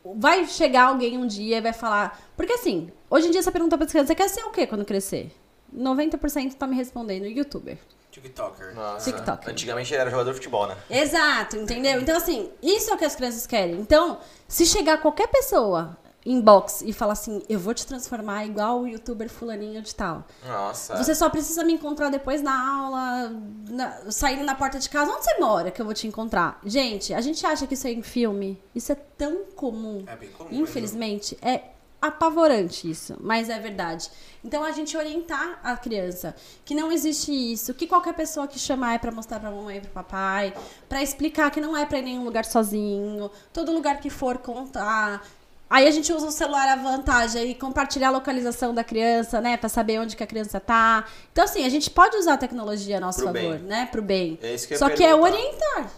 Vai 0.02 0.46
chegar 0.46 0.84
alguém 0.84 1.18
um 1.18 1.26
dia 1.26 1.58
e 1.58 1.60
vai 1.60 1.74
falar... 1.74 2.18
Porque 2.34 2.54
assim, 2.54 2.90
hoje 3.10 3.28
em 3.28 3.30
dia 3.30 3.42
você 3.42 3.50
pergunta 3.50 3.76
pra 3.76 3.86
criança, 3.86 4.06
você 4.06 4.14
quer 4.14 4.30
ser 4.30 4.42
o 4.44 4.50
quê 4.50 4.66
quando 4.66 4.86
crescer? 4.86 5.30
90% 5.76 6.54
tá 6.54 6.66
me 6.66 6.74
respondendo, 6.74 7.26
youtuber. 7.26 7.76
TikToker. 8.10 8.74
Nossa, 8.74 9.12
TikTok. 9.12 9.50
Antigamente 9.50 9.92
ele 9.92 10.00
era 10.00 10.10
jogador 10.10 10.30
de 10.30 10.36
futebol, 10.36 10.66
né? 10.68 10.76
Exato, 10.88 11.58
entendeu? 11.58 12.00
Então, 12.00 12.16
assim, 12.16 12.50
isso 12.62 12.90
é 12.90 12.94
o 12.94 12.96
que 12.96 13.04
as 13.04 13.14
crianças 13.14 13.46
querem. 13.46 13.74
Então, 13.74 14.20
se 14.48 14.64
chegar 14.64 15.02
qualquer 15.02 15.28
pessoa 15.28 15.98
inbox 16.26 16.82
e 16.82 16.92
falar 16.92 17.12
assim, 17.12 17.40
eu 17.48 17.58
vou 17.58 17.72
te 17.72 17.86
transformar 17.86 18.44
igual 18.44 18.80
o 18.80 18.86
youtuber 18.88 19.30
fulaninho 19.30 19.80
de 19.80 19.94
tal. 19.94 20.24
Nossa. 20.46 20.96
Você 20.96 21.14
só 21.14 21.30
precisa 21.30 21.62
me 21.64 21.72
encontrar 21.74 22.10
depois 22.10 22.42
na 22.42 22.68
aula, 22.82 23.32
na- 23.70 24.10
saindo 24.10 24.44
na 24.44 24.54
porta 24.54 24.78
de 24.78 24.88
casa. 24.90 25.12
Onde 25.12 25.24
você 25.24 25.38
mora 25.38 25.70
que 25.70 25.80
eu 25.80 25.84
vou 25.84 25.94
te 25.94 26.06
encontrar? 26.06 26.58
Gente, 26.64 27.14
a 27.14 27.20
gente 27.20 27.46
acha 27.46 27.66
que 27.66 27.74
isso 27.74 27.86
é 27.86 27.92
em 27.92 28.02
filme. 28.02 28.60
Isso 28.74 28.90
é 28.92 28.96
tão 28.96 29.44
comum. 29.54 30.04
É 30.06 30.16
bem 30.16 30.28
comum. 30.30 30.50
mesmo. 30.50 30.62
Infelizmente, 30.64 31.38
é 31.40 31.62
apavorante 32.00 32.88
isso, 32.90 33.16
mas 33.20 33.48
é 33.48 33.58
verdade. 33.58 34.08
Então 34.44 34.62
a 34.62 34.70
gente 34.70 34.96
orientar 34.96 35.58
a 35.62 35.76
criança 35.76 36.36
que 36.64 36.74
não 36.74 36.92
existe 36.92 37.32
isso, 37.32 37.74
que 37.74 37.86
qualquer 37.86 38.14
pessoa 38.14 38.46
que 38.46 38.58
chamar 38.58 38.94
é 38.94 38.98
pra 38.98 39.10
mostrar 39.10 39.40
pra 39.40 39.50
mamãe 39.50 39.78
e 39.78 39.80
pro 39.80 39.90
papai, 39.90 40.54
pra 40.88 41.02
explicar 41.02 41.50
que 41.50 41.60
não 41.60 41.76
é 41.76 41.84
pra 41.84 41.98
ir 41.98 42.02
em 42.02 42.04
nenhum 42.04 42.24
lugar 42.24 42.44
sozinho, 42.44 43.30
todo 43.52 43.72
lugar 43.72 43.98
que 44.00 44.10
for 44.10 44.38
contar. 44.38 45.26
Aí 45.68 45.86
a 45.86 45.90
gente 45.90 46.12
usa 46.12 46.28
o 46.28 46.30
celular 46.30 46.68
à 46.68 46.76
vantagem 46.76 47.50
e 47.50 47.54
compartilhar 47.54 48.08
a 48.08 48.10
localização 48.12 48.72
da 48.72 48.84
criança, 48.84 49.40
né, 49.40 49.56
Pra 49.56 49.68
saber 49.68 49.98
onde 49.98 50.16
que 50.16 50.22
a 50.22 50.26
criança 50.26 50.60
tá. 50.60 51.04
Então 51.32 51.44
assim, 51.44 51.64
a 51.64 51.68
gente 51.68 51.90
pode 51.90 52.16
usar 52.16 52.34
a 52.34 52.38
tecnologia 52.38 52.98
a 52.98 53.00
nosso 53.00 53.18
Pro 53.18 53.32
favor, 53.32 53.58
bem. 53.58 53.58
né, 53.58 53.88
pro 53.90 54.02
bem. 54.02 54.38
É 54.42 54.54
isso 54.54 54.68
que 54.68 54.74
eu 54.74 54.78
Só 54.78 54.88
que 54.88 55.04
é 55.04 55.14
orientar. 55.14 55.90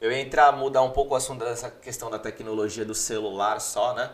Eu 0.00 0.10
ia 0.10 0.20
entrar, 0.20 0.50
mudar 0.52 0.82
um 0.82 0.90
pouco 0.90 1.14
o 1.14 1.16
assunto 1.16 1.44
dessa 1.44 1.70
questão 1.70 2.10
da 2.10 2.18
tecnologia 2.18 2.84
do 2.84 2.94
celular 2.94 3.60
só, 3.60 3.94
né? 3.94 4.10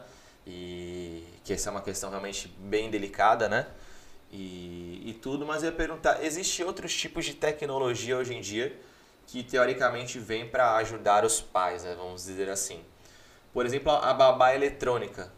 E 0.46 1.24
que 1.44 1.52
essa 1.52 1.70
é 1.70 1.72
uma 1.72 1.80
questão 1.80 2.10
realmente 2.10 2.48
bem 2.58 2.90
delicada, 2.90 3.48
né? 3.48 3.66
E, 4.32 5.02
e 5.06 5.12
tudo, 5.14 5.46
mas 5.46 5.62
eu 5.62 5.70
ia 5.70 5.76
perguntar, 5.76 6.22
existe 6.24 6.62
outros 6.62 6.94
tipos 6.94 7.24
de 7.24 7.34
tecnologia 7.34 8.16
hoje 8.16 8.34
em 8.34 8.40
dia 8.40 8.76
que 9.26 9.42
teoricamente 9.42 10.18
vem 10.18 10.48
para 10.48 10.76
ajudar 10.76 11.24
os 11.24 11.40
pais, 11.40 11.84
né? 11.84 11.94
vamos 11.96 12.24
dizer 12.24 12.48
assim. 12.50 12.80
Por 13.56 13.64
exemplo, 13.64 13.90
a 13.90 14.12
babá 14.12 14.54
eletrônica. 14.54 15.32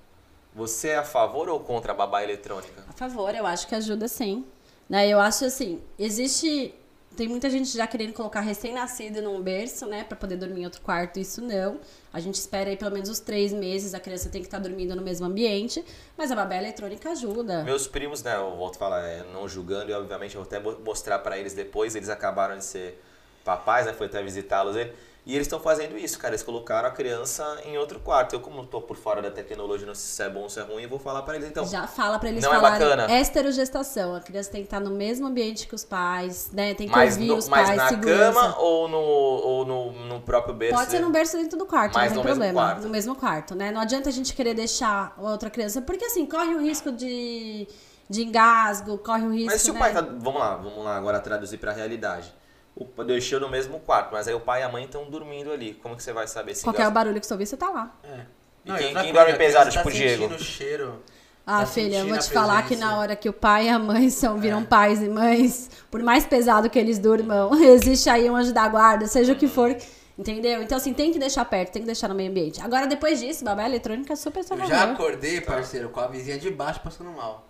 Você 0.52 0.88
é 0.88 0.96
a 0.96 1.04
favor 1.04 1.48
ou 1.48 1.60
contra 1.60 1.92
a 1.92 1.94
babá 1.94 2.20
eletrônica? 2.20 2.82
A 2.88 2.92
favor, 2.92 3.32
eu 3.32 3.46
acho 3.46 3.68
que 3.68 3.76
ajuda 3.76 4.08
sim. 4.08 4.44
Né? 4.88 5.06
Eu 5.06 5.20
acho 5.20 5.44
assim, 5.44 5.80
existe. 5.96 6.74
Tem 7.16 7.28
muita 7.28 7.48
gente 7.48 7.68
já 7.76 7.86
querendo 7.86 8.12
colocar 8.12 8.40
recém-nascido 8.40 9.22
num 9.22 9.40
berço, 9.40 9.86
né? 9.86 10.02
Pra 10.02 10.16
poder 10.16 10.34
dormir 10.34 10.62
em 10.62 10.64
outro 10.64 10.80
quarto. 10.80 11.20
Isso 11.20 11.40
não. 11.40 11.78
A 12.12 12.18
gente 12.18 12.34
espera 12.34 12.68
aí 12.70 12.76
pelo 12.76 12.90
menos 12.90 13.08
os 13.08 13.20
três 13.20 13.52
meses, 13.52 13.94
a 13.94 14.00
criança 14.00 14.28
tem 14.28 14.40
que 14.40 14.48
estar 14.48 14.58
dormindo 14.58 14.96
no 14.96 15.02
mesmo 15.02 15.24
ambiente. 15.24 15.84
Mas 16.16 16.32
a 16.32 16.34
babá 16.34 16.56
eletrônica 16.56 17.08
ajuda. 17.12 17.62
Meus 17.62 17.86
primos, 17.86 18.24
né, 18.24 18.34
eu 18.34 18.56
volto 18.56 18.74
a 18.74 18.78
falar, 18.80 19.00
é, 19.06 19.22
não 19.32 19.46
julgando, 19.48 19.92
e 19.92 19.94
obviamente 19.94 20.34
eu 20.34 20.42
vou 20.42 20.46
até 20.48 20.58
mo- 20.58 20.80
mostrar 20.84 21.20
pra 21.20 21.38
eles 21.38 21.54
depois, 21.54 21.94
eles 21.94 22.08
acabaram 22.08 22.58
de 22.58 22.64
ser 22.64 23.00
papais, 23.44 23.86
né, 23.86 23.92
foi 23.92 24.08
até 24.08 24.20
visitá-los, 24.24 24.74
e, 24.76 24.90
e 25.28 25.34
eles 25.34 25.46
estão 25.46 25.60
fazendo 25.60 25.98
isso, 25.98 26.18
cara, 26.18 26.32
eles 26.32 26.42
colocaram 26.42 26.88
a 26.88 26.90
criança 26.90 27.44
em 27.66 27.76
outro 27.76 28.00
quarto. 28.00 28.32
Eu, 28.32 28.40
como 28.40 28.64
tô 28.64 28.80
por 28.80 28.96
fora 28.96 29.20
da 29.20 29.30
tecnologia, 29.30 29.86
não 29.86 29.94
sei 29.94 30.10
se 30.10 30.22
é 30.22 30.32
bom 30.32 30.44
ou 30.44 30.48
se 30.48 30.58
é 30.58 30.62
ruim, 30.62 30.84
eu 30.84 30.88
vou 30.88 30.98
falar 30.98 31.20
pra 31.20 31.36
eles, 31.36 31.46
então. 31.46 31.66
Já 31.66 31.86
fala 31.86 32.18
pra 32.18 32.30
eles 32.30 32.42
não 32.42 32.50
é 32.50 32.54
falarem 32.56 32.88
bacana. 32.88 33.20
esterogestação. 33.20 34.14
A 34.14 34.20
criança 34.20 34.50
tem 34.50 34.62
que 34.62 34.68
estar 34.68 34.80
no 34.80 34.90
mesmo 34.90 35.26
ambiente 35.26 35.68
que 35.68 35.74
os 35.74 35.84
pais, 35.84 36.50
né? 36.50 36.72
Tem 36.72 36.88
que 36.88 36.96
Mas, 36.96 37.12
ouvir 37.12 37.26
no- 37.26 37.36
os 37.36 37.46
mas 37.46 37.66
pais, 37.66 37.76
na 37.76 37.88
segurança. 37.90 38.32
cama 38.40 38.58
ou 38.58 38.88
no, 38.88 38.98
ou 38.98 39.66
no, 39.66 39.92
no 40.06 40.20
próprio 40.22 40.54
berço? 40.54 40.78
Pode 40.78 40.90
ser 40.92 41.00
no 41.00 41.10
berço 41.10 41.36
dentro 41.36 41.58
do 41.58 41.66
quarto, 41.66 41.92
Mas 41.92 42.10
não 42.14 42.22
tem 42.22 42.32
problema. 42.32 42.74
No 42.76 42.88
mesmo 42.88 43.14
quarto, 43.14 43.54
né? 43.54 43.70
Não 43.70 43.82
adianta 43.82 44.08
a 44.08 44.12
gente 44.12 44.32
querer 44.32 44.54
deixar 44.54 45.14
a 45.14 45.20
outra 45.30 45.50
criança, 45.50 45.82
porque 45.82 46.06
assim, 46.06 46.24
corre 46.24 46.54
o 46.54 46.60
risco 46.62 46.90
de, 46.90 47.68
de 48.08 48.22
engasgo, 48.24 48.96
corre 48.96 49.26
o 49.26 49.30
risco. 49.30 49.50
Mas 49.52 49.60
se 49.60 49.70
o 49.70 49.74
né? 49.74 49.78
pai 49.78 49.92
tá. 49.92 50.00
Vamos 50.00 50.40
lá, 50.40 50.56
vamos 50.56 50.82
lá 50.82 50.96
agora 50.96 51.20
traduzir 51.20 51.58
pra 51.58 51.72
realidade. 51.72 52.32
O 52.80 53.04
deixou 53.04 53.40
no 53.40 53.48
mesmo 53.48 53.80
quarto, 53.80 54.12
mas 54.12 54.28
aí 54.28 54.34
o 54.34 54.40
pai 54.40 54.60
e 54.60 54.64
a 54.64 54.68
mãe 54.68 54.84
estão 54.84 55.10
dormindo 55.10 55.50
ali. 55.50 55.74
Como 55.82 55.96
que 55.96 56.02
você 56.02 56.12
vai 56.12 56.28
saber 56.28 56.54
se 56.54 56.62
Qualquer 56.62 56.82
engasgou? 56.82 56.94
barulho 56.94 57.20
que 57.20 57.26
você 57.26 57.34
ouvir, 57.34 57.46
você 57.46 57.56
tá 57.56 57.68
lá. 57.70 57.92
É. 58.04 58.20
E 58.64 58.68
Não, 58.70 58.76
quem- 58.76 58.94
quem 58.94 59.12
dorme 59.12 59.34
pesado, 59.34 59.68
criança 59.70 59.78
tipo 59.78 59.90
tá 59.90 59.96
Diego? 59.96 60.22
sentindo 60.22 60.40
o 60.40 60.44
cheiro. 60.44 61.02
Ah, 61.44 61.60
Tá 61.60 61.66
filha, 61.66 61.96
eu 62.00 62.06
vou 62.08 62.18
te 62.18 62.30
falar 62.30 62.62
que 62.68 62.76
na 62.76 62.98
hora 62.98 63.16
que 63.16 63.28
o 63.28 63.32
pai 63.32 63.66
e 63.66 63.68
a 63.70 63.78
mãe 63.78 64.10
são, 64.10 64.38
viram 64.38 64.60
É. 64.60 64.64
pais 64.64 65.02
e 65.02 65.08
mães, 65.08 65.70
por 65.90 66.02
mais 66.02 66.24
pesado 66.26 66.68
que 66.70 66.78
eles 66.78 66.98
durmam, 66.98 67.50
existe 67.64 68.08
aí 68.10 68.30
um 68.30 68.36
anjo 68.36 68.52
da 68.52 68.68
guarda, 68.68 69.06
seja 69.06 69.32
o 69.32 69.36
que 69.36 69.48
for. 69.48 69.74
Entendeu? 70.18 70.62
Então, 70.62 70.76
assim, 70.76 70.92
tem 70.92 71.10
que 71.12 71.18
deixar 71.18 71.44
perto, 71.44 71.72
tem 71.72 71.82
que 71.82 71.86
deixar 71.86 72.08
no 72.08 72.14
meio 72.14 72.28
ambiente. 72.30 72.60
Agora, 72.60 72.86
depois 72.86 73.18
disso, 73.20 73.44
babá 73.44 73.64
eletrônica 73.64 74.12
é 74.12 74.16
super 74.16 74.42
só 74.44 74.54
Eu 74.56 74.66
já 74.66 74.82
acordei, 74.92 75.40
parceiro, 75.40 75.88
com 75.90 76.00
a 76.00 76.06
vizinha 76.08 76.36
de 76.38 76.50
baixo 76.50 76.80
passando 76.80 77.10
mal. 77.10 77.46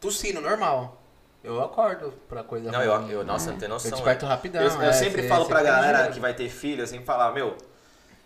Tossindo, 0.00 0.40
normal. 0.40 1.00
Eu 1.44 1.62
acordo 1.62 2.10
pra 2.26 2.42
coisa 2.42 2.72
Não, 2.72 2.82
eu, 2.82 2.96
ruim. 2.96 3.10
eu, 3.10 3.22
nossa, 3.22 3.50
não 3.52 3.58
tem 3.58 3.68
noção. 3.68 3.90
Eu 3.90 3.96
desperto 3.96 4.24
rapidão. 4.24 4.62
Eu, 4.62 4.70
eu 4.70 4.82
é, 4.82 4.92
sempre 4.94 5.22
cê- 5.22 5.28
falo 5.28 5.44
cê 5.44 5.50
pra 5.50 5.62
galera 5.62 6.10
que 6.10 6.18
vai 6.18 6.32
ter 6.32 6.48
filho, 6.48 6.82
eu 6.82 6.86
sempre 6.86 7.04
falo, 7.04 7.34
meu, 7.34 7.54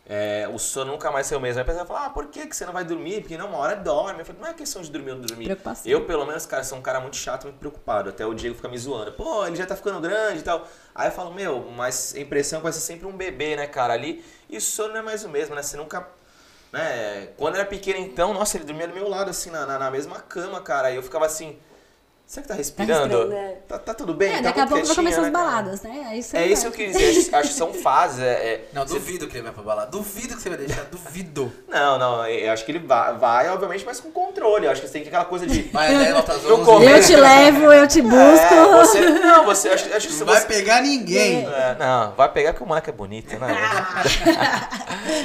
é, 0.07 0.49
o 0.55 0.57
sono 0.57 0.93
nunca 0.93 1.11
mais 1.11 1.27
ser 1.27 1.35
o 1.35 1.41
mesmo. 1.41 1.59
Aí 1.59 1.63
a 1.63 1.67
pessoa 1.67 1.85
fala, 1.85 2.07
ah, 2.07 2.11
por 2.11 2.29
que, 2.29 2.47
que 2.47 2.55
você 2.55 2.65
não 2.65 2.73
vai 2.73 2.85
dormir? 2.85 3.21
Porque 3.21 3.37
não, 3.37 3.49
uma 3.49 3.59
hora 3.59 3.75
dorme. 3.75 4.21
Eu 4.21 4.25
falo, 4.25 4.39
não 4.41 4.47
é 4.49 4.55
questão 4.55 4.81
de 4.81 4.91
dormir 4.91 5.11
ou 5.11 5.17
não 5.17 5.27
dormir. 5.27 5.47
Preocupação. 5.47 5.91
Eu, 5.91 6.07
pelo 6.07 6.25
menos, 6.25 6.47
cara, 6.47 6.63
sou 6.63 6.79
um 6.79 6.81
cara 6.81 7.01
muito 7.01 7.17
chato, 7.17 7.43
muito 7.43 7.59
preocupado. 7.59 8.11
Até 8.11 8.25
o 8.25 8.33
Diego 8.33 8.55
fica 8.55 8.69
me 8.69 8.79
zoando. 8.79 9.11
Pô, 9.13 9.45
ele 9.45 9.57
já 9.57 9.67
tá 9.67 9.75
ficando 9.75 10.01
grande 10.01 10.39
e 10.39 10.43
tal. 10.43 10.67
Aí 10.95 11.09
eu 11.09 11.13
falo, 11.13 11.35
meu, 11.35 11.61
mas 11.77 12.15
a 12.17 12.21
impressão 12.21 12.59
é 12.59 12.61
que 12.61 12.65
vai 12.65 12.73
ser 12.73 12.81
sempre 12.81 13.07
um 13.07 13.17
bebê, 13.17 13.57
né, 13.57 13.67
cara, 13.67 13.95
ali. 13.95 14.25
E 14.49 14.57
o 14.57 14.61
sono 14.61 14.91
não 14.95 15.01
é 15.01 15.03
mais 15.03 15.25
o 15.25 15.29
mesmo, 15.29 15.57
né? 15.57 15.63
Você 15.63 15.77
nunca. 15.77 16.07
Né? 16.73 17.31
Quando 17.37 17.57
era 17.57 17.65
pequeno, 17.65 17.99
então, 17.99 18.33
nossa, 18.33 18.57
ele 18.57 18.65
dormia 18.65 18.87
do 18.87 18.95
meu 18.95 19.09
lado, 19.09 19.29
assim, 19.29 19.51
na, 19.51 19.67
na, 19.67 19.79
na 19.79 19.91
mesma 19.91 20.21
cama, 20.21 20.61
cara. 20.61 20.89
Aí 20.89 20.97
eu 20.97 21.03
ficava 21.03 21.27
assim. 21.27 21.59
Será 22.29 22.43
que 22.43 22.49
tá 22.49 22.55
respirando? 22.55 23.05
respirando, 23.17 23.33
é. 23.33 23.57
Tá, 23.67 23.79
tá 23.79 23.95
tudo 23.95 24.13
bem? 24.13 24.31
É, 24.31 24.37
tá 24.37 24.43
daqui 24.43 24.61
a 24.61 24.67
pouco 24.67 24.85
vai 24.85 24.95
começar 24.95 25.21
as 25.23 25.27
né, 25.29 25.31
baladas, 25.33 25.81
né? 25.81 26.07
Aí 26.11 26.23
você 26.23 26.37
É 26.37 26.47
isso 26.47 26.61
que 26.71 26.83
eu 26.83 26.89
quis 26.89 26.95
dizer. 26.95 27.35
Acho, 27.35 27.49
que 27.49 27.55
são 27.55 27.73
fases. 27.83 28.21
É, 28.21 28.33
é- 28.33 28.65
Não, 28.71 28.87
você- 28.87 28.93
duvido 28.99 29.27
que 29.27 29.35
ele 29.35 29.45
vai 29.45 29.53
pra 29.55 29.63
balada. 29.63 29.91
Duvido 29.91 30.37
que 30.37 30.43
você 30.43 30.51
vai 30.51 30.59
deixar, 30.59 30.85
duvido. 30.85 31.51
Não, 31.67 31.99
não, 31.99 32.27
eu 32.27 32.53
acho 32.53 32.67
que 32.67 32.73
ele 32.73 32.81
vai, 32.81 33.15
vai, 33.17 33.49
obviamente, 33.49 33.83
mas 33.87 33.99
com 33.99 34.11
controle. 34.11 34.67
Eu 34.67 34.71
acho 34.73 34.83
que 34.83 34.87
você 34.89 34.93
tem 34.93 35.03
que 35.03 35.09
aquela 35.09 35.25
coisa 35.25 35.47
de. 35.47 35.63
Vai, 35.73 35.95
daí 35.95 36.13
notas 36.13 36.43
No 36.45 36.57
11. 36.57 36.65
começo- 36.67 37.13
Eu 37.13 37.17
te 37.17 37.17
levo, 37.23 37.73
eu 37.73 37.89
te 37.89 38.03
busco. 38.03 38.55
É, 38.55 38.77
você. 38.77 39.01
Não, 39.09 39.45
você. 39.47 39.69
Acho, 39.71 39.95
acho 39.95 40.07
que 40.09 40.13
se 40.13 40.21
Não 40.21 40.27
vai 40.27 40.41
você. 40.43 40.47
pegar 40.49 40.83
ninguém. 40.83 41.47
É, 41.47 41.77
não, 41.79 42.13
vai 42.13 42.31
pegar 42.31 42.53
porque 42.53 42.63
o 42.65 42.69
moleque 42.69 42.91
é 42.91 42.93
bonito, 42.93 43.39
né? 43.39 43.49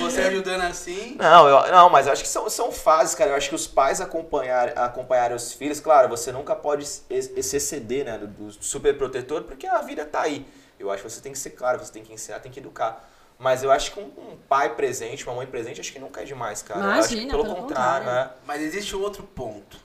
Você 0.01 0.21
ajudando 0.21 0.61
assim. 0.61 1.15
Não, 1.19 1.47
eu, 1.47 1.71
não, 1.71 1.89
mas 1.89 2.07
eu 2.07 2.13
acho 2.13 2.21
que 2.23 2.27
são, 2.29 2.49
são 2.49 2.71
fases, 2.71 3.15
cara. 3.15 3.31
Eu 3.31 3.35
acho 3.35 3.49
que 3.49 3.55
os 3.55 3.67
pais 3.67 3.99
acompanhar, 4.01 4.69
acompanharem 4.77 5.35
os 5.35 5.53
filhos, 5.53 5.79
claro, 5.79 6.07
você 6.09 6.31
nunca 6.31 6.55
pode 6.55 6.85
se 7.09 7.43
se 7.43 7.57
exceder, 7.57 8.05
né, 8.05 8.17
do, 8.17 8.27
do 8.27 8.51
super 8.63 8.97
protetor, 8.97 9.43
porque 9.43 9.65
a 9.67 9.81
vida 9.81 10.05
tá 10.05 10.21
aí. 10.21 10.45
Eu 10.79 10.91
acho 10.91 11.03
que 11.03 11.09
você 11.09 11.21
tem 11.21 11.31
que 11.31 11.37
ser 11.39 11.51
claro, 11.51 11.79
você 11.79 11.91
tem 11.91 12.03
que 12.03 12.13
ensinar, 12.13 12.39
tem 12.39 12.51
que 12.51 12.59
educar. 12.59 13.09
Mas 13.39 13.63
eu 13.63 13.71
acho 13.71 13.91
que 13.93 13.99
um, 13.99 14.05
um 14.05 14.37
pai 14.47 14.75
presente, 14.75 15.25
uma 15.25 15.35
mãe 15.35 15.47
presente, 15.47 15.81
acho 15.81 15.91
que 15.91 15.99
nunca 15.99 16.21
é 16.21 16.25
demais, 16.25 16.61
cara. 16.61 16.79
eu 16.79 16.89
acho 16.91 17.09
que 17.09 17.13
Imagina, 17.15 17.31
pelo 17.31 17.43
pelo 17.43 17.55
contrário, 17.55 18.05
contrário. 18.05 18.31
né? 18.31 18.37
Mas 18.45 18.61
existe 18.61 18.95
outro 18.95 19.23
ponto. 19.23 19.77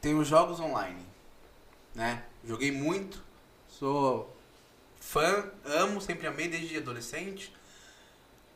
Tem 0.00 0.14
os 0.18 0.26
jogos 0.26 0.58
online, 0.60 1.04
né? 1.94 2.22
Joguei 2.44 2.72
muito, 2.72 3.22
sou 3.68 4.34
fã, 4.98 5.44
amo, 5.64 6.00
sempre 6.00 6.26
amei 6.26 6.48
desde 6.48 6.78
adolescente. 6.78 7.52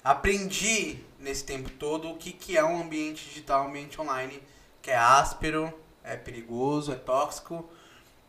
Aprendi 0.02 0.98
nesse 1.18 1.44
tempo 1.44 1.70
todo 1.70 2.10
o 2.10 2.16
que, 2.16 2.32
que 2.32 2.56
é 2.56 2.64
um 2.64 2.80
ambiente 2.80 3.24
digital, 3.26 3.64
um 3.64 3.68
ambiente 3.68 4.00
online, 4.00 4.42
que 4.82 4.90
é 4.90 4.96
áspero, 4.96 5.72
é 6.04 6.16
perigoso, 6.16 6.92
é 6.92 6.96
tóxico, 6.96 7.68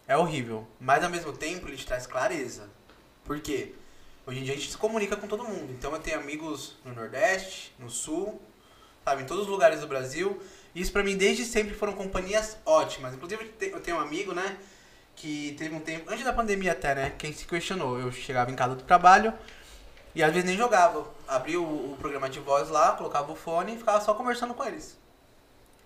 é 0.08 0.18
horrível. 0.18 0.66
Mas 0.80 1.04
ao 1.04 1.10
mesmo 1.10 1.34
tempo 1.34 1.68
ele 1.68 1.78
te 1.78 1.86
traz 1.86 2.08
clareza. 2.08 2.70
Por 3.24 3.40
quê? 3.42 3.76
Hoje 4.26 4.40
em 4.40 4.44
dia 4.44 4.54
a 4.54 4.58
gente 4.58 4.72
se 4.72 4.78
comunica 4.78 5.16
com 5.16 5.28
todo 5.28 5.44
mundo. 5.44 5.72
Então 5.72 5.92
eu 5.92 6.00
tenho 6.00 6.20
amigos 6.20 6.76
no 6.84 6.96
Nordeste, 6.96 7.76
no 7.78 7.90
Sul, 7.90 8.42
sabe, 9.04 9.24
em 9.24 9.26
todos 9.26 9.44
os 9.44 9.50
lugares 9.50 9.82
do 9.82 9.88
Brasil. 9.88 10.42
E 10.74 10.82
isso 10.82 10.92
pra 10.92 11.04
mim 11.04 11.16
desde 11.16 11.44
sempre 11.44 11.76
foram 11.76 11.94
companhias 11.94 12.58
ótimas. 12.66 13.14
Inclusive 13.14 13.54
eu 13.60 13.80
tenho 13.82 13.98
um 13.98 14.00
amigo, 14.00 14.34
né, 14.34 14.58
que 15.16 15.56
teve 15.58 15.76
um 15.76 15.80
tempo, 15.80 16.10
antes 16.10 16.24
da 16.24 16.34
pandemia 16.34 16.72
até, 16.72 16.96
né, 16.96 17.14
quem 17.18 17.32
se 17.34 17.46
questionou. 17.46 18.00
Eu 18.00 18.12
chegava 18.12 18.52
em 18.52 18.56
casa 18.56 18.76
do 18.76 18.84
trabalho 18.84 19.34
e 20.14 20.24
às 20.24 20.32
vezes 20.32 20.48
nem 20.48 20.58
jogava. 20.58 21.06
Abria 21.28 21.60
o, 21.60 21.94
o 21.94 21.98
programa 21.98 22.30
de 22.30 22.40
voz 22.40 22.70
lá, 22.70 22.94
colocava 22.94 23.32
o 23.32 23.36
fone 23.36 23.76
e 23.76 23.78
ficava 23.78 24.02
só 24.02 24.14
conversando 24.14 24.54
com 24.54 24.64
eles. 24.64 24.98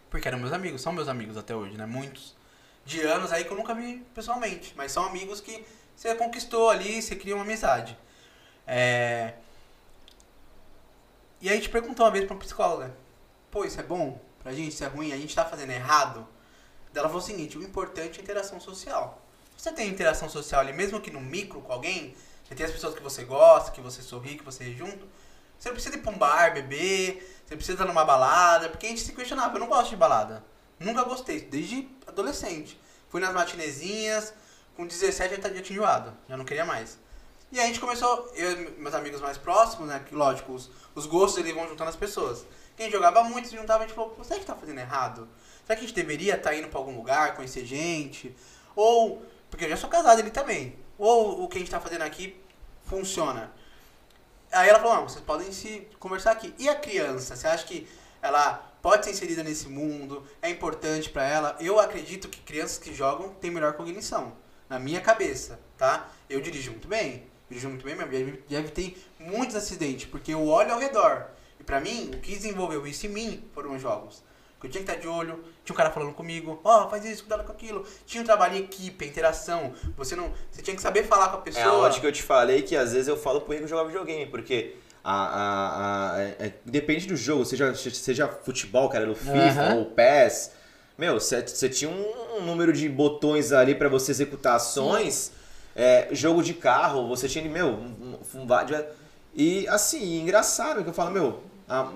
Porque 0.10 0.28
eram 0.28 0.40
meus 0.40 0.52
amigos, 0.52 0.82
são 0.82 0.92
meus 0.92 1.08
amigos 1.08 1.38
até 1.38 1.56
hoje, 1.56 1.78
né? 1.78 1.86
Muitos. 1.86 2.36
De 2.86 3.02
anos 3.02 3.32
aí 3.32 3.44
que 3.44 3.52
eu 3.52 3.58
nunca 3.58 3.74
vi 3.76 4.06
pessoalmente. 4.16 4.74
Mas 4.76 4.92
são 4.92 5.06
amigos 5.06 5.40
que 5.40 5.64
você 5.96 6.16
conquistou 6.16 6.70
ali, 6.70 7.02
você 7.02 7.16
cria 7.16 7.36
uma 7.36 7.44
amizade. 7.44 7.98
É... 8.66 9.34
E 11.42 11.50
aí 11.50 11.56
gente 11.56 11.70
perguntou 11.70 12.06
uma 12.06 12.12
vez 12.12 12.26
pra 12.26 12.34
uma 12.34 12.40
psicóloga, 12.40 12.94
pô, 13.50 13.64
isso 13.64 13.80
é 13.80 13.84
bom 13.84 14.20
pra 14.42 14.52
gente, 14.52 14.74
isso 14.74 14.84
é 14.84 14.88
ruim, 14.88 15.12
a 15.14 15.18
gente 15.18 15.34
tá 15.34 15.46
fazendo 15.46 15.72
errado? 15.72 16.28
Ela 16.94 17.08
falou 17.08 17.22
o 17.22 17.26
seguinte, 17.26 17.58
o 17.58 17.64
importante 17.64 18.18
é 18.18 18.22
a 18.22 18.24
interação 18.24 18.60
social. 18.60 19.22
Você 19.56 19.72
tem 19.72 19.90
interação 19.90 20.30
social 20.30 20.62
ali, 20.62 20.74
mesmo 20.74 21.00
que 21.00 21.12
no 21.12 21.22
micro 21.22 21.62
com 21.62 21.72
alguém, 21.72 22.16
você 22.44 22.56
tem 22.56 22.66
as 22.66 22.72
pessoas 22.72 22.96
que 22.96 23.02
você 23.02 23.24
gosta, 23.24 23.72
que 23.72 23.80
você 23.80 24.02
sorri, 24.02 24.38
que 24.38 24.44
você 24.44 24.64
ri 24.64 24.76
junto, 24.76 25.08
você 25.60 25.70
não 25.70 25.76
precisa 25.76 25.96
ir 25.96 26.00
pra 26.00 26.12
um 26.12 26.18
bar, 26.18 26.54
beber, 26.54 27.42
você 27.46 27.56
precisa 27.56 27.74
estar 27.74 27.86
numa 27.86 28.06
balada, 28.06 28.70
porque 28.70 28.86
a 28.86 28.90
gente 28.90 29.02
se 29.02 29.12
questionava, 29.12 29.56
eu 29.56 29.60
não 29.60 29.68
gosto 29.68 29.90
de 29.90 29.98
balada. 29.98 30.44
Nunca 30.80 31.04
gostei, 31.04 31.42
desde 31.42 31.90
adolescente. 32.08 32.80
Fui 33.10 33.20
nas 33.20 33.34
matinezinhas, 33.34 34.34
com 34.76 34.88
17 34.88 35.42
já 35.42 35.50
tinha 35.50 35.62
enjoado, 35.62 36.16
já 36.30 36.38
não 36.38 36.46
queria 36.46 36.64
mais. 36.64 36.98
E 37.52 37.60
a 37.60 37.66
gente 37.66 37.80
começou, 37.80 38.32
eu 38.36 38.52
e 38.52 38.72
meus 38.80 38.94
amigos 38.94 39.20
mais 39.20 39.38
próximos, 39.38 39.90
né, 39.90 40.02
que 40.08 40.16
lógico, 40.16 40.54
os, 40.54 40.72
os 40.96 41.06
gostos 41.06 41.40
eles 41.40 41.54
vão 41.54 41.68
juntando 41.68 41.90
as 41.90 41.96
pessoas. 41.96 42.46
Quem 42.78 42.90
jogava 42.90 43.24
muito 43.24 43.50
se 43.50 43.56
juntava, 43.58 43.84
a 43.84 43.88
gente 43.88 43.96
falou, 43.96 44.16
será 44.24 44.40
que 44.40 44.46
tá 44.46 44.56
fazendo 44.56 44.80
errado? 44.80 45.28
Será 45.66 45.76
que 45.76 45.84
a 45.84 45.88
gente 45.88 45.96
deveria 45.96 46.36
estar 46.36 46.52
tá 46.52 46.56
indo 46.56 46.70
pra 46.70 46.80
algum 46.80 46.96
lugar, 46.96 47.36
conhecer 47.36 47.66
gente? 47.66 48.34
Ou, 48.76 49.26
porque 49.50 49.66
eu 49.66 49.70
já 49.70 49.76
sou 49.76 49.90
casado 49.90 50.20
ele 50.20 50.30
também, 50.30 50.78
ou 50.98 51.44
o 51.44 51.48
que 51.50 51.58
a 51.58 51.60
gente 51.60 51.72
tá 51.72 51.82
fazendo 51.82 52.04
aqui 52.04 52.40
funciona? 52.84 53.52
Aí 54.52 54.68
ela 54.68 54.80
falou, 54.80 55.08
vocês 55.08 55.24
podem 55.24 55.52
se 55.52 55.88
conversar 56.00 56.32
aqui. 56.32 56.54
E 56.58 56.68
a 56.68 56.76
criança, 56.76 57.36
você 57.36 57.48
acha 57.48 57.66
que 57.66 57.88
ela 58.22 58.54
pode 58.82 59.06
ser 59.06 59.12
inserida 59.12 59.44
nesse 59.44 59.68
mundo? 59.68 60.26
É 60.42 60.50
importante 60.50 61.10
para 61.10 61.28
ela? 61.28 61.58
Eu 61.60 61.80
acredito 61.80 62.28
que 62.28 62.42
crianças 62.42 62.80
que 62.80 62.94
jogam 62.94 63.30
têm 63.36 63.52
melhor 63.52 63.74
cognição, 63.74 64.34
na 64.68 64.80
minha 64.80 65.02
cabeça, 65.02 65.60
tá? 65.78 66.10
Eu 66.30 66.42
dirijo 66.42 66.72
muito 66.72 66.88
bem, 66.88 67.28
dirijo 67.48 67.70
muito 67.70 67.86
bem 67.86 67.96
mesmo, 67.96 68.38
deve, 68.48 68.70
ter 68.70 68.98
muitos 69.20 69.56
acidentes, 69.56 70.06
porque 70.10 70.34
eu 70.34 70.46
olho 70.48 70.74
ao 70.74 70.80
redor. 70.80 71.28
E 71.60 71.64
pra 71.64 71.80
mim, 71.80 72.12
o 72.14 72.20
que 72.20 72.34
desenvolveu 72.34 72.88
isso 72.88 73.06
em 73.06 73.10
mim 73.10 73.50
foram 73.54 73.76
os 73.76 73.82
jogos. 73.82 74.24
Que 74.60 74.68
eu 74.68 74.72
tinha 74.72 74.84
que 74.84 74.92
estar 74.92 75.02
de 75.02 75.08
olho, 75.08 75.44
tinha 75.64 75.74
um 75.74 75.78
cara 75.78 75.90
falando 75.90 76.14
comigo, 76.14 76.60
ó, 76.64 76.86
oh, 76.86 76.90
faz 76.90 77.06
isso, 77.06 77.24
cuidado 77.24 77.46
com 77.46 77.52
aquilo. 77.54 77.86
Tinha 78.06 78.22
um 78.22 78.26
trabalho 78.26 78.58
em 78.58 78.60
equipe, 78.60 79.06
interação. 79.06 79.74
Você 79.96 80.16
não. 80.16 80.34
Você 80.52 80.62
tinha 80.62 80.76
que 80.76 80.82
saber 80.82 81.04
falar 81.04 81.30
com 81.30 81.38
a 81.38 81.42
pessoa. 81.42 81.64
É 81.64 81.70
onde 81.70 82.02
que 82.02 82.06
eu 82.06 82.12
te 82.12 82.22
falei 82.22 82.62
que 82.62 82.76
às 82.76 82.92
vezes 82.92 83.08
eu 83.08 83.16
falo 83.16 83.42
pro 83.42 83.54
Rico 83.54 83.68
jogar 83.68 83.86
videogame, 83.86 84.26
porque 84.26 84.76
a, 85.04 85.14
a, 85.14 86.16
a, 86.16 86.22
é, 86.22 86.54
depende 86.66 87.08
do 87.08 87.16
jogo, 87.16 87.46
seja, 87.46 87.74
seja 87.74 88.28
futebol, 88.28 88.90
cara, 88.90 89.06
no 89.06 89.16
FIFA 89.16 89.70
uhum. 89.72 89.80
ou 89.80 89.86
PES. 89.86 90.52
Meu, 90.98 91.18
você 91.18 91.70
tinha 91.70 91.90
um 91.90 92.44
número 92.44 92.74
de 92.74 92.90
botões 92.90 93.54
ali 93.54 93.74
para 93.74 93.88
você 93.88 94.12
executar 94.12 94.58
ações. 94.58 95.32
É, 95.74 96.10
jogo 96.12 96.44
de 96.44 96.54
carro, 96.54 97.08
você 97.08 97.30
tinha, 97.30 97.50
meu, 97.50 97.68
um, 97.68 98.18
um, 98.36 98.42
um, 98.42 98.48
e 99.34 99.68
assim, 99.70 100.20
engraçado 100.20 100.84
que 100.84 100.90
eu 100.90 100.94
falo, 100.94 101.12
meu, 101.12 101.44
a, 101.70 101.88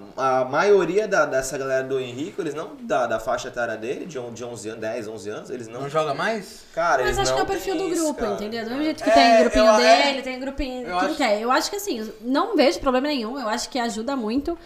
a 0.41 0.45
maioria 0.45 1.07
da, 1.07 1.25
dessa 1.25 1.57
galera 1.57 1.83
do 1.83 1.99
Henrique, 1.99 2.39
eles 2.39 2.53
não 2.53 2.75
da, 2.81 3.07
da 3.07 3.19
faixa 3.19 3.47
etária 3.47 3.75
dele, 3.75 4.05
de, 4.05 4.19
de 4.31 4.43
11 4.45 4.69
anos, 4.69 4.79
10, 4.81 5.07
11 5.07 5.29
anos, 5.31 5.49
eles 5.49 5.67
não. 5.67 5.81
Não 5.81 5.89
joga 5.89 6.13
mais? 6.13 6.61
Cara, 6.75 7.03
Mas 7.03 7.17
eles 7.17 7.19
acho 7.19 7.31
não 7.31 7.35
que 7.37 7.41
é 7.41 7.43
o 7.43 7.47
perfil 7.47 7.75
do 7.77 7.89
grupo, 7.89 8.23
isso, 8.23 8.33
entendeu? 8.33 8.63
Do 8.63 8.69
mesmo 8.69 8.83
jeito 8.85 9.03
que 9.03 9.09
É, 9.09 9.13
tem 9.13 9.39
grupinho 9.41 9.65
eu- 9.65 9.77
dele, 9.77 10.19
é. 10.19 10.21
tem 10.21 10.39
grupinho. 10.39 10.87
Eu 10.87 10.97
tudo 10.97 11.05
acho- 11.07 11.15
que 11.15 11.23
é. 11.23 11.39
Eu 11.43 11.51
acho 11.51 11.69
que 11.71 11.75
assim, 11.77 12.11
não 12.21 12.55
vejo 12.55 12.79
problema 12.79 13.07
nenhum, 13.07 13.39
eu 13.39 13.49
acho 13.49 13.67
que 13.69 13.79
ajuda 13.79 14.15
muito. 14.15 14.57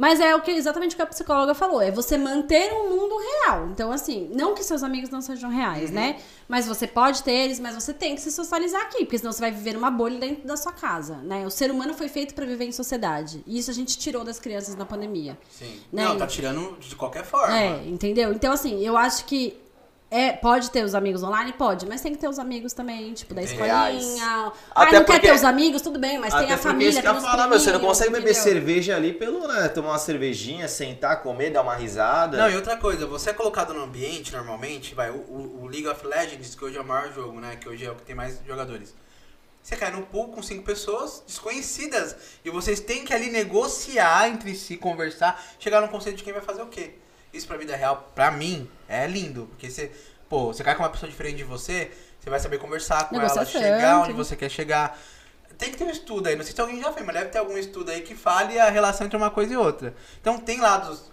Mas 0.00 0.18
é 0.18 0.34
o 0.34 0.40
que 0.40 0.50
exatamente 0.50 0.94
o 0.94 0.96
que 0.96 1.02
a 1.02 1.06
psicóloga 1.06 1.54
falou, 1.54 1.82
é 1.82 1.90
você 1.90 2.16
manter 2.16 2.72
um 2.72 2.88
mundo 2.88 3.14
real. 3.18 3.68
Então, 3.70 3.92
assim, 3.92 4.30
não 4.34 4.54
que 4.54 4.64
seus 4.64 4.82
amigos 4.82 5.10
não 5.10 5.20
sejam 5.20 5.50
reais, 5.50 5.90
né? 5.90 6.16
Mas 6.48 6.66
você 6.66 6.86
pode 6.86 7.22
ter 7.22 7.32
eles, 7.32 7.60
mas 7.60 7.74
você 7.74 7.92
tem 7.92 8.14
que 8.14 8.22
se 8.22 8.32
socializar 8.32 8.80
aqui, 8.80 9.04
porque 9.04 9.18
senão 9.18 9.30
você 9.30 9.40
vai 9.40 9.50
viver 9.50 9.74
numa 9.74 9.90
bolha 9.90 10.18
dentro 10.18 10.48
da 10.48 10.56
sua 10.56 10.72
casa, 10.72 11.16
né? 11.16 11.46
O 11.46 11.50
ser 11.50 11.70
humano 11.70 11.92
foi 11.92 12.08
feito 12.08 12.32
pra 12.34 12.46
viver 12.46 12.64
em 12.64 12.72
sociedade. 12.72 13.44
E 13.46 13.58
isso 13.58 13.70
a 13.70 13.74
gente 13.74 13.98
tirou 13.98 14.24
das 14.24 14.40
crianças 14.40 14.74
na 14.74 14.86
pandemia. 14.86 15.36
Sim. 15.50 15.78
Né? 15.92 16.02
Não, 16.02 16.16
tá 16.16 16.26
tirando 16.26 16.78
de 16.78 16.96
qualquer 16.96 17.26
forma. 17.26 17.54
É, 17.54 17.86
entendeu? 17.86 18.32
Então, 18.32 18.54
assim, 18.54 18.80
eu 18.80 18.96
acho 18.96 19.26
que 19.26 19.54
é, 20.10 20.32
pode 20.32 20.70
ter 20.70 20.84
os 20.84 20.94
amigos 20.94 21.22
online? 21.22 21.52
Pode, 21.52 21.86
mas 21.86 22.00
tem 22.00 22.12
que 22.12 22.18
ter 22.18 22.28
os 22.28 22.38
amigos 22.38 22.72
também, 22.72 23.12
tipo, 23.14 23.32
da 23.32 23.42
escolinha. 23.42 23.72
Ah, 24.26 24.52
Até 24.74 24.98
não 24.98 25.04
quer 25.04 25.12
porque- 25.14 25.26
ter 25.28 25.32
os 25.34 25.44
amigos? 25.44 25.80
Tudo 25.82 25.98
bem, 25.98 26.18
mas 26.18 26.34
tem 26.34 26.42
Até 26.44 26.54
a 26.54 26.56
porque 26.56 26.68
família, 26.68 26.90
isso 26.90 27.00
que 27.00 27.06
tem 27.06 27.14
eu 27.16 27.22
falar, 27.22 27.46
meu, 27.46 27.60
você 27.60 27.70
não 27.72 27.80
consegue 27.80 28.10
beber 28.10 28.30
entendeu? 28.32 28.42
cerveja 28.42 28.96
ali 28.96 29.12
pelo, 29.12 29.46
né, 29.46 29.68
tomar 29.68 29.90
uma 29.90 29.98
cervejinha, 29.98 30.66
sentar, 30.66 31.22
comer, 31.22 31.50
dar 31.50 31.62
uma 31.62 31.74
risada. 31.76 32.36
Não, 32.38 32.50
e 32.50 32.56
outra 32.56 32.76
coisa, 32.76 33.06
você 33.06 33.30
é 33.30 33.32
colocado 33.32 33.72
no 33.72 33.82
ambiente, 33.84 34.32
normalmente, 34.32 34.94
vai, 34.94 35.10
o, 35.10 35.14
o- 35.14 35.60
o 35.62 35.66
League 35.66 35.86
of 35.86 36.04
Legends, 36.06 36.54
que 36.54 36.64
hoje 36.64 36.76
é 36.76 36.80
o 36.80 36.84
maior 36.84 37.12
jogo, 37.12 37.38
né? 37.40 37.56
Que 37.56 37.68
hoje 37.68 37.84
é 37.86 37.90
o 37.90 37.94
que 37.94 38.02
tem 38.02 38.14
mais 38.16 38.40
jogadores. 38.46 38.94
Você 39.62 39.76
cai 39.76 39.90
num 39.92 40.02
pool 40.02 40.28
com 40.28 40.42
cinco 40.42 40.62
pessoas 40.64 41.22
desconhecidas. 41.26 42.16
E 42.44 42.48
vocês 42.50 42.80
têm 42.80 43.04
que 43.04 43.12
ali 43.12 43.30
negociar 43.30 44.26
entre 44.28 44.54
si, 44.54 44.76
conversar, 44.78 45.40
chegar 45.58 45.82
num 45.82 45.88
conceito 45.88 46.16
de 46.16 46.24
quem 46.24 46.32
vai 46.32 46.40
fazer 46.42 46.62
o 46.62 46.66
quê. 46.66 46.94
Isso 47.32 47.46
pra 47.46 47.56
vida 47.56 47.76
real, 47.76 48.10
pra 48.14 48.30
mim, 48.30 48.68
é 48.88 49.06
lindo. 49.06 49.46
Porque 49.46 49.70
você, 49.70 49.92
pô, 50.28 50.46
você 50.52 50.64
cai 50.64 50.74
com 50.74 50.82
uma 50.82 50.90
pessoa 50.90 51.08
diferente 51.10 51.36
de 51.36 51.44
você, 51.44 51.90
você 52.18 52.28
vai 52.28 52.40
saber 52.40 52.58
conversar 52.58 53.08
com 53.08 53.16
ela, 53.20 53.44
chegar 53.44 54.00
onde 54.00 54.12
você 54.12 54.36
quer 54.36 54.50
chegar. 54.50 54.98
Tem 55.56 55.70
que 55.70 55.76
ter 55.76 55.84
um 55.84 55.90
estudo 55.90 56.26
aí. 56.28 56.36
Não 56.36 56.44
sei 56.44 56.54
se 56.54 56.60
alguém 56.60 56.80
já 56.80 56.92
fez, 56.92 57.04
mas 57.04 57.14
deve 57.14 57.30
ter 57.30 57.38
algum 57.38 57.56
estudo 57.56 57.90
aí 57.90 58.00
que 58.00 58.14
fale 58.14 58.58
a 58.58 58.70
relação 58.70 59.06
entre 59.06 59.16
uma 59.16 59.30
coisa 59.30 59.52
e 59.52 59.56
outra. 59.56 59.94
Então 60.20 60.38
tem 60.38 60.60
lados 60.60 61.10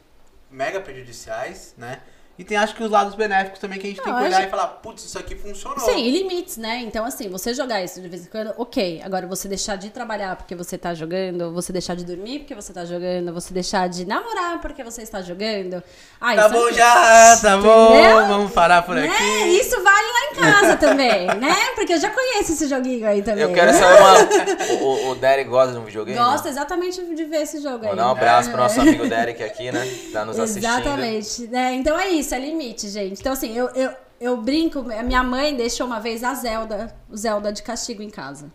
mega 0.49 0.79
prejudiciais, 0.79 1.73
né? 1.77 2.01
E 2.39 2.43
tem 2.43 2.55
acho 2.55 2.75
que 2.75 2.83
os 2.83 2.91
lados 2.91 3.15
benéficos 3.15 3.59
também 3.59 3.79
que 3.79 3.87
a 3.87 3.89
gente 3.89 3.99
tem 4.01 4.11
Não, 4.13 4.19
que 4.19 4.25
eu 4.25 4.27
olhar 4.27 4.37
acho- 4.37 4.47
e 4.47 4.51
falar, 4.51 4.67
putz, 4.67 5.03
isso 5.03 5.17
aqui 5.17 5.35
funcionou. 5.35 5.79
Sim, 5.79 5.97
e 5.97 6.11
limites, 6.11 6.57
né? 6.57 6.81
Então, 6.83 7.03
assim, 7.03 7.27
você 7.29 7.51
jogar 7.51 7.83
isso 7.83 7.99
de 7.99 8.07
vez 8.07 8.27
em 8.27 8.29
quando, 8.29 8.53
ok. 8.57 9.01
Agora, 9.03 9.25
você 9.25 9.47
deixar 9.47 9.75
de 9.75 9.89
trabalhar 9.89 10.35
porque 10.35 10.53
você 10.53 10.77
tá 10.77 10.93
jogando, 10.93 11.51
você 11.51 11.73
deixar 11.73 11.95
de 11.95 12.05
dormir 12.05 12.39
porque 12.39 12.53
você 12.53 12.71
tá 12.71 12.85
jogando, 12.85 13.33
você 13.33 13.51
deixar 13.53 13.89
de 13.89 14.05
namorar 14.05 14.61
porque 14.61 14.83
você 14.83 15.01
está 15.01 15.19
jogando. 15.21 15.81
Ah, 16.21 16.35
Tá 16.35 16.45
isso 16.47 16.55
é- 16.55 16.59
bom 16.59 16.71
já, 16.73 17.37
tá 17.41 17.57
bom, 17.57 17.93
Entendeu? 17.97 18.27
vamos 18.27 18.51
parar 18.51 18.83
por 18.83 18.95
Né? 18.95 19.07
aqui. 19.07 19.57
Isso 19.59 19.75
vale 19.81 20.07
lá 20.07 20.31
em 20.31 20.35
casa 20.51 20.77
também, 20.77 21.25
né? 21.41 21.55
Porque 21.73 21.93
eu 21.93 21.99
já 21.99 22.11
conheço 22.11 22.51
esse 22.53 22.67
joguinho 22.67 23.07
aí 23.07 23.23
também. 23.23 23.43
Eu 23.45 23.51
quero 23.53 23.73
saber 23.73 23.99
uma. 23.99 24.73
O, 24.73 24.85
o, 25.07 25.09
o 25.09 25.15
Derek 25.15 25.49
gosta 25.49 25.73
de 25.73 25.79
um 25.79 25.85
videogame? 25.85 26.17
Gosta 26.19 26.49
exatamente 26.49 27.03
de 27.15 27.25
ver 27.25 27.41
esse 27.41 27.59
jogo 27.61 27.83
aí. 27.83 27.89
Mandar 27.89 28.09
um 28.09 28.11
abraço 28.11 28.51
pro 28.51 28.59
É. 28.59 28.63
nosso 28.63 28.79
amigo 28.79 29.07
Derek 29.07 29.41
aqui, 29.43 29.71
né? 29.71 29.83
Que 29.87 30.11
tá 30.11 30.23
nos 30.23 30.39
assistindo. 30.39 30.69
Exatamente. 30.71 31.47
né? 31.47 31.73
Então 31.73 31.97
é 31.99 32.09
isso, 32.09 32.26
é 32.35 32.39
limite, 32.39 32.89
gente. 32.89 33.19
Então, 33.19 33.33
assim, 33.33 33.55
eu, 33.55 33.69
eu, 33.69 33.91
eu 34.19 34.37
brinco, 34.37 34.79
a 34.79 35.03
minha 35.03 35.23
mãe 35.23 35.55
deixou 35.55 35.85
uma 35.85 35.99
vez 35.99 36.23
a 36.23 36.33
Zelda, 36.33 36.95
o 37.09 37.17
Zelda 37.17 37.51
de 37.51 37.63
castigo 37.63 38.01
em 38.01 38.09
casa. 38.09 38.51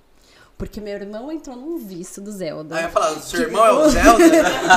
Porque 0.56 0.80
meu 0.80 0.94
irmão 0.94 1.32
entrou 1.32 1.56
num 1.56 1.76
vício 1.76 2.22
do 2.22 2.30
Zelda. 2.30 2.76
Aí 2.76 2.82
eu 2.82 2.86
ia 2.86 2.92
falar, 2.92 3.20
seu 3.20 3.40
irmão 3.40 3.66
é 3.66 3.72
o 3.72 3.88
Zelda? 3.88 4.24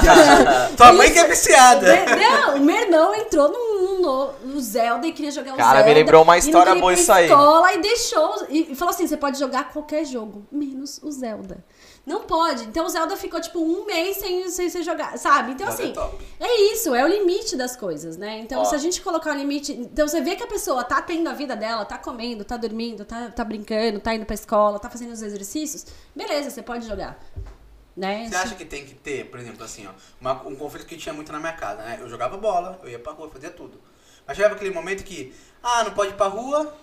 Tua 0.76 0.94
mãe 0.94 1.12
que 1.12 1.20
é 1.20 1.28
viciada. 1.28 1.88
Não, 2.16 2.56
o 2.56 2.60
meu 2.62 2.76
irmão 2.76 3.14
entrou 3.14 3.50
no 3.50 4.60
Zelda 4.60 5.06
e 5.06 5.12
queria 5.12 5.32
jogar 5.32 5.54
o 5.54 5.58
Cara, 5.58 5.80
Zelda. 5.80 5.88
me 5.88 5.94
lembrou 5.94 6.24
uma 6.24 6.38
história 6.38 6.76
boa 6.76 6.94
isso 6.94 7.12
aí. 7.12 7.26
escola 7.26 7.74
e 7.74 7.82
deixou. 7.82 8.48
E 8.50 8.76
falou 8.76 8.94
assim: 8.94 9.08
você 9.08 9.18
pode 9.18 9.38
jogar 9.38 9.70
qualquer 9.72 10.06
jogo, 10.06 10.46
menos 10.52 11.00
o 11.04 11.12
Zelda. 11.12 11.64
Não 12.06 12.22
pode. 12.24 12.66
Então 12.66 12.86
o 12.86 12.90
Zelda 12.90 13.18
ficou 13.18 13.42
tipo 13.42 13.60
um 13.60 13.84
mês 13.86 14.18
sem, 14.18 14.48
sem, 14.52 14.70
sem 14.70 14.84
jogar, 14.84 15.18
sabe? 15.18 15.54
Então, 15.54 15.66
é 15.66 15.70
assim, 15.72 15.92
top. 15.92 16.24
é 16.40 16.62
isso, 16.72 16.94
é 16.94 17.04
o 17.04 17.08
limite 17.08 17.56
das 17.58 17.76
coisas, 17.76 18.16
né? 18.16 18.38
Então, 18.40 18.62
Ó. 18.62 18.66
se 18.66 18.76
a 18.76 18.78
gente 18.78 19.02
colocar 19.02 19.32
o 19.34 19.38
limite. 19.38 19.72
Então, 19.72 20.08
você 20.08 20.22
vê 20.22 20.36
que 20.36 20.44
a 20.44 20.48
pessoa 20.48 20.84
tá 20.84 21.02
tendo 21.02 21.28
a 21.28 21.34
vida 21.34 21.56
dela, 21.56 21.84
tá 21.84 21.98
comendo, 21.98 22.46
tá 22.46 22.58
dormindo, 22.58 23.04
tá, 23.06 23.32
tá 23.32 23.44
brincando, 23.44 24.00
tá 24.00 24.14
indo 24.14 24.24
pra 24.26 24.36
escola, 24.36 24.78
tá 24.78 24.88
fazendo 24.90 25.14
os 25.14 25.22
exercícios, 25.24 25.88
beleza, 26.16 26.52
você 26.52 26.62
pode 26.62 26.86
jogar. 26.86 27.20
Né? 27.98 28.28
Você 28.30 28.36
acha 28.36 28.56
que 28.56 28.66
tem 28.66 28.86
que 28.86 28.94
ter, 28.94 29.30
por 29.32 29.40
exemplo, 29.40 29.64
assim, 29.64 29.88
ó, 29.88 29.92
uma- 30.22 30.46
um 30.46 30.56
conflito 30.56 30.86
que 30.86 30.98
tinha 30.98 31.14
muito 31.14 31.32
na 31.32 31.40
minha 31.40 31.54
casa, 31.54 31.82
né? 31.82 31.98
Eu 32.00 32.08
jogava 32.10 32.36
bola, 32.38 32.80
eu 32.84 32.90
ia 32.90 33.00
pra 33.00 33.14
rua, 33.14 33.32
fazia 33.32 33.50
tudo. 33.50 33.80
Mas 34.28 34.36
chegava 34.36 34.54
aquele 34.56 34.72
momento 34.72 35.04
que, 35.04 35.34
ah, 35.64 35.84
não 35.86 35.92
pode 35.92 36.12
ir 36.12 36.16
pra 36.16 36.28
rua, 36.28 36.76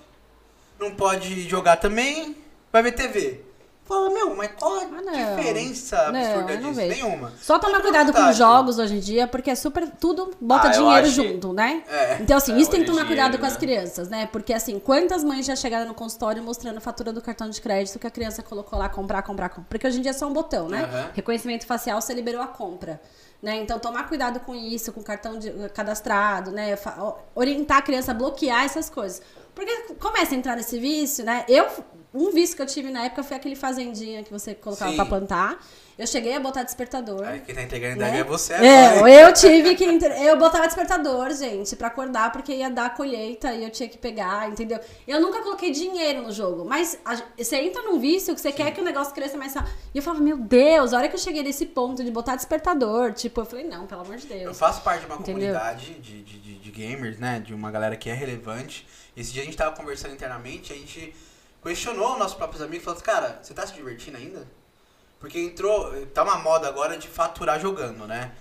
não 0.80 0.94
pode 0.96 1.48
jogar 1.48 1.76
também, 1.76 2.34
vai 2.72 2.82
ver 2.82 2.92
TV. 2.92 3.42
Fala, 3.85 4.11
meu, 4.11 4.35
mas 4.37 4.51
qual 4.59 4.74
a 4.78 4.83
Ah, 4.85 5.37
diferença 5.37 5.99
absurda 6.07 6.55
não 6.61 6.70
disso? 6.70 6.74
vejo. 6.74 7.05
Nenhuma. 7.05 7.33
Só 7.43 7.59
tomar 7.59 7.80
cuidado 7.80 8.07
com 8.07 8.12
vontade. 8.12 8.30
os 8.30 8.37
jogos 8.39 8.78
hoje 8.78 8.95
em 8.97 9.01
dia, 9.01 9.26
porque 9.26 9.51
é 9.51 9.55
super. 9.57 9.91
Tudo 10.01 10.30
bota 10.41 10.68
Ah, 10.68 10.70
dinheiro 10.70 11.07
acho- 11.07 11.11
junto, 11.16 11.53
né? 11.53 11.83
É. 11.89 12.18
Então, 12.20 12.37
assim, 12.37 12.55
É, 12.55 12.59
isso 12.59 12.70
tem 12.70 12.80
que 12.80 12.87
tomar 12.87 13.05
cuidado 13.07 13.39
com 13.39 13.45
as 13.45 13.55
né? 13.55 13.59
crianças, 13.59 14.09
né? 14.09 14.26
Porque, 14.30 14.53
assim, 14.55 14.78
quantas 14.78 15.24
mães 15.24 15.45
já 15.45 15.57
chegaram 15.57 15.87
no 15.89 15.95
consultório 15.95 16.41
mostrando 16.43 16.78
a 16.78 16.80
fatura 16.80 17.12
do 17.12 17.20
cartão 17.20 17.51
de 17.51 17.61
crédito 17.61 17.99
que 17.99 18.07
a 18.07 18.11
criança 18.11 18.41
colocou 18.43 18.78
lá, 18.78 18.89
comprar, 18.89 19.20
comprar, 19.22 19.49
comprar. 19.49 19.66
Porque 19.68 19.87
hoje 19.87 19.99
em 19.99 20.03
dia 20.03 20.12
é 20.12 20.14
só 20.14 20.28
um 20.28 20.33
botão, 20.33 20.68
né? 20.68 20.85
Aham. 20.85 21.11
Reconhecimento 21.14 21.66
facial, 21.66 22.01
você 22.01 22.14
liberou 22.14 22.41
a 22.41 22.47
compra. 22.47 23.01
Né? 23.43 23.57
Então, 23.57 23.76
tomar 23.80 24.07
cuidado 24.07 24.39
com 24.39 24.55
isso, 24.55 24.93
com 24.93 25.01
o 25.01 25.05
cartão 25.05 25.37
de- 25.37 25.51
cadastrado, 25.74 26.53
né? 26.53 26.76
Fa- 26.76 27.14
Orientar 27.35 27.78
a 27.78 27.83
criança 27.83 28.12
a 28.12 28.14
bloquear 28.14 28.64
essas 28.64 28.89
coisas. 28.89 29.20
Porque 29.53 29.93
começa 30.01 30.33
a 30.35 30.39
entrar 30.39 30.55
nesse 30.57 30.78
vício, 30.78 31.24
né? 31.24 31.45
Eu, 31.49 31.66
um 32.14 32.30
vício 32.30 32.54
que 32.56 32.62
eu 32.62 32.66
tive 32.66 32.90
na 32.90 33.04
época 33.04 33.22
foi 33.22 33.36
aquele 33.36 33.56
fazendinha 33.56 34.22
que 34.22 34.30
você 34.30 34.54
colocava 34.54 34.90
Sim. 34.90 34.96
pra 34.96 35.06
plantar. 35.06 35.64
Eu 35.98 36.06
cheguei 36.06 36.34
a 36.34 36.40
botar 36.40 36.62
despertador. 36.62 37.22
Aí 37.22 37.40
quem 37.40 37.54
tá 37.54 37.62
entregando 37.62 38.00
né? 38.00 38.18
é 38.18 38.24
você 38.24 38.54
É, 38.54 38.86
agora. 38.96 39.10
hein? 39.10 39.16
eu 39.18 39.32
tive 39.34 39.74
que. 39.76 39.84
Eu 39.84 40.38
botava 40.38 40.66
despertador, 40.66 41.30
gente, 41.34 41.76
pra 41.76 41.88
acordar, 41.88 42.32
porque 42.32 42.52
ia 42.54 42.70
dar 42.70 42.86
a 42.86 42.90
colheita 42.90 43.52
e 43.52 43.62
eu 43.62 43.70
tinha 43.70 43.88
que 43.88 43.98
pegar, 43.98 44.48
entendeu? 44.50 44.80
Eu 45.06 45.20
nunca 45.20 45.42
coloquei 45.42 45.70
dinheiro 45.70 46.22
no 46.22 46.32
jogo, 46.32 46.64
mas 46.64 46.98
a- 47.04 47.22
você 47.36 47.56
entra 47.56 47.82
num 47.82 47.98
vício 48.00 48.34
que 48.34 48.40
você 48.40 48.50
quer 48.50 48.70
que 48.72 48.80
o 48.80 48.84
negócio 48.84 49.14
cresça 49.14 49.36
mais 49.36 49.54
rápido. 49.54 49.72
E 49.94 49.98
eu 49.98 50.02
falava, 50.02 50.22
meu 50.24 50.38
Deus, 50.38 50.94
a 50.94 50.96
hora 50.98 51.08
que 51.08 51.14
eu 51.14 51.20
cheguei 51.20 51.42
nesse 51.42 51.66
ponto 51.66 52.02
de 52.02 52.10
botar 52.10 52.36
despertador, 52.36 53.12
tipo, 53.12 53.42
eu 53.42 53.44
falei, 53.44 53.64
não, 53.66 53.86
pelo 53.86 54.00
amor 54.00 54.16
de 54.16 54.30
Eu 54.32 54.38
Deus. 54.38 54.58
faço 54.58 54.80
parte 54.82 55.00
de 55.00 55.06
uma 55.06 55.16
Entendeu? 55.16 55.34
comunidade 55.54 55.94
de, 56.00 56.22
de, 56.22 56.38
de, 56.38 56.54
de 56.58 56.70
gamers, 56.70 57.18
né? 57.18 57.38
De 57.38 57.52
uma 57.52 57.70
galera 57.70 57.96
que 57.96 58.08
é 58.08 58.14
relevante. 58.14 58.86
Esse 59.14 59.30
dia 59.30 59.42
a 59.42 59.44
gente 59.44 59.56
tava 59.58 59.76
conversando 59.76 60.14
internamente, 60.14 60.72
a 60.72 60.76
gente 60.76 61.14
questionou 61.62 62.18
nossos 62.18 62.34
próprios 62.34 62.62
amigos, 62.62 62.84
falando, 62.84 63.02
cara, 63.02 63.38
você 63.42 63.54
tá 63.54 63.66
se 63.66 63.72
divertindo 63.74 64.16
ainda? 64.16 64.46
Porque 65.20 65.38
entrou, 65.38 65.92
tá 66.12 66.22
uma 66.24 66.36
moda 66.36 66.66
agora 66.68 66.96
de 66.96 67.06
faturar 67.08 67.60
jogando, 67.60 68.06
né? 68.06 68.32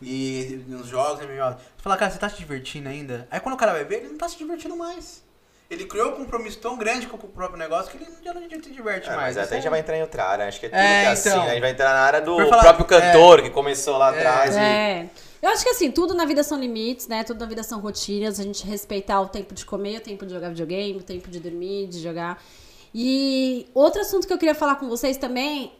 E 0.00 0.64
nos 0.66 0.88
jogos, 0.88 1.20
MMO. 1.24 1.50
Você 1.52 1.82
fala, 1.82 1.96
cara, 1.96 2.10
você 2.10 2.18
tá 2.18 2.28
se 2.28 2.36
divertindo 2.38 2.88
ainda? 2.88 3.28
Aí 3.30 3.38
quando 3.38 3.54
o 3.54 3.58
cara 3.58 3.72
vai 3.72 3.84
ver, 3.84 3.96
ele 3.98 4.08
não 4.08 4.18
tá 4.18 4.28
se 4.28 4.36
divertindo 4.38 4.76
mais. 4.76 5.22
Ele 5.70 5.86
criou 5.86 6.10
um 6.10 6.16
compromisso 6.16 6.58
tão 6.58 6.76
grande 6.76 7.06
com 7.06 7.16
o 7.16 7.20
próprio 7.20 7.58
negócio 7.58 7.90
que 7.90 7.96
ele 7.96 8.06
já 8.22 8.34
não 8.34 8.42
se 8.42 8.70
diverte 8.70 9.08
É, 9.08 9.16
mais. 9.16 9.36
mas 9.36 9.44
até 9.46 9.54
a 9.54 9.56
gente 9.56 9.64
já 9.64 9.70
vai 9.70 9.80
entrar 9.80 9.96
em 9.96 10.02
outra 10.02 10.24
área. 10.24 10.46
Acho 10.48 10.60
que 10.60 10.66
é 10.66 10.68
tudo 10.68 10.78
É, 10.78 11.00
que 11.02 11.06
é 11.06 11.08
assim, 11.12 11.28
então. 11.30 11.40
né? 11.44 11.46
A 11.46 11.52
gente 11.52 11.60
vai 11.62 11.70
entrar 11.70 11.90
na 11.94 12.00
área 12.00 12.20
do 12.20 12.36
falar- 12.48 12.62
próprio 12.62 12.84
cantor 12.86 13.42
que 13.42 13.50
começou 13.50 13.96
lá 13.96 14.14
É. 14.14 14.18
atrás. 14.18 14.56
e- 14.56 14.58
É. 14.58 15.06
Eu 15.42 15.50
acho 15.50 15.64
que 15.64 15.70
assim, 15.70 15.90
tudo 15.90 16.14
na 16.14 16.24
vida 16.24 16.44
são 16.44 16.56
limites, 16.56 17.08
né? 17.08 17.24
Tudo 17.24 17.40
na 17.40 17.46
vida 17.46 17.64
são 17.64 17.80
rotinas. 17.80 18.38
A 18.38 18.44
gente 18.44 18.64
respeitar 18.64 19.20
o 19.20 19.26
tempo 19.26 19.52
de 19.52 19.64
comer, 19.66 19.98
o 19.98 20.00
tempo 20.00 20.24
de 20.24 20.32
jogar 20.32 20.50
videogame, 20.50 21.00
o 21.00 21.02
tempo 21.02 21.28
de 21.28 21.40
dormir, 21.40 21.88
de 21.88 22.00
jogar. 22.00 22.40
E 22.94 23.66
outro 23.74 24.00
assunto 24.00 24.24
que 24.26 24.32
eu 24.32 24.38
queria 24.38 24.54
falar 24.54 24.76
com 24.76 24.88
vocês 24.88 25.16
também 25.16 25.72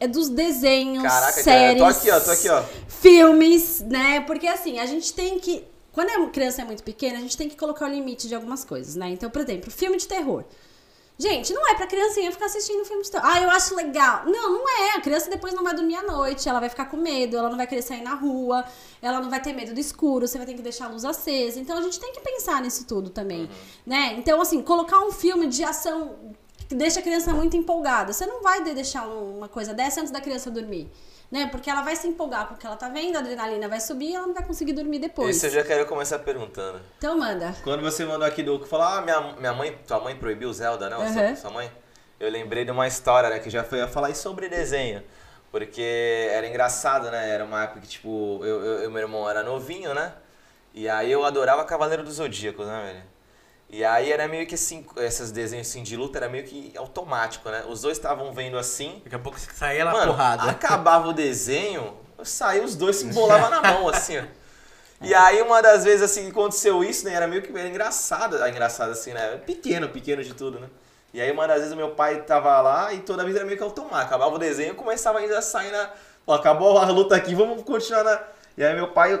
é 0.00 0.08
dos 0.08 0.28
desenhos, 0.28 1.02
Caraca, 1.02 1.42
séries, 1.42 1.80
eu 1.80 1.86
tô 1.86 1.92
aqui, 1.92 2.10
ó, 2.10 2.20
tô 2.20 2.30
aqui, 2.30 2.48
ó. 2.48 2.62
filmes, 2.88 3.80
né? 3.80 4.20
Porque 4.20 4.46
assim, 4.46 4.78
a 4.80 4.86
gente 4.86 5.12
tem 5.12 5.38
que. 5.38 5.64
Quando 5.92 6.10
a 6.10 6.28
criança 6.30 6.62
é 6.62 6.64
muito 6.64 6.82
pequena, 6.82 7.18
a 7.18 7.20
gente 7.20 7.36
tem 7.36 7.48
que 7.48 7.56
colocar 7.56 7.86
o 7.86 7.88
limite 7.88 8.28
de 8.28 8.34
algumas 8.34 8.64
coisas, 8.64 8.94
né? 8.96 9.08
Então, 9.10 9.30
por 9.30 9.42
exemplo, 9.42 9.70
filme 9.70 9.96
de 9.96 10.06
terror. 10.06 10.44
Gente, 11.20 11.52
não 11.52 11.66
é 11.68 11.74
pra 11.74 11.86
criancinha 11.88 12.30
ficar 12.30 12.46
assistindo 12.46 12.84
filme 12.84 13.02
de 13.02 13.10
terror. 13.10 13.26
Ah, 13.28 13.42
eu 13.42 13.50
acho 13.50 13.74
legal. 13.74 14.22
Não, 14.24 14.52
não 14.52 14.68
é. 14.68 14.96
A 14.96 15.00
criança 15.00 15.28
depois 15.28 15.52
não 15.52 15.64
vai 15.64 15.74
dormir 15.74 15.96
à 15.96 16.02
noite, 16.04 16.48
ela 16.48 16.60
vai 16.60 16.68
ficar 16.68 16.84
com 16.84 16.96
medo, 16.96 17.36
ela 17.36 17.48
não 17.48 17.56
vai 17.56 17.66
querer 17.66 17.82
sair 17.82 18.02
na 18.02 18.14
rua, 18.14 18.64
ela 19.02 19.20
não 19.20 19.28
vai 19.28 19.42
ter 19.42 19.52
medo 19.52 19.74
do 19.74 19.80
escuro, 19.80 20.28
você 20.28 20.38
vai 20.38 20.46
ter 20.46 20.54
que 20.54 20.62
deixar 20.62 20.84
a 20.86 20.88
luz 20.90 21.04
acesa. 21.04 21.58
Então 21.58 21.76
a 21.76 21.82
gente 21.82 21.98
tem 21.98 22.12
que 22.12 22.20
pensar 22.20 22.62
nisso 22.62 22.86
tudo 22.86 23.10
também, 23.10 23.50
né? 23.84 24.14
Então, 24.16 24.40
assim, 24.40 24.62
colocar 24.62 25.00
um 25.00 25.10
filme 25.10 25.48
de 25.48 25.64
ação 25.64 26.16
que 26.68 26.74
deixa 26.76 27.00
a 27.00 27.02
criança 27.02 27.32
muito 27.34 27.56
empolgada. 27.56 28.12
Você 28.12 28.24
não 28.24 28.40
vai 28.40 28.62
deixar 28.62 29.08
um- 29.08 29.38
uma 29.38 29.48
coisa 29.48 29.74
dessa 29.74 30.00
antes 30.00 30.12
da 30.12 30.20
criança 30.20 30.50
dormir. 30.52 30.88
Né? 31.30 31.46
Porque 31.50 31.68
ela 31.68 31.82
vai 31.82 31.94
se 31.94 32.08
empolgar 32.08 32.46
com 32.48 32.54
o 32.54 32.56
que 32.56 32.66
ela 32.66 32.76
tá 32.76 32.88
vendo, 32.88 33.16
a 33.16 33.18
adrenalina 33.18 33.68
vai 33.68 33.80
subir 33.80 34.10
e 34.10 34.14
ela 34.14 34.26
não 34.26 34.32
vai 34.34 34.42
conseguir 34.44 34.72
dormir 34.72 34.98
depois. 34.98 35.36
Esse 35.36 35.46
eu 35.46 35.50
já 35.50 35.62
quero 35.62 35.84
começar 35.86 36.18
perguntando. 36.20 36.80
Então 36.96 37.18
manda. 37.18 37.54
Quando 37.62 37.82
você 37.82 38.04
mandou 38.04 38.26
aqui 38.26 38.42
do 38.42 38.58
que 38.58 38.66
falou, 38.66 38.86
ah, 38.86 39.02
minha, 39.02 39.20
minha 39.32 39.52
mãe, 39.52 39.78
tua 39.86 40.00
mãe 40.00 40.16
proibiu 40.16 40.50
Zelda, 40.52 40.88
não? 40.88 41.06
Sua, 41.12 41.22
Uhum. 41.22 41.36
sua 41.36 41.50
mãe? 41.50 41.70
Eu 42.18 42.30
lembrei 42.30 42.64
de 42.64 42.70
uma 42.70 42.86
história, 42.88 43.28
né, 43.28 43.38
que 43.40 43.50
já 43.50 43.62
foi 43.62 43.80
a 43.82 43.86
falar 43.88 44.14
sobre 44.14 44.48
desenho. 44.48 45.02
Porque 45.52 46.28
era 46.32 46.46
engraçado, 46.46 47.10
né? 47.10 47.30
Era 47.30 47.44
uma 47.44 47.64
época 47.64 47.80
que, 47.80 47.88
tipo, 47.88 48.40
eu, 48.42 48.64
eu, 48.64 48.78
eu- 48.84 48.90
meu 48.90 49.00
irmão 49.02 49.28
era 49.28 49.42
novinho, 49.42 49.94
né? 49.94 50.12
E 50.74 50.88
aí 50.88 51.10
eu 51.10 51.24
adorava 51.24 51.64
Cavaleiro 51.64 52.02
dos 52.02 52.14
Zodíacos, 52.14 52.66
né, 52.66 52.84
velho? 52.86 53.02
E 53.70 53.84
aí 53.84 54.10
era 54.10 54.26
meio 54.26 54.46
que 54.46 54.54
assim, 54.54 54.86
esses 54.96 55.30
desenhos 55.30 55.68
assim 55.68 55.82
de 55.82 55.94
luta 55.96 56.18
era 56.18 56.28
meio 56.28 56.44
que 56.44 56.72
automático, 56.76 57.50
né? 57.50 57.64
Os 57.68 57.82
dois 57.82 57.98
estavam 57.98 58.32
vendo 58.32 58.56
assim, 58.56 59.00
Daqui 59.04 59.16
a 59.16 59.18
pouco 59.18 59.38
saía 59.38 59.84
Mano, 59.84 60.12
porrada. 60.12 60.50
acabava 60.50 61.08
o 61.08 61.12
desenho, 61.12 61.94
saía 62.24 62.62
os 62.64 62.74
dois 62.74 62.96
se 62.96 63.04
embolavam 63.06 63.50
na 63.50 63.60
mão, 63.60 63.88
assim, 63.88 64.18
ó. 64.18 64.22
E 65.00 65.14
aí, 65.14 65.40
uma 65.42 65.62
das 65.62 65.84
vezes, 65.84 66.02
assim, 66.02 66.24
que 66.24 66.30
aconteceu 66.30 66.82
isso, 66.82 67.04
né? 67.04 67.12
Era 67.14 67.28
meio 67.28 67.42
que 67.42 67.56
era 67.56 67.68
engraçado, 67.68 68.42
ah, 68.42 68.48
engraçado 68.48 68.90
assim, 68.90 69.12
né? 69.12 69.36
Pequeno, 69.46 69.88
pequeno 69.90 70.24
de 70.24 70.34
tudo, 70.34 70.58
né? 70.58 70.68
E 71.14 71.20
aí, 71.20 71.30
uma 71.30 71.46
das 71.46 71.58
vezes, 71.58 71.72
o 71.72 71.76
meu 71.76 71.90
pai 71.90 72.22
tava 72.22 72.60
lá 72.60 72.92
e 72.92 73.00
toda 73.00 73.22
vez 73.22 73.36
era 73.36 73.44
meio 73.44 73.56
que 73.56 73.62
automático. 73.62 74.06
Acabava 74.06 74.34
o 74.34 74.38
desenho, 74.38 74.74
começava 74.74 75.18
ainda 75.18 75.38
a 75.38 75.42
sair 75.42 75.70
na... 75.70 75.90
Pô, 76.26 76.32
acabou 76.32 76.76
a 76.78 76.86
luta 76.90 77.14
aqui, 77.14 77.34
vamos 77.34 77.62
continuar 77.62 78.02
na... 78.02 78.20
E 78.58 78.64
aí, 78.64 78.74
meu 78.74 78.88
pai 78.88 79.16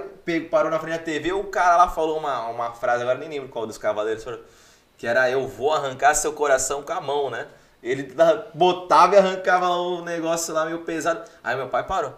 parou 0.50 0.68
na 0.68 0.80
frente 0.80 0.98
da 0.98 1.04
TV, 1.04 1.32
o 1.32 1.44
cara 1.44 1.76
lá 1.76 1.88
falou 1.88 2.18
uma, 2.18 2.48
uma 2.48 2.72
frase, 2.72 3.02
agora 3.02 3.16
nem 3.16 3.28
lembro 3.28 3.48
qual 3.48 3.68
dos 3.68 3.78
cavaleiros, 3.78 4.26
que 4.96 5.06
era, 5.06 5.30
eu 5.30 5.46
vou 5.46 5.72
arrancar 5.72 6.12
seu 6.16 6.32
coração 6.32 6.82
com 6.82 6.92
a 6.92 7.00
mão, 7.00 7.30
né? 7.30 7.46
Ele 7.80 8.12
botava 8.52 9.14
e 9.14 9.18
arrancava 9.18 9.68
o 9.68 10.02
negócio 10.04 10.52
lá 10.52 10.64
meio 10.66 10.80
pesado. 10.80 11.22
Aí 11.44 11.54
meu 11.54 11.68
pai 11.68 11.86
parou. 11.86 12.14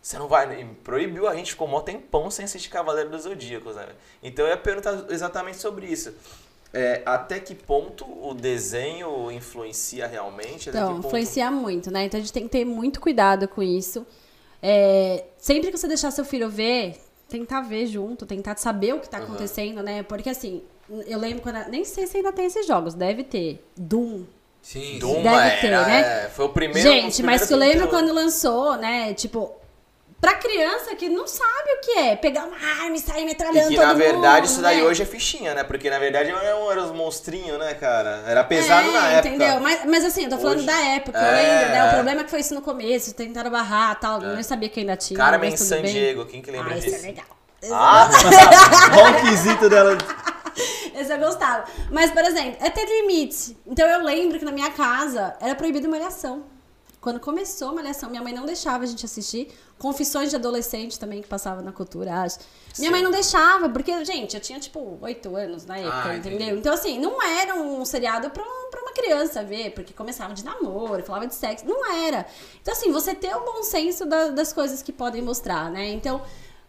Você 0.00 0.18
não 0.18 0.26
vai. 0.26 0.62
E 0.62 0.64
proibiu 0.64 1.28
a 1.28 1.34
gente, 1.34 1.50
ficou 1.50 1.68
mó 1.68 1.82
tempão 1.82 2.30
sem 2.30 2.46
assistir 2.46 2.70
Cavaleiro 2.70 3.10
dos 3.10 3.24
Zodíacos, 3.24 3.76
né? 3.76 3.88
Então 4.22 4.46
eu 4.46 4.52
ia 4.52 4.56
perguntar 4.56 5.04
exatamente 5.10 5.58
sobre 5.58 5.84
isso. 5.86 6.14
É, 6.72 7.02
até 7.04 7.38
que 7.38 7.54
ponto 7.54 8.06
o 8.06 8.32
desenho 8.32 9.30
influencia 9.30 10.06
realmente? 10.06 10.70
Até 10.70 10.78
Então, 10.78 10.94
ponto- 10.94 11.06
influencia 11.08 11.50
muito, 11.50 11.90
né? 11.90 12.06
Então 12.06 12.16
a 12.18 12.22
gente 12.22 12.32
tem 12.32 12.44
que 12.44 12.48
ter 12.48 12.64
muito 12.64 12.98
cuidado 12.98 13.46
com 13.46 13.62
isso. 13.62 14.06
É, 14.62 15.24
sempre 15.38 15.70
que 15.70 15.76
você 15.76 15.88
deixar 15.88 16.10
seu 16.12 16.24
filho 16.24 16.48
ver, 16.48 16.96
tentar 17.28 17.62
ver 17.62 17.86
junto, 17.86 18.24
tentar 18.24 18.56
saber 18.56 18.94
o 18.94 19.00
que 19.00 19.08
tá 19.08 19.18
Aham. 19.18 19.26
acontecendo, 19.26 19.82
né? 19.82 20.02
Porque 20.02 20.30
assim, 20.30 20.62
eu 21.06 21.18
lembro 21.18 21.42
quando. 21.42 21.68
Nem 21.68 21.84
sei 21.84 22.06
se 22.06 22.18
ainda 22.18 22.32
tem 22.32 22.46
esses 22.46 22.66
jogos, 22.66 22.94
deve 22.94 23.24
ter. 23.24 23.64
Doom. 23.76 24.24
Sim, 24.60 24.98
Doom. 25.00 25.22
Deve 25.22 25.36
era, 25.36 25.60
ter, 25.60 25.70
né? 25.70 26.24
é, 26.24 26.28
foi 26.28 26.44
o 26.44 26.50
primeiro. 26.50 26.88
Gente, 26.88 27.22
o 27.22 27.26
mas 27.26 27.42
primeiro 27.46 27.52
eu 27.52 27.58
lembro 27.58 27.88
quando 27.88 28.12
lançou, 28.14 28.76
né? 28.76 29.12
Tipo, 29.14 29.52
pra 30.22 30.34
criança 30.34 30.94
que 30.94 31.08
não 31.08 31.26
sabe 31.26 31.70
o 31.76 31.80
que 31.80 31.98
é 31.98 32.14
pegar 32.16 32.44
uma 32.46 32.56
arma 32.56 32.94
e 32.96 33.00
sair 33.00 33.22
E 33.22 33.26
metralhando 33.26 33.68
que 33.68 33.74
todo 33.74 33.84
na 33.86 33.92
verdade 33.92 34.36
mundo, 34.46 34.52
isso 34.52 34.62
daí 34.62 34.76
né? 34.76 34.84
hoje 34.84 35.02
é 35.02 35.04
fichinha, 35.04 35.52
né? 35.52 35.64
Porque 35.64 35.90
na 35.90 35.98
verdade 35.98 36.30
eram, 36.30 36.70
eram 36.70 36.84
os 36.86 36.92
monstrinhos, 36.92 37.58
né, 37.58 37.74
cara? 37.74 38.22
Era 38.26 38.44
pesado 38.44 38.88
é, 38.88 38.92
na 38.92 39.08
época. 39.10 39.28
entendeu? 39.28 39.60
Mas, 39.60 39.84
mas 39.84 40.04
assim, 40.04 40.24
eu 40.24 40.30
tô 40.30 40.38
falando 40.38 40.58
Hoje- 40.58 40.66
da 40.66 40.80
época, 40.80 41.18
É, 41.18 41.28
eu 41.28 41.34
lembro, 41.34 41.68
né? 41.74 41.82
O 41.84 41.86
é. 41.88 41.92
problema 41.94 42.20
é 42.20 42.24
que 42.24 42.30
foi 42.30 42.40
isso 42.40 42.54
no 42.54 42.62
começo, 42.62 43.12
tentaram 43.14 43.50
barrar 43.50 43.96
e 43.96 44.00
tal, 44.00 44.22
eu 44.22 44.34
nem 44.34 44.42
sabia 44.44 44.68
que 44.68 44.78
ainda 44.80 44.96
tinha. 44.96 45.18
Carmen 45.18 45.56
San. 45.56 45.82
Diego, 45.82 46.24
quem 46.24 46.40
que 46.40 46.50
lembra 46.52 46.70
Ah, 46.72 46.76
disso? 46.76 46.86
isso 46.86 47.04
é 47.04 47.08
legal. 47.08 47.26
Ah, 47.72 48.08
ronquizito 48.92 49.68
dela. 49.68 49.98
Esse 50.94 51.12
eu 51.12 51.18
gostava. 51.18 51.64
Mas, 51.90 52.10
por 52.10 52.22
exemplo, 52.24 52.56
é 52.60 52.70
ter 52.70 52.84
limite. 52.84 53.56
Então 53.66 53.86
eu 53.88 54.04
lembro 54.04 54.38
que 54.38 54.44
na 54.44 54.52
minha 54.52 54.70
casa 54.70 55.34
era 55.40 55.54
proibido 55.54 55.88
malhação. 55.88 56.44
Quando 57.02 57.18
começou 57.20 57.74
malhação, 57.74 58.08
minha 58.08 58.22
mãe 58.22 58.32
não 58.32 58.46
deixava 58.46 58.84
a 58.84 58.86
gente 58.86 59.04
assistir. 59.04 59.48
Confissões 59.76 60.30
de 60.30 60.36
adolescente 60.36 60.98
também, 61.00 61.20
que 61.20 61.26
passava 61.26 61.60
na 61.60 61.72
cultura, 61.72 62.14
acho. 62.22 62.38
Minha 62.78 62.90
Sim. 62.90 62.90
mãe 62.92 63.02
não 63.02 63.10
deixava, 63.10 63.68
porque, 63.68 64.04
gente, 64.04 64.34
eu 64.36 64.40
tinha 64.40 64.60
tipo 64.60 64.98
oito 65.02 65.34
anos 65.36 65.66
na 65.66 65.76
época, 65.78 65.96
Ah, 66.10 66.16
entendi. 66.16 66.36
entendeu? 66.36 66.56
Então, 66.56 66.72
assim, 66.72 67.00
não 67.00 67.20
era 67.20 67.56
um 67.56 67.84
seriado 67.84 68.30
pra, 68.30 68.42
um- 68.44 68.70
pra 68.70 68.80
uma 68.82 68.92
criança 68.92 69.42
ver, 69.42 69.72
porque 69.74 69.92
começava 69.92 70.32
de 70.32 70.44
namoro, 70.44 71.02
falava 71.02 71.26
de 71.26 71.34
sexo. 71.34 71.66
Não 71.66 71.84
era. 71.92 72.24
Então, 72.62 72.72
assim, 72.72 72.92
você 72.92 73.14
ter 73.16 73.34
o 73.36 73.40
bom 73.44 73.64
senso 73.64 74.06
da- 74.06 74.28
das 74.28 74.52
coisas 74.52 74.80
que 74.80 74.92
podem 74.92 75.20
mostrar, 75.20 75.70
né? 75.72 75.90
Então, 75.90 76.22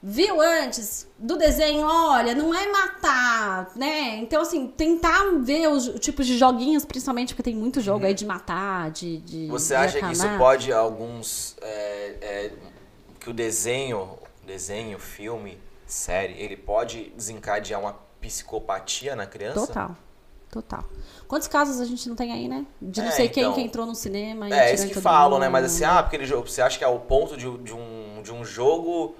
viu 0.05 0.41
antes 0.41 1.07
do 1.17 1.37
desenho, 1.37 1.87
olha, 1.87 2.35
não 2.35 2.53
é 2.53 2.67
matar, 2.69 3.71
né? 3.73 4.17
Então, 4.17 4.41
assim, 4.41 4.67
tentar 4.67 5.31
ver 5.39 5.69
os 5.69 5.85
tipos 6.01 6.27
de 6.27 6.37
joguinhos, 6.37 6.83
principalmente 6.83 7.33
porque 7.33 7.43
tem 7.43 7.55
muito 7.55 7.79
jogo 7.79 8.05
aí 8.05 8.13
de 8.13 8.25
matar, 8.25 8.91
de. 8.91 9.19
de. 9.19 9.47
Você 9.47 9.73
de 9.73 9.79
acha 9.79 9.99
que 10.01 10.11
isso 10.11 10.27
pode, 10.37 10.73
alguns. 10.73 11.55
é, 11.61 12.17
é, 12.21 12.51
que 13.17 13.29
o 13.29 13.33
desenho, 13.33 14.17
desenho, 14.45 14.99
filme, 14.99 15.57
série, 15.87 16.33
ele 16.33 16.57
pode 16.57 17.13
desencadear 17.15 17.79
uma 17.79 17.95
psicopatia 18.19 19.15
na 19.15 19.25
criança? 19.25 19.67
Total. 19.67 19.95
Total. 20.51 20.83
Quantos 21.27 21.47
casos 21.47 21.79
a 21.81 21.85
gente 21.85 22.07
não 22.07 22.15
tem 22.15 22.31
aí, 22.31 22.47
né? 22.47 22.65
De 22.79 23.01
não 23.01 23.07
É, 23.07 23.11
sei 23.11 23.29
quem 23.29 23.41
então. 23.43 23.55
que 23.55 23.61
entrou 23.61 23.87
no 23.87 23.95
cinema 23.95 24.47
e 24.49 24.53
É, 24.53 24.73
isso 24.73 24.87
que 24.87 25.01
falam, 25.01 25.39
né? 25.39 25.49
Mas 25.49 25.65
assim, 25.65 25.83
ah, 25.83 26.03
porque 26.03 26.17
ele, 26.17 26.27
você 26.27 26.61
acha 26.61 26.77
que 26.77 26.83
é 26.83 26.87
o 26.87 26.99
ponto 26.99 27.35
de, 27.35 27.49
de 27.59 27.73
um, 27.73 28.21
de 28.21 28.31
um 28.31 28.45
jogo 28.45 29.15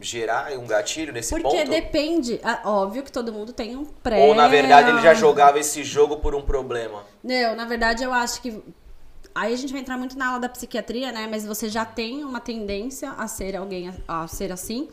gerar 0.00 0.52
um 0.52 0.66
gatilho 0.66 1.12
nesse 1.12 1.30
Porque 1.30 1.56
ponto? 1.56 1.70
depende. 1.70 2.40
ah, 2.42 2.60
óbvio 2.64 3.02
que 3.02 3.12
todo 3.12 3.32
mundo 3.32 3.52
tem 3.52 3.76
um 3.76 3.84
pré. 3.84 4.26
Ou 4.26 4.34
na 4.34 4.48
verdade 4.48 4.90
ele 4.90 5.00
já 5.00 5.14
jogava 5.14 5.58
esse 5.58 5.82
jogo 5.82 6.18
por 6.18 6.34
um 6.34 6.42
problema? 6.42 7.04
Não, 7.22 7.56
na 7.56 7.64
verdade 7.64 8.02
eu 8.02 8.12
acho 8.12 8.40
que 8.42 8.62
aí 9.34 9.52
a 9.52 9.56
gente 9.56 9.72
vai 9.72 9.80
entrar 9.80 9.96
muito 9.96 10.16
na 10.16 10.28
aula 10.28 10.40
da 10.40 10.48
psiquiatria, 10.48 11.12
né? 11.12 11.26
Mas 11.30 11.44
você 11.44 11.68
já 11.68 11.84
tem 11.84 12.24
uma 12.24 12.40
tendência 12.40 13.10
a 13.12 13.26
ser 13.28 13.56
alguém, 13.56 13.92
a, 14.06 14.22
a 14.22 14.28
ser 14.28 14.52
assim. 14.52 14.88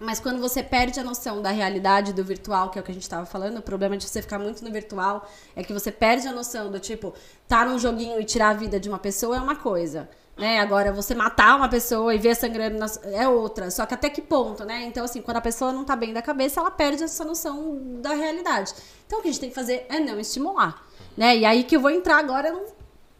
Mas 0.00 0.20
quando 0.20 0.40
você 0.40 0.62
perde 0.62 1.00
a 1.00 1.02
noção 1.02 1.42
da 1.42 1.50
realidade 1.50 2.12
do 2.12 2.22
virtual, 2.22 2.70
que 2.70 2.78
é 2.78 2.80
o 2.80 2.84
que 2.84 2.90
a 2.92 2.94
gente 2.94 3.02
estava 3.02 3.26
falando, 3.26 3.58
o 3.58 3.62
problema 3.62 3.96
de 3.96 4.04
você 4.04 4.22
ficar 4.22 4.38
muito 4.38 4.64
no 4.64 4.70
virtual 4.70 5.28
é 5.56 5.64
que 5.64 5.72
você 5.72 5.90
perde 5.90 6.28
a 6.28 6.32
noção 6.32 6.70
do 6.70 6.78
tipo, 6.78 7.12
tá 7.48 7.64
num 7.64 7.78
joguinho 7.78 8.20
e 8.20 8.24
tirar 8.24 8.50
a 8.50 8.54
vida 8.54 8.78
de 8.78 8.88
uma 8.88 8.98
pessoa 8.98 9.36
é 9.36 9.40
uma 9.40 9.56
coisa. 9.56 10.08
Né? 10.38 10.60
Agora, 10.60 10.92
você 10.92 11.14
matar 11.14 11.56
uma 11.56 11.68
pessoa 11.68 12.14
e 12.14 12.18
ver 12.18 12.36
sangrando 12.36 12.78
é 13.12 13.28
outra. 13.28 13.70
Só 13.70 13.84
que 13.84 13.92
até 13.92 14.08
que 14.08 14.22
ponto, 14.22 14.64
né? 14.64 14.84
Então, 14.84 15.04
assim, 15.04 15.20
quando 15.20 15.38
a 15.38 15.40
pessoa 15.40 15.72
não 15.72 15.84
tá 15.84 15.96
bem 15.96 16.12
da 16.12 16.22
cabeça, 16.22 16.60
ela 16.60 16.70
perde 16.70 17.02
essa 17.02 17.24
noção 17.24 17.78
da 18.00 18.14
realidade. 18.14 18.72
Então, 19.04 19.18
o 19.18 19.22
que 19.22 19.28
a 19.28 19.32
gente 19.32 19.40
tem 19.40 19.48
que 19.48 19.54
fazer 19.54 19.84
é 19.88 19.98
não 19.98 20.20
estimular. 20.20 20.86
Né? 21.16 21.38
E 21.38 21.44
aí 21.44 21.64
que 21.64 21.74
eu 21.74 21.80
vou 21.80 21.90
entrar 21.90 22.18
agora 22.18 22.52
numa 22.52 22.66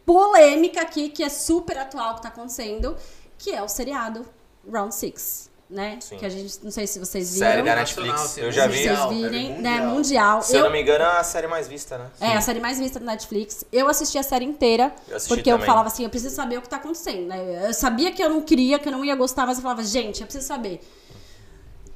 polêmica 0.05 0.81
aqui, 0.81 1.09
que 1.09 1.21
é 1.21 1.29
super 1.29 1.77
atual 1.77 2.15
que 2.15 2.21
tá 2.21 2.29
acontecendo, 2.29 2.95
que 3.37 3.51
é 3.51 3.61
o 3.61 3.67
seriado 3.67 4.25
Round 4.71 4.95
Six. 4.95 5.51
Né? 5.69 5.99
Sim. 6.01 6.17
Que 6.17 6.25
a 6.25 6.29
gente, 6.29 6.63
não 6.63 6.71
sei 6.71 6.87
se 6.87 6.97
vocês 6.97 7.35
viram. 7.35 7.47
Série 7.47 7.61
da 7.61 7.75
Netflix. 7.75 8.37
Eu 8.39 8.51
já 8.51 8.63
Se 8.63 8.69
vi. 8.69 8.77
vocês 8.83 8.89
mundial, 8.99 9.09
virem, 9.09 9.47
série 9.49 9.61
né? 9.61 9.69
mundial. 9.81 9.93
Mundial. 9.95 10.41
Se 10.41 10.53
eu 10.53 10.57
Eu- 10.59 10.63
não 10.65 10.71
me 10.71 10.81
engano, 10.81 11.03
é 11.03 11.07
a 11.19 11.23
série 11.23 11.45
mais 11.45 11.67
vista, 11.67 11.95
né? 11.99 12.09
é, 12.19 12.33
a 12.33 12.41
série 12.41 12.59
mais 12.59 12.79
vista 12.79 12.99
da 12.99 13.05
Netflix. 13.05 13.63
Eu 13.71 13.87
assisti 13.87 14.17
a 14.17 14.23
série 14.23 14.45
inteira, 14.45 14.91
Eu 15.07 15.17
assisti 15.17 15.29
porque 15.35 15.47
eu 15.51 15.55
também. 15.57 15.67
falava 15.67 15.87
assim, 15.89 16.03
eu 16.03 16.09
preciso 16.09 16.33
saber 16.35 16.57
o 16.57 16.63
que 16.63 16.69
tá 16.69 16.77
acontecendo, 16.77 17.27
né? 17.27 17.67
Eu 17.67 17.73
sabia 17.75 18.11
que 18.11 18.19
eu 18.23 18.29
não 18.31 18.41
queria, 18.41 18.79
que 18.79 18.87
eu 18.87 18.91
não 18.91 19.05
ia 19.05 19.15
gostar, 19.15 19.45
mas 19.45 19.57
eu 19.57 19.61
falava, 19.61 19.83
gente, 19.83 20.21
eu 20.21 20.25
preciso 20.25 20.47
saber. 20.47 20.81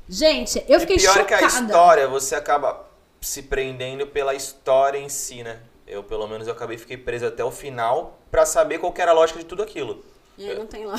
Gente, 0.07 0.63
eu 0.67 0.79
fiquei 0.79 0.97
e 0.97 0.99
pior 0.99 1.13
chocada. 1.13 1.37
que 1.39 1.43
a 1.45 1.47
história, 1.47 2.07
você 2.07 2.35
acaba 2.35 2.85
se 3.21 3.41
prendendo 3.41 4.05
pela 4.05 4.35
história 4.35 4.99
em 4.99 5.09
si, 5.09 5.41
né? 5.43 5.59
Eu, 5.87 6.03
pelo 6.03 6.27
menos, 6.27 6.45
eu 6.47 6.53
acabei 6.53 6.77
fiquei 6.77 6.97
preso 6.97 7.25
até 7.25 7.43
o 7.43 7.51
final 7.51 8.19
pra 8.29 8.45
saber 8.45 8.77
qual 8.79 8.91
que 8.91 9.01
era 9.01 9.11
a 9.11 9.13
lógica 9.13 9.39
de 9.39 9.45
tudo 9.45 9.63
aquilo. 9.63 10.03
E 10.37 10.49
aí 10.49 10.57
não 10.57 10.65
tem 10.65 10.85
lá. 10.85 10.95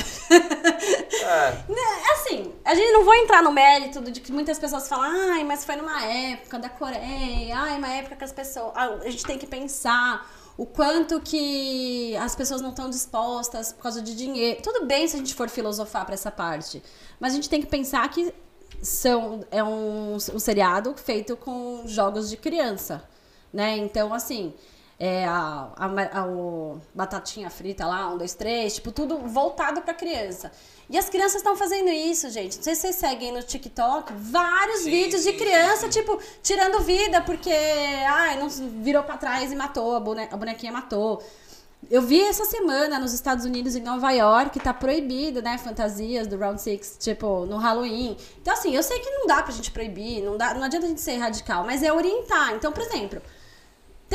É, 1.25 2.13
Assim, 2.13 2.53
a 2.65 2.75
gente 2.75 2.93
não 2.93 3.05
vou 3.05 3.15
entrar 3.15 3.43
no 3.43 3.53
mérito 3.53 4.01
de 4.01 4.21
que 4.21 4.33
muitas 4.33 4.59
pessoas 4.59 4.89
falam, 4.89 5.33
ai, 5.33 5.45
mas 5.45 5.65
foi 5.65 5.77
numa 5.77 6.05
época 6.05 6.59
da 6.59 6.69
Coreia, 6.69 7.57
ai, 7.57 7.79
uma 7.79 7.89
época 7.89 8.17
que 8.17 8.25
as 8.25 8.33
pessoas. 8.33 8.73
a 8.77 9.09
gente 9.11 9.25
tem 9.25 9.39
que 9.39 9.47
pensar 9.47 10.29
o 10.57 10.65
quanto 10.65 11.21
que 11.21 12.17
as 12.17 12.35
pessoas 12.35 12.61
não 12.61 12.71
estão 12.71 12.89
dispostas 12.89 13.73
por 13.73 13.83
causa 13.83 14.01
de 14.01 14.15
dinheiro. 14.15 14.61
Tudo 14.63 14.87
bem 14.87 15.07
se 15.09 15.17
a 15.17 15.19
gente 15.19 15.35
for 15.35 15.49
filosofar 15.49 16.05
pra 16.05 16.15
essa 16.15 16.31
parte, 16.31 16.83
mas 17.19 17.33
a 17.33 17.37
gente 17.37 17.49
tem 17.49 17.61
que 17.61 17.67
pensar 17.67 18.09
que 18.09 18.33
são, 18.81 19.45
é 19.51 19.63
um, 19.65 20.15
um 20.15 20.39
seriado 20.39 20.95
feito 20.97 21.37
com 21.37 21.83
jogos 21.87 22.31
de 22.31 22.37
criança, 22.37 23.03
né? 23.53 23.77
Então, 23.77 24.13
assim, 24.13 24.55
é 24.99 25.25
a, 25.27 25.69
a, 25.77 25.87
a- 25.87 26.77
batatinha 26.95 27.51
frita 27.51 27.87
lá, 27.87 28.09
um, 28.13 28.19
dois, 28.19 28.35
três, 28.35 28.75
tipo, 28.77 28.93
tudo 28.93 29.19
voltado 29.19 29.83
pra 29.83 29.93
criança. 29.95 30.53
E 30.89 30.99
as 30.99 31.09
crianças 31.09 31.37
estão 31.37 31.57
fazendo 31.57 31.89
isso, 31.89 32.29
gente. 32.31 32.57
Não 32.57 32.63
sei 32.63 32.75
se 32.75 32.83
vocês 32.83 32.97
seguem 32.97 33.33
no 33.33 33.43
TikTok 33.43 34.13
vários 34.15 34.81
Sim, 34.81 34.91
vídeos 34.91 35.23
de 35.25 35.33
sim, 35.33 35.39
criança, 35.39 35.91
sim, 35.91 36.01
tipo, 36.01 36.19
tirando 36.43 36.81
vida 36.81 37.23
porque, 37.23 37.51
ai, 37.51 38.39
não 38.39 38.49
virou 38.49 39.03
pra 39.03 39.17
trás 39.17 39.51
e 39.51 39.57
matou, 39.57 39.97
a, 39.97 40.01
bone- 40.01 40.29
a 40.31 40.37
bonequinha 40.37 40.71
matou. 40.73 41.23
Eu 41.91 42.01
vi 42.01 42.23
essa 42.23 42.45
semana 42.47 42.99
nos 42.99 43.13
Estados 43.13 43.45
Unidos, 43.45 43.77
em 43.77 43.83
Nova 43.83 44.11
York, 44.11 44.59
tá 44.61 44.73
proibido, 44.73 45.43
né, 45.43 45.59
fantasias 45.59 46.27
do 46.27 46.37
Round 46.39 46.61
Six, 46.61 46.97
tipo, 46.99 47.45
no 47.45 47.59
Halloween. 47.59 48.17
Então, 48.41 48.55
assim, 48.55 48.75
eu 48.75 48.83
sei 48.83 48.99
que 49.01 49.11
não 49.11 49.27
dá 49.27 49.43
pra 49.43 49.53
gente 49.53 49.71
proibir, 49.71 50.23
não, 50.23 50.37
dá, 50.39 50.55
não 50.55 50.63
adianta 50.65 50.87
a 50.87 50.89
gente 50.89 51.01
ser 51.03 51.17
radical, 51.17 51.63
mas 51.65 51.83
é 51.83 51.93
orientar. 51.93 52.55
Então, 52.55 52.73
por 52.73 52.83
exemplo, 52.83 53.21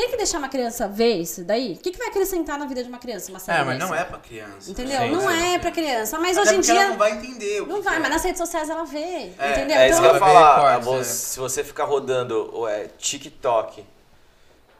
tem 0.00 0.10
que 0.10 0.16
deixar 0.16 0.38
uma 0.38 0.48
criança 0.48 0.88
ver 0.88 1.16
isso 1.16 1.44
daí? 1.44 1.74
O 1.74 1.78
que, 1.78 1.90
que 1.90 1.98
vai 1.98 2.08
acrescentar 2.08 2.58
na 2.58 2.64
vida 2.64 2.82
de 2.82 2.88
uma 2.88 2.98
criança, 2.98 3.30
uma 3.30 3.38
série 3.38 3.60
É, 3.60 3.64
mas 3.64 3.78
não 3.78 3.94
é 3.94 4.02
pra 4.04 4.18
criança. 4.18 4.70
Entendeu? 4.70 4.98
Sim, 4.98 5.10
não 5.10 5.20
sim. 5.20 5.54
é 5.54 5.58
pra 5.58 5.70
criança, 5.70 6.18
mas 6.18 6.38
Até 6.38 6.48
hoje 6.48 6.58
em 6.58 6.60
dia... 6.62 6.80
ela 6.80 6.88
não 6.90 6.96
vai 6.96 7.12
entender 7.12 7.60
o 7.60 7.66
que 7.66 7.72
Não 7.72 7.82
vai, 7.82 7.96
é. 7.96 7.98
mas 7.98 8.10
nas 8.10 8.24
redes 8.24 8.38
sociais 8.38 8.70
ela 8.70 8.84
vê, 8.84 9.32
É, 9.38 9.50
entendeu? 9.52 9.76
é 9.76 9.88
isso 9.90 10.00
que 10.00 10.06
eu 10.06 10.16
então, 10.16 10.28
ia 10.28 10.34
falar. 10.34 10.60
cortes, 10.80 10.86
Você- 10.86 11.00
é. 11.00 11.14
Se 11.14 11.38
você 11.38 11.64
ficar 11.64 11.84
rodando 11.84 12.50
o, 12.56 12.66
é, 12.66 12.88
TikTok, 12.98 13.84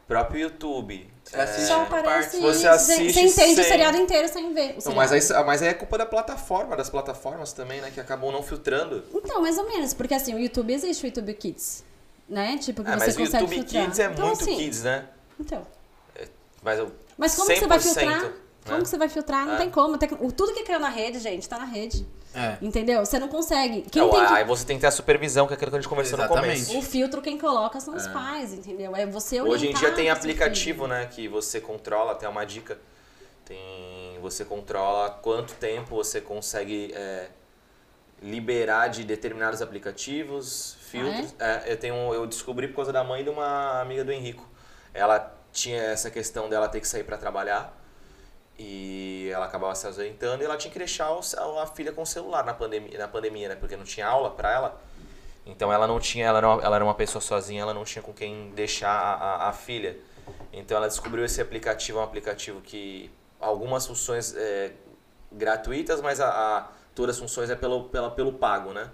próprio 0.08 0.40
YouTube. 0.40 1.08
Você 1.24 1.36
assiste 1.36 1.68
só 1.68 1.76
uma 1.76 1.82
aparece. 1.84 2.40
Você 2.40 2.66
assiste 2.66 3.12
Você 3.12 3.20
entende 3.20 3.52
o 3.52 3.54
sem- 3.56 3.64
seriado 3.64 3.96
inteiro 3.98 4.26
sem 4.28 4.52
ver 4.52 4.76
o 4.84 4.88
Não, 4.88 4.96
mas, 4.96 5.12
aí, 5.12 5.20
mas 5.44 5.62
aí 5.62 5.68
é 5.68 5.74
culpa 5.74 5.96
da 5.98 6.06
plataforma, 6.06 6.74
das 6.76 6.90
plataformas 6.90 7.52
também, 7.52 7.80
né? 7.80 7.90
Que 7.94 8.00
acabam 8.00 8.32
não 8.32 8.42
filtrando. 8.42 9.04
Então, 9.14 9.40
mais 9.40 9.56
ou 9.56 9.68
menos, 9.68 9.94
porque 9.94 10.12
assim, 10.14 10.34
o 10.34 10.38
YouTube 10.40 10.72
existe 10.72 11.04
o 11.04 11.06
YouTube 11.06 11.32
Kids, 11.34 11.84
né? 12.31 12.57
Tipo, 12.59 12.83
que 12.85 12.91
É, 12.91 12.93
você 12.95 12.99
mas 12.99 13.14
o 13.14 13.18
consegue 13.18 13.43
YouTube 13.45 13.55
filtrar. 13.57 13.85
Kids 13.85 13.99
é 13.99 14.05
então, 14.07 14.26
muito 14.26 14.41
assim, 14.43 14.57
kids, 14.57 14.83
né? 14.85 15.07
Então. 15.39 15.66
Mas, 16.62 16.78
eu- 16.78 16.93
Mas 17.18 17.35
como 17.35 17.49
que 17.49 17.57
você 17.59 17.66
vai 17.66 17.78
100%, 17.78 17.83
filtrar? 17.83 18.33
Como 18.64 18.76
né? 18.76 18.83
que 18.83 18.89
você 18.89 18.99
vai 18.99 19.09
filtrar? 19.09 19.47
Não 19.47 19.55
É. 19.55 19.57
tem 19.59 19.70
como. 19.70 19.99
O- 20.20 20.33
Tudo 20.33 20.53
que 20.55 20.62
caiu 20.62 20.78
na 20.81 20.89
rede, 20.91 21.18
gente, 21.18 21.49
tá 21.49 21.59
na 21.59 21.64
rede. 21.64 22.07
É. 22.35 22.59
Entendeu? 22.62 23.05
Você 23.05 23.18
não 23.18 23.26
consegue. 23.26 23.83
Quem 23.91 24.03
Não, 24.03 24.11
tem 24.11 24.20
que- 24.26 24.33
Aí 24.35 24.45
você 24.45 24.64
tem 24.64 24.76
que 24.76 24.83
ter 24.83 24.87
a 24.87 24.91
supervisão, 24.93 25.47
que 25.49 25.53
é 25.55 25.57
aquilo 25.57 25.70
que 25.70 25.76
a 25.78 25.81
gente 25.81 25.89
conversou 25.89 26.16
Exatamente. 26.18 26.61
no 26.61 26.66
começo. 26.66 26.78
O 26.78 26.83
filtro 26.83 27.20
quem 27.20 27.37
coloca 27.39 27.81
são 27.81 27.97
os 27.97 28.07
pais, 28.07 28.53
entendeu? 28.53 28.95
É 28.95 29.05
você 29.07 29.41
Hoje 29.43 29.68
em 29.68 29.74
dia 29.74 29.91
tem 29.93 30.11
aplicativo, 30.11 30.85
filho. 30.85 30.89
né? 30.95 31.07
Que 31.07 31.26
você 31.26 31.61
controla, 31.61 32.14
tem 32.14 32.28
uma 32.28 32.45
dica. 32.45 32.78
Tem, 33.45 34.18
você 34.20 34.45
controla 34.45 35.11
quanto 35.11 35.55
tempo 35.55 35.97
você 35.97 36.20
consegue 36.20 36.93
é, 36.95 37.31
liberar 38.22 38.89
de 38.89 39.03
determinados 39.03 39.61
aplicativos, 39.61 40.76
filtros. 40.91 41.34
É, 41.38 41.72
eu, 41.72 41.76
tenho, 41.76 41.95
eu 42.14 42.26
descobri 42.26 42.68
por 42.68 42.76
causa 42.76 42.93
da 42.93 43.03
mãe 43.05 43.22
de 43.24 43.30
uma 43.30 43.80
amiga 43.80 44.05
do 44.05 44.12
Henrico. 44.12 44.47
Ela 44.93 45.32
tinha 45.53 45.80
essa 45.82 46.11
questão 46.11 46.49
dela 46.49 46.68
ter 46.68 46.80
que 46.80 46.88
sair 46.88 47.05
para 47.05 47.16
trabalhar. 47.16 47.76
E 48.59 49.30
ela 49.32 49.47
acabava 49.47 49.74
se 49.74 49.86
ausentando 49.86 50.43
e 50.43 50.45
ela 50.47 50.57
tinha 50.57 50.70
que 50.70 50.78
deixar 50.78 51.11
o- 51.12 51.59
a 51.59 51.66
filha 51.66 51.93
com 51.93 52.03
o 52.03 52.07
celular 52.07 52.45
na 52.45 52.53
pandemia, 52.53 52.99
na 52.99 53.09
pandemia, 53.09 53.49
né? 53.49 53.55
Porque 53.57 53.74
não 53.76 53.84
tinha 53.84 54.07
aula 54.07 54.30
para 54.30 54.53
ela. 54.53 54.80
Então 55.47 55.72
ela 55.72 55.86
não 55.86 55.99
tinha, 55.99 56.26
ela 56.26 56.38
era, 56.38 56.49
uma, 56.49 56.62
ela 56.62 56.76
era 56.76 56.84
uma 56.84 56.95
pessoa 56.95 57.22
sozinha, 57.22 57.62
ela 57.62 57.72
não 57.72 57.84
tinha 57.84 58.03
com 58.03 58.12
quem 58.12 58.51
deixar 58.51 58.91
a, 58.91 59.14
a, 59.47 59.49
a 59.49 59.53
filha. 59.53 59.97
Então 60.53 60.76
ela 60.76 60.88
descobriu 60.88 61.24
esse 61.24 61.41
aplicativo, 61.41 61.99
é 61.99 62.01
um 62.03 62.05
aplicativo 62.05 62.61
que 62.61 63.11
algumas 63.41 63.86
funções 63.86 64.34
é, 64.36 64.72
gratuitas, 65.32 66.03
mas 66.03 66.20
a, 66.20 66.28
a- 66.28 66.68
todas 66.95 67.16
as 67.16 67.20
funções 67.22 67.49
é 67.49 67.57
pelo, 67.57 67.84
pela, 67.84 68.11
pelo 68.11 68.34
pago, 68.34 68.72
né? 68.74 68.91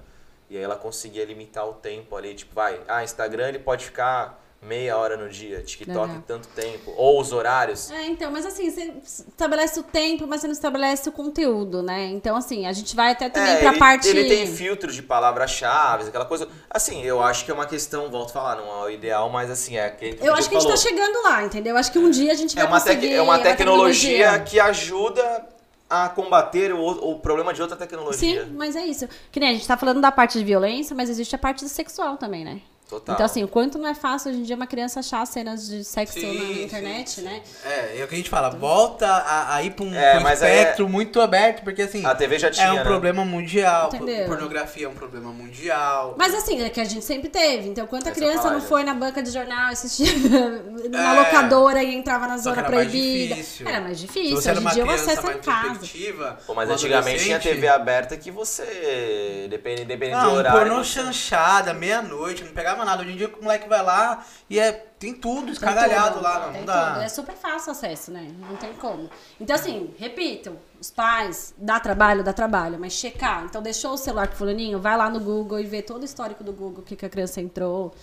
E 0.49 0.57
aí 0.57 0.63
ela 0.63 0.77
conseguia 0.77 1.25
limitar 1.25 1.69
o 1.69 1.73
tempo 1.75 2.15
ali, 2.17 2.35
tipo, 2.35 2.55
vai, 2.55 2.81
ah, 2.89 3.03
Instagram 3.03 3.49
ele 3.49 3.59
pode 3.59 3.85
ficar 3.85 4.43
meia 4.63 4.97
hora 4.97 5.17
no 5.17 5.29
dia, 5.29 5.63
TikTok 5.63 5.97
Legal. 6.09 6.23
tanto 6.27 6.49
tempo, 6.49 6.93
ou 6.97 7.21
os 7.21 7.31
horários. 7.33 7.91
É, 7.91 8.05
então, 8.07 8.31
mas 8.33 8.45
assim, 8.47 8.69
você 8.71 8.95
estabelece 9.05 9.79
o 9.79 9.83
tempo, 9.83 10.27
mas 10.27 10.41
você 10.41 10.47
não 10.49 10.55
estabelece 10.55 11.09
o 11.09 11.13
conteúdo, 11.13 11.83
né? 11.83 12.07
Então, 12.07 12.35
assim, 12.37 12.67
a 12.67 12.73
gente 12.73 12.97
vai 12.97 13.13
até 13.13 13.29
também 13.29 13.53
É, 13.53 13.57
pra 13.59 13.71
ele, 13.71 13.79
parte. 13.79 14.09
ele 14.09 14.25
tem 14.29 14.47
filtro 14.47 14.91
de 14.91 15.03
palavras-chave, 15.03 16.09
aquela 16.09 16.25
coisa. 16.25 16.49
Assim, 16.71 17.03
eu 17.03 17.23
acho 17.23 17.45
que 17.45 17.51
é 17.51 17.55
uma 17.55 17.67
questão, 17.67 18.11
volto 18.11 18.31
a 18.31 18.33
falar, 18.33 18.57
não 18.57 18.67
é 18.83 18.87
o 18.87 18.91
ideal, 18.91 19.29
mas 19.31 19.51
assim, 19.51 19.77
é 19.77 19.85
aquele 19.85 20.19
Eu 20.21 20.35
acho 20.35 20.49
que 20.49 20.57
a 20.57 20.61
gente 20.61 20.71
tá 20.71 20.77
chegando 20.77 21.23
lá, 21.23 21.45
entendeu? 21.45 21.75
Eu 21.75 21.79
acho 21.79 21.93
que 21.93 21.99
um 21.99 22.11
dia 22.11 22.33
a 22.33 22.35
gente 22.35 22.53
É 22.59 22.63
vai 22.63 22.67
uma, 22.67 22.81
conseguir. 22.81 23.13
é 23.13 23.23
uma 23.23 23.35
uma 23.37 23.43
tecnologia 23.43 24.39
que 24.41 24.59
ajuda 24.59 25.47
a 25.89 26.09
combater 26.09 26.73
o, 26.73 26.85
o 26.85 27.19
problema 27.19 27.55
de 27.55 27.63
outra 27.63 27.77
tecnologia. 27.77 28.45
Sim, 28.45 28.53
mas 28.55 28.75
é 28.75 28.85
isso. 28.85 29.09
Que 29.31 29.39
nem 29.39 29.51
a 29.51 29.53
gente 29.53 29.67
tá 29.67 29.77
falando 29.77 30.01
da 30.01 30.11
parte 30.11 30.39
de 30.39 30.45
violência, 30.45 30.97
mas 30.97 31.09
existe 31.09 31.35
a 31.35 31.39
parte 31.39 31.69
sexual 31.69 32.17
também, 32.17 32.45
né? 32.45 32.61
Total. 32.89 33.15
Então, 33.17 33.27
assim, 33.27 33.43
o 33.43 33.49
quanto 33.49 33.79
não 33.79 33.89
é 33.89 33.95
fácil 33.97 34.31
hoje 34.31 34.39
em 34.41 34.43
dia 34.45 34.55
uma 34.55 34.67
criança 34.67 35.01
achar 35.01 35.27
cenas 35.27 35.67
de 35.67 35.83
sexo 35.83 36.15
na 36.21 36.29
Sim, 36.29 36.63
internet, 36.63 37.11
sim, 37.11 37.23
né? 37.23 37.41
sim. 37.45 37.69
É, 37.69 37.99
é 38.01 38.05
o 38.05 38.07
que 38.07 38.15
a 38.15 38.17
gente 38.17 38.31
fala, 38.31 38.49
volta 38.49 39.09
a, 39.09 39.57
a 39.57 39.63
ir 39.65 39.73
pra 39.73 39.85
um, 39.85 39.93
É, 39.93 40.21
um 40.21 40.29
é- 40.29 40.33
espectro 40.35 40.89
muito 40.89 41.21
aberto, 41.21 41.65
porque 41.65 41.83
assim. 41.83 42.07
A 42.07 42.15
TV 42.15 42.39
já 42.39 42.49
tinha, 42.49 42.67
É 42.69 42.73
um 42.73 42.77
né? 42.77 42.83
problema 42.85 43.25
mundial. 43.25 43.89
Entendeu? 43.93 44.27
Pornografia 44.27 44.87
é 44.87 44.89
um 44.89 44.95
problema 44.95 45.33
mundial. 45.33 46.15
Mas 46.17 46.33
assim, 46.33 46.63
é 46.63 46.71
que 46.71 46.81
a 46.81 46.85
gente 46.85 47.05
sempre 47.05 47.29
teve. 47.29 47.69
Então, 47.69 47.89
quanta 47.89 48.11
Essa 48.11 48.21
criança 48.21 48.43
palavra. 48.43 48.59
não 48.61 48.67
foi 48.69 48.85
na 48.85 48.95
banca 48.95 49.21
de 49.21 49.31
jornal, 49.33 49.73
assistia 49.73 50.07
numa 50.89 51.17
É. 51.17 51.19
locadora 51.25 51.83
e 51.83 51.93
entrava 51.93 52.29
na 52.29 52.39
zona 52.39 52.61
era 52.61 52.71
mais 52.71 52.89
proibida? 52.89 53.35
difícil. 53.35 53.67
Era 53.69 53.81
mais 53.81 53.99
difícil. 53.99 54.37
você 54.37 54.51
Hoje 54.53 54.61
em 54.61 54.63
uma 54.63 54.71
dia 54.73 54.83
criança 54.85 55.03
acesso 55.05 55.21
é 55.21 55.25
mais 55.25 55.37
em 55.37 55.41
casa. 55.41 55.69
perspectiva. 55.71 56.39
Pô, 56.47 56.55
mas 56.55 56.71
antigamente 56.71 57.25
tinha 57.25 57.41
TV 57.41 57.67
aberta 57.67 58.17
que 58.17 58.31
você. 58.31 59.47
Depende, 59.51 59.85
depende 59.85 60.13
Não, 60.13 60.31
do 60.31 60.37
horário. 60.37 60.59
pornô 60.61 60.85
você- 60.85 61.01
chanchada, 61.01 61.75
meia-noite, 61.75 62.45
não 62.45 62.53
pegava 62.53 62.76
nada. 62.85 63.03
Hoje 63.03 63.13
em 63.13 63.17
dia 63.17 63.29
o 63.29 63.43
moleque 63.43 63.69
vai 63.69 63.83
lá 63.83 64.25
e 64.49 64.59
é, 64.59 64.73
tem 64.73 65.15
tudo 65.15 65.53
escagalhado 65.53 66.21
lá, 66.21 66.47
não, 66.47 66.53
tem 66.53 66.61
não 66.61 66.67
dá. 66.67 66.93
tudo. 66.93 67.03
É 67.03 67.09
super 67.09 67.35
fácil 67.35 67.69
o 67.69 67.73
acesso, 67.73 68.11
né? 68.11 68.31
Não 68.39 68.57
tem 68.57 68.73
como. 68.75 69.09
Então, 69.41 69.57
assim, 69.57 69.95
repito, 69.99 70.57
os 70.81 70.91
pais, 70.91 71.55
dá 71.57 71.79
trabalho, 71.81 72.23
dá 72.23 72.33
trabalho, 72.33 72.79
mas 72.79 72.93
checar. 72.93 73.45
Então, 73.45 73.63
deixou 73.63 73.93
o 73.93 73.97
celular 73.97 74.29
com 74.29 74.35
o 74.35 74.37
fulaninho, 74.37 74.81
vai 74.81 74.97
lá 74.97 75.11
no 75.11 75.21
Google 75.21 75.61
e 75.61 75.65
vê 75.65 75.83
todo 75.83 76.03
o 76.03 76.05
histórico 76.05 76.43
do 76.43 76.53
Google, 76.53 76.81
o 76.81 76.83
que, 76.83 76.97
que 76.97 77.07
a 77.07 77.09
criança 77.09 77.41
entrou. 77.41 77.95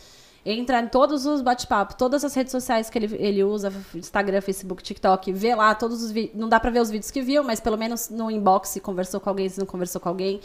Entra 0.46 0.82
em 0.82 0.88
todos 0.88 1.26
os 1.26 1.42
bate-papos, 1.42 1.96
todas 1.96 2.26
as 2.26 2.34
redes 2.36 2.52
sociais 2.52 2.90
que 2.90 2.98
ele, 2.98 3.16
ele 3.16 3.44
usa, 3.46 3.72
Instagram, 3.96 4.42
Facebook, 4.42 4.84
TikTok, 4.84 5.32
vê 5.32 5.56
lá 5.56 5.74
todos 5.74 6.04
os 6.04 6.12
vídeos. 6.12 6.38
Não 6.38 6.50
dá 6.50 6.60
pra 6.60 6.70
ver 6.70 6.82
os 6.82 6.90
vídeos 6.90 7.10
que 7.10 7.22
viu, 7.22 7.46
mas 7.46 7.62
pelo 7.62 7.78
menos 7.78 8.10
no 8.10 8.30
inbox 8.30 8.70
se 8.70 8.82
conversou 8.82 9.22
com 9.22 9.30
alguém, 9.30 9.48
se 9.48 9.58
não 9.58 9.66
conversou 9.66 10.02
com 10.02 10.10
alguém. 10.10 10.42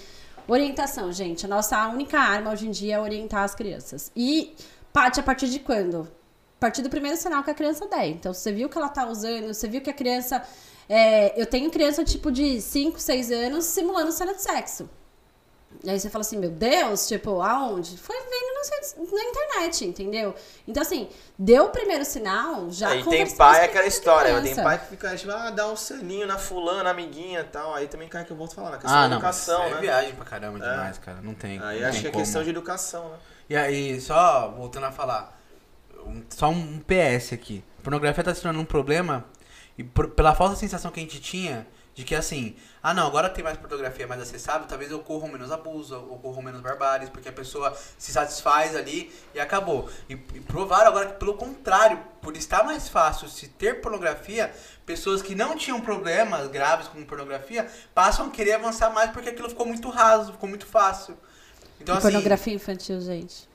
Orientação, 0.49 1.13
gente. 1.13 1.45
A 1.45 1.49
nossa 1.49 1.87
única 1.89 2.19
arma 2.19 2.51
hoje 2.51 2.67
em 2.67 2.71
dia 2.71 2.95
é 2.95 3.01
orientar 3.01 3.45
as 3.45 3.55
crianças. 3.55 4.11
E 4.17 4.57
parte 4.93 5.21
a 5.21 5.23
partir 5.23 5.49
de 5.51 5.61
quando? 5.61 6.09
A 6.57 6.61
partir 6.61 6.81
do 6.81 6.89
primeiro 6.89 7.19
sinal 7.19 7.45
que 7.45 7.51
a 7.51 7.55
criança 7.55 7.87
der. 7.87 8.09
Então, 8.09 8.33
você 8.33 8.51
viu 8.51 8.69
que 8.69 8.79
ela 8.79 8.89
tá 8.89 9.07
usando, 9.07 9.53
você 9.53 9.69
viu 9.69 9.81
que 9.83 9.91
a 9.91 9.93
criança 9.95 10.43
É, 10.89 11.39
eu 11.41 11.45
tenho 11.45 11.71
criança 11.71 12.03
tipo 12.03 12.33
de 12.33 12.63
5, 12.63 12.99
6 12.99 13.31
anos 13.31 13.67
simulando 13.67 14.11
cena 14.11 14.33
de 14.35 14.41
sexo. 14.43 14.89
E 15.85 15.91
aí 15.91 16.01
você 16.01 16.11
fala 16.11 16.23
assim, 16.23 16.39
meu 16.39 16.51
Deus, 16.51 17.07
tipo, 17.07 17.41
aonde? 17.41 17.97
Foi 17.99 18.17
vendo 18.17 19.13
na 19.13 19.29
internet, 19.29 19.85
entendeu? 19.85 20.35
Então, 20.67 20.83
assim, 20.83 21.09
deu 21.39 21.67
o 21.67 21.69
primeiro 21.71 22.05
sinal, 22.05 22.69
já 22.71 22.89
Aí 22.89 23.05
tem 23.05 23.31
pai, 23.37 23.59
é 23.61 23.63
a 23.63 23.65
aquela 23.67 23.87
história, 23.87 24.41
né? 24.41 24.55
tem 24.55 24.63
pai 24.65 24.79
que 24.79 24.87
fica, 24.87 25.15
tipo, 25.17 25.31
ah, 25.31 25.51
dá 25.51 25.69
um 25.69 25.77
selinho 25.77 26.27
na 26.27 26.37
fulana, 26.37 26.91
amiguinha 26.91 27.41
e 27.41 27.45
tal. 27.45 27.75
Aí 27.75 27.87
também 27.87 28.09
cai 28.09 28.25
que 28.25 28.31
eu 28.33 28.37
volto 28.37 28.53
a 28.53 28.55
falar, 28.57 28.71
na 28.73 28.79
questão 28.79 28.99
Ah, 28.99 29.03
da 29.03 29.09
não. 29.09 29.17
educação, 29.19 29.61
mas 29.61 29.71
é 29.71 29.75
né? 29.77 29.81
viagem 29.83 30.15
pra 30.15 30.25
caramba 30.25 30.59
demais, 30.59 30.99
cara. 30.99 31.21
Não 31.23 31.35
tem. 31.35 31.61
Aí 31.63 31.81
não 31.81 31.89
acho 31.89 31.93
tem 31.93 32.03
que 32.03 32.09
é 32.09 32.11
como. 32.11 32.25
questão 32.25 32.43
de 32.43 32.51
educação, 32.51 33.11
né? 33.11 33.17
E 33.49 33.57
aí, 33.57 34.01
só 34.01 34.49
voltando 34.51 34.87
a 34.87 34.93
falar, 34.93 35.39
um- 36.07 36.23
só 36.29 36.49
um 36.49 36.81
PS 36.81 37.33
aqui. 37.35 37.63
Pornografia 37.83 38.25
tá 38.25 38.35
se 38.35 38.41
tornando 38.43 38.61
um 38.63 38.67
problema 38.67 39.25
e 39.77 39.85
por- 39.85 40.11
pela 40.11 40.35
falsa 40.35 40.57
sensação 40.57 40.91
que 40.91 40.99
a 40.99 41.03
gente 41.03 41.21
tinha 41.21 41.67
de 41.99 42.05
que 42.05 42.15
assim, 42.15 42.55
ah 42.81 42.95
não, 42.95 43.09
agora 43.09 43.29
tem 43.29 43.43
mais 43.43 43.59
pornografia 43.59 44.07
mais 44.07 44.23
acessível, 44.23 44.63
talvez 44.69 44.93
ocorram 44.93 45.27
menos 45.27 45.51
abuso, 45.51 45.97
ocorram 45.97 46.41
menos 46.43 46.61
barbáries, 46.61 47.09
porque 47.09 47.29
a 47.29 47.33
pessoa 47.33 47.77
se 47.99 48.13
satisfaz 48.13 48.77
ali 48.77 49.13
e 49.35 49.41
acabou. 49.41 49.91
E, 50.09 50.13
e 50.13 50.41
provaram 50.41 50.91
agora 50.91 51.07
que 51.07 51.19
pelo 51.19 51.35
contrário, 51.35 51.99
por 52.23 52.37
estar 52.37 52.63
mais 52.63 52.89
fácil 52.89 53.29
se 53.29 53.49
ter 53.49 53.81
pornografia, 53.81 54.55
pessoas 54.87 55.21
que 55.21 55.35
não 55.35 55.57
tinham 55.57 55.81
problemas 55.81 56.47
graves 56.47 56.87
com 56.87 57.05
pornografia 57.05 57.69
passam 57.93 58.27
a 58.27 58.31
querer 58.31 58.53
avançar 58.53 58.91
mais 58.91 59.11
porque 59.11 59.31
aquilo 59.31 59.49
ficou 59.49 59.67
muito 59.67 59.91
raso, 59.91 60.31
ficou 60.31 60.49
muito 60.49 60.67
fácil. 60.67 61.19
Então 61.81 61.97
assim, 61.97 62.03
pornografia 62.03 62.55
infantil, 62.55 63.01
gente. 63.01 63.49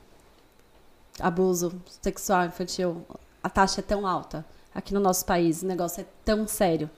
Abuso 1.18 1.80
sexual 2.02 2.44
infantil. 2.44 3.06
A 3.42 3.48
taxa 3.48 3.80
é 3.80 3.82
tão 3.82 4.06
alta 4.06 4.44
aqui 4.74 4.92
no 4.92 5.00
nosso 5.00 5.24
país. 5.24 5.62
O 5.62 5.66
negócio 5.66 6.02
é 6.02 6.06
tão 6.26 6.46
sério. 6.46 6.90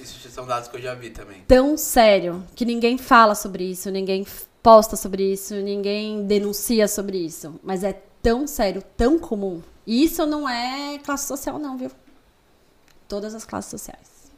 Esses 0.00 0.32
são 0.32 0.46
dados 0.46 0.68
que 0.68 0.76
eu 0.76 0.80
já 0.82 0.94
vi 0.94 1.10
também. 1.10 1.42
Tão 1.48 1.76
sério 1.76 2.44
que 2.54 2.64
ninguém 2.64 2.98
fala 2.98 3.34
sobre 3.34 3.64
isso, 3.64 3.90
ninguém 3.90 4.26
posta 4.62 4.96
sobre 4.96 5.32
isso, 5.32 5.54
ninguém 5.54 6.26
denuncia 6.26 6.86
sobre 6.86 7.18
isso. 7.18 7.58
Mas 7.62 7.82
é 7.84 7.92
tão 8.22 8.46
sério, 8.46 8.82
tão 8.96 9.18
comum. 9.18 9.62
E 9.86 10.04
isso 10.04 10.24
não 10.26 10.48
é 10.48 10.98
classe 10.98 11.26
social, 11.26 11.58
não, 11.58 11.76
viu? 11.78 11.90
Todas 13.08 13.34
as 13.34 13.44
classes 13.44 13.70
sociais. 13.70 14.30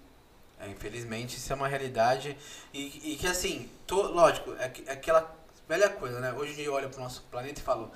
É, 0.60 0.68
infelizmente, 0.68 1.36
isso 1.36 1.52
é 1.52 1.56
uma 1.56 1.66
realidade. 1.68 2.36
E, 2.72 3.12
e 3.12 3.16
que 3.16 3.26
assim, 3.26 3.68
to- 3.86 4.12
lógico, 4.12 4.52
é, 4.54 4.70
é 4.86 4.92
aquela 4.92 5.34
velha 5.68 5.88
coisa, 5.88 6.20
né? 6.20 6.32
Hoje 6.32 6.52
em 6.52 6.54
dia 6.56 6.66
eu 6.66 6.72
olho 6.72 6.88
pro 6.88 7.00
nosso 7.00 7.22
planeta 7.30 7.60
e 7.60 7.62
falo, 7.62 7.90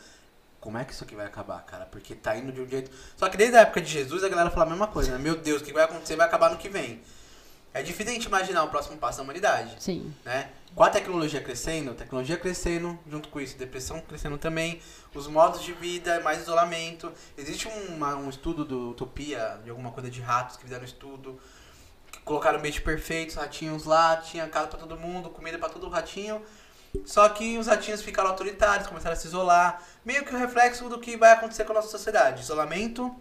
como 0.60 0.76
é 0.76 0.84
que 0.84 0.92
isso 0.92 1.04
aqui 1.04 1.14
vai 1.14 1.26
acabar, 1.26 1.64
cara? 1.64 1.86
Porque 1.86 2.14
tá 2.14 2.36
indo 2.36 2.50
de 2.50 2.60
um 2.60 2.68
jeito. 2.68 2.90
Só 3.16 3.28
que 3.28 3.36
desde 3.36 3.56
a 3.56 3.60
época 3.60 3.80
de 3.80 3.88
Jesus 3.88 4.24
a 4.24 4.28
galera 4.28 4.50
fala 4.50 4.66
a 4.66 4.70
mesma 4.70 4.88
coisa, 4.88 5.12
né? 5.12 5.18
Meu 5.18 5.36
Deus, 5.36 5.62
o 5.62 5.64
que 5.64 5.72
vai 5.72 5.84
acontecer 5.84 6.16
vai 6.16 6.26
acabar 6.26 6.50
no 6.50 6.56
que 6.58 6.68
vem. 6.68 7.00
É 7.78 7.82
difícil 7.82 8.10
a 8.12 8.14
gente 8.14 8.24
imaginar 8.26 8.64
o 8.64 8.68
próximo 8.68 8.96
passo 8.96 9.18
da 9.18 9.24
humanidade. 9.24 9.76
Sim. 9.78 10.14
né? 10.24 10.48
Com 10.74 10.82
a 10.82 10.88
tecnologia 10.90 11.42
crescendo, 11.42 11.94
tecnologia 11.94 12.36
crescendo, 12.36 12.98
junto 13.06 13.28
com 13.28 13.38
isso, 13.40 13.56
depressão 13.58 14.00
crescendo 14.00 14.38
também, 14.38 14.80
os 15.14 15.26
modos 15.26 15.62
de 15.62 15.72
vida, 15.72 16.20
mais 16.20 16.40
isolamento. 16.42 17.12
Existe 17.36 17.68
uma- 17.68 18.14
um 18.16 18.28
estudo 18.30 18.64
do 18.64 18.90
Utopia, 18.90 19.60
de 19.62 19.70
alguma 19.70 19.90
coisa 19.90 20.10
de 20.10 20.20
ratos, 20.20 20.56
que 20.56 20.62
fizeram 20.62 20.82
um 20.82 20.86
estudo, 20.86 21.40
que 22.10 22.18
colocaram 22.20 22.56
o 22.56 22.58
ambiente 22.60 22.80
perfeito, 22.80 23.30
os 23.30 23.34
ratinhos 23.36 23.84
lá, 23.84 24.16
tinha 24.16 24.46
casa 24.48 24.68
pra 24.68 24.78
todo 24.78 24.96
mundo, 24.98 25.28
comida 25.30 25.58
pra 25.58 25.68
todo 25.68 25.88
ratinho. 25.88 26.42
Só 27.04 27.28
que 27.28 27.58
os 27.58 27.66
ratinhos 27.66 28.00
ficaram 28.00 28.30
autoritários, 28.30 28.86
começaram 28.88 29.12
a 29.14 29.18
se 29.18 29.26
isolar. 29.26 29.82
Meio 30.04 30.24
que 30.24 30.34
o 30.34 30.38
reflexo 30.38 30.88
do 30.88 30.98
que 30.98 31.14
vai 31.16 31.32
acontecer 31.32 31.64
com 31.64 31.72
a 31.72 31.76
nossa 31.76 31.88
sociedade. 31.88 32.40
Isolamento, 32.42 33.14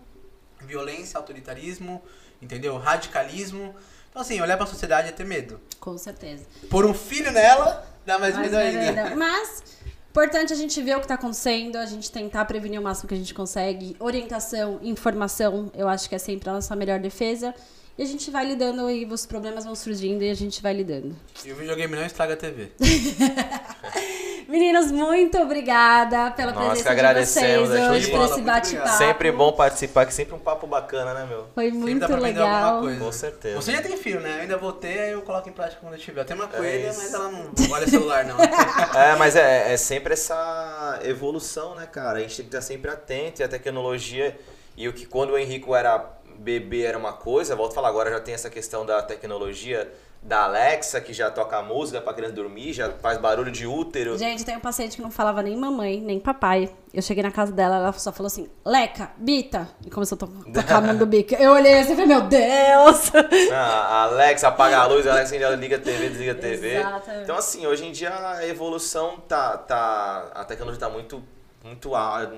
violência, 0.61 1.17
autoritarismo, 1.17 2.01
entendeu? 2.41 2.77
Radicalismo. 2.77 3.75
Então 4.15 4.21
assim, 4.21 4.39
olhar 4.39 4.55
pra 4.55 4.65
sociedade 4.65 5.09
é 5.09 5.11
ter 5.11 5.25
medo. 5.25 5.59
Com 5.77 5.97
certeza. 5.97 6.45
Pôr 6.69 6.85
um 6.85 6.93
filho 6.93 7.33
nela, 7.33 7.85
dá 8.05 8.17
mais 8.17 8.33
Mas, 8.33 8.49
medo 8.49 8.55
ainda. 8.55 9.13
Mas, 9.13 9.61
importante 10.09 10.53
a 10.53 10.55
gente 10.55 10.81
ver 10.81 10.95
o 10.95 11.01
que 11.01 11.07
tá 11.07 11.15
acontecendo, 11.15 11.75
a 11.75 11.85
gente 11.85 12.09
tentar 12.09 12.45
prevenir 12.45 12.79
o 12.79 12.83
máximo 12.83 13.09
que 13.09 13.13
a 13.13 13.17
gente 13.17 13.33
consegue. 13.33 13.93
Orientação, 13.99 14.79
informação, 14.81 15.69
eu 15.75 15.89
acho 15.89 16.07
que 16.07 16.15
é 16.15 16.17
sempre 16.17 16.49
a 16.49 16.53
nossa 16.53 16.73
melhor 16.77 16.97
defesa. 16.97 17.53
E 17.97 18.03
a 18.03 18.05
gente 18.05 18.29
vai 18.29 18.45
lidando 18.45 18.89
e 18.91 19.05
os 19.05 19.25
problemas 19.25 19.63
vão 19.63 19.73
surgindo 19.73 20.21
e 20.21 20.29
a 20.29 20.33
gente 20.33 20.61
vai 20.61 20.73
lidando. 20.73 21.15
E 21.45 21.51
o 21.51 21.55
videogame 21.55 21.95
não 21.95 22.05
estraga 22.05 22.33
a 22.33 22.37
TV. 22.37 22.71
Meninos, 24.49 24.91
muito 24.91 25.37
obrigada 25.39 26.29
pela 26.31 26.51
Nós 26.51 26.61
que 26.63 26.67
presença 26.67 26.83
de 26.83 26.89
agradecemos, 26.91 27.69
vocês 27.69 27.81
é 27.81 27.89
de 27.89 27.95
hoje 27.95 28.11
bola, 28.11 28.27
por 28.27 28.33
esse 28.33 28.41
bate-papo. 28.43 28.97
Sempre 28.97 29.31
bom 29.31 29.51
participar, 29.53 30.05
que 30.05 30.13
sempre 30.13 30.35
um 30.35 30.39
papo 30.39 30.67
bacana, 30.67 31.13
né, 31.13 31.25
meu? 31.25 31.47
Foi 31.55 31.63
Sempre 31.65 31.79
muito 31.79 31.99
dá 32.01 32.07
pra 32.07 32.17
aprender 32.17 32.39
legal. 32.39 32.63
alguma 32.63 32.81
coisa. 32.81 32.99
Com 33.05 33.11
certeza. 33.11 33.55
Você 33.55 33.71
já 33.71 33.81
tem 33.81 33.97
filho, 33.97 34.19
né? 34.19 34.35
Eu 34.37 34.41
ainda 34.41 34.57
vou 34.57 34.71
ter, 34.73 34.99
aí 34.99 35.11
eu 35.13 35.21
coloco 35.23 35.49
em 35.49 35.53
prática 35.53 35.79
quando 35.81 35.93
eu 35.93 35.99
tiver. 35.99 36.21
Eu 36.21 36.25
tenho 36.25 36.39
uma 36.39 36.49
É 36.53 36.57
coelha, 36.57 36.89
isso. 36.89 36.99
mas 37.01 37.13
ela 37.13 37.29
não 37.31 37.71
olha 37.71 37.87
celular, 37.87 38.25
não. 38.25 38.35
É, 38.93 39.15
mas 39.15 39.35
é, 39.35 39.73
é 39.73 39.77
sempre 39.77 40.13
essa 40.13 40.99
evolução, 41.03 41.73
né, 41.73 41.87
cara? 41.87 42.19
A 42.19 42.21
gente 42.21 42.35
tem 42.35 42.45
que 42.45 42.49
estar 42.55 42.61
sempre 42.61 42.91
atento 42.91 43.41
e 43.41 43.43
a 43.43 43.47
tecnologia. 43.47 44.37
E 44.77 44.87
o 44.87 44.93
que 44.93 45.05
quando 45.05 45.31
o 45.31 45.37
Henrico 45.37 45.73
era 45.73 46.05
bebê 46.45 46.83
era 46.83 46.97
uma 46.97 47.11
coisa, 47.13 47.55
volto 47.55 47.71
a 47.71 47.75
falar, 47.75 47.89
agora 47.89 48.11
já 48.11 48.19
tem 48.19 48.35
essa 48.35 48.51
questão 48.51 48.85
da 48.85 49.01
tecnologia 49.01 49.91
da 50.21 50.43
Alexa, 50.45 50.99
que 51.01 51.13
já 51.13 51.29
toca 51.29 51.61
música 51.61 52.01
pra 52.01 52.13
criança 52.13 52.33
dormir, 52.33 52.73
já 52.73 52.91
faz 52.93 53.17
barulho 53.19 53.51
de 53.51 53.67
útero. 53.67 54.17
Gente, 54.17 54.43
tem 54.43 54.55
um 54.57 54.59
paciente 54.59 54.95
que 54.95 55.01
não 55.01 55.11
falava 55.11 55.41
nem 55.43 55.55
mamãe, 55.55 55.99
nem 56.01 56.19
papai. 56.19 56.71
Eu 56.93 57.01
cheguei 57.01 57.21
na 57.21 57.31
casa 57.31 57.51
dela, 57.51 57.77
ela 57.77 57.91
só 57.93 58.11
falou 58.11 58.27
assim, 58.27 58.49
Leca, 58.65 59.11
Bita. 59.17 59.69
E 59.85 59.89
começou 59.91 60.15
a 60.15 60.19
to- 60.19 60.51
tocar 60.51 60.77
a 60.77 60.81
mão 60.81 60.95
do 60.95 61.05
bico. 61.05 61.35
Eu 61.35 61.51
olhei 61.51 61.79
assim 61.79 61.93
e 61.93 61.95
falei, 61.95 62.07
meu 62.07 62.21
Deus! 62.21 63.11
Ah, 63.51 63.55
a 63.57 64.03
Alexa 64.03 64.47
apaga 64.47 64.79
a 64.79 64.85
luz, 64.87 65.05
a 65.05 65.11
Alexa 65.11 65.35
ainda 65.35 65.49
liga 65.49 65.75
a 65.75 65.79
TV, 65.79 66.09
desliga 66.09 66.31
a 66.31 66.35
TV. 66.35 66.75
Exatamente. 66.77 67.23
Então, 67.23 67.35
assim, 67.37 67.67
hoje 67.67 67.85
em 67.85 67.91
dia 67.91 68.11
a 68.15 68.47
evolução 68.47 69.17
tá. 69.27 69.57
tá 69.57 70.31
a 70.33 70.43
tecnologia 70.43 70.79
tá 70.79 70.89
muito, 70.89 71.23
muito 71.63 71.91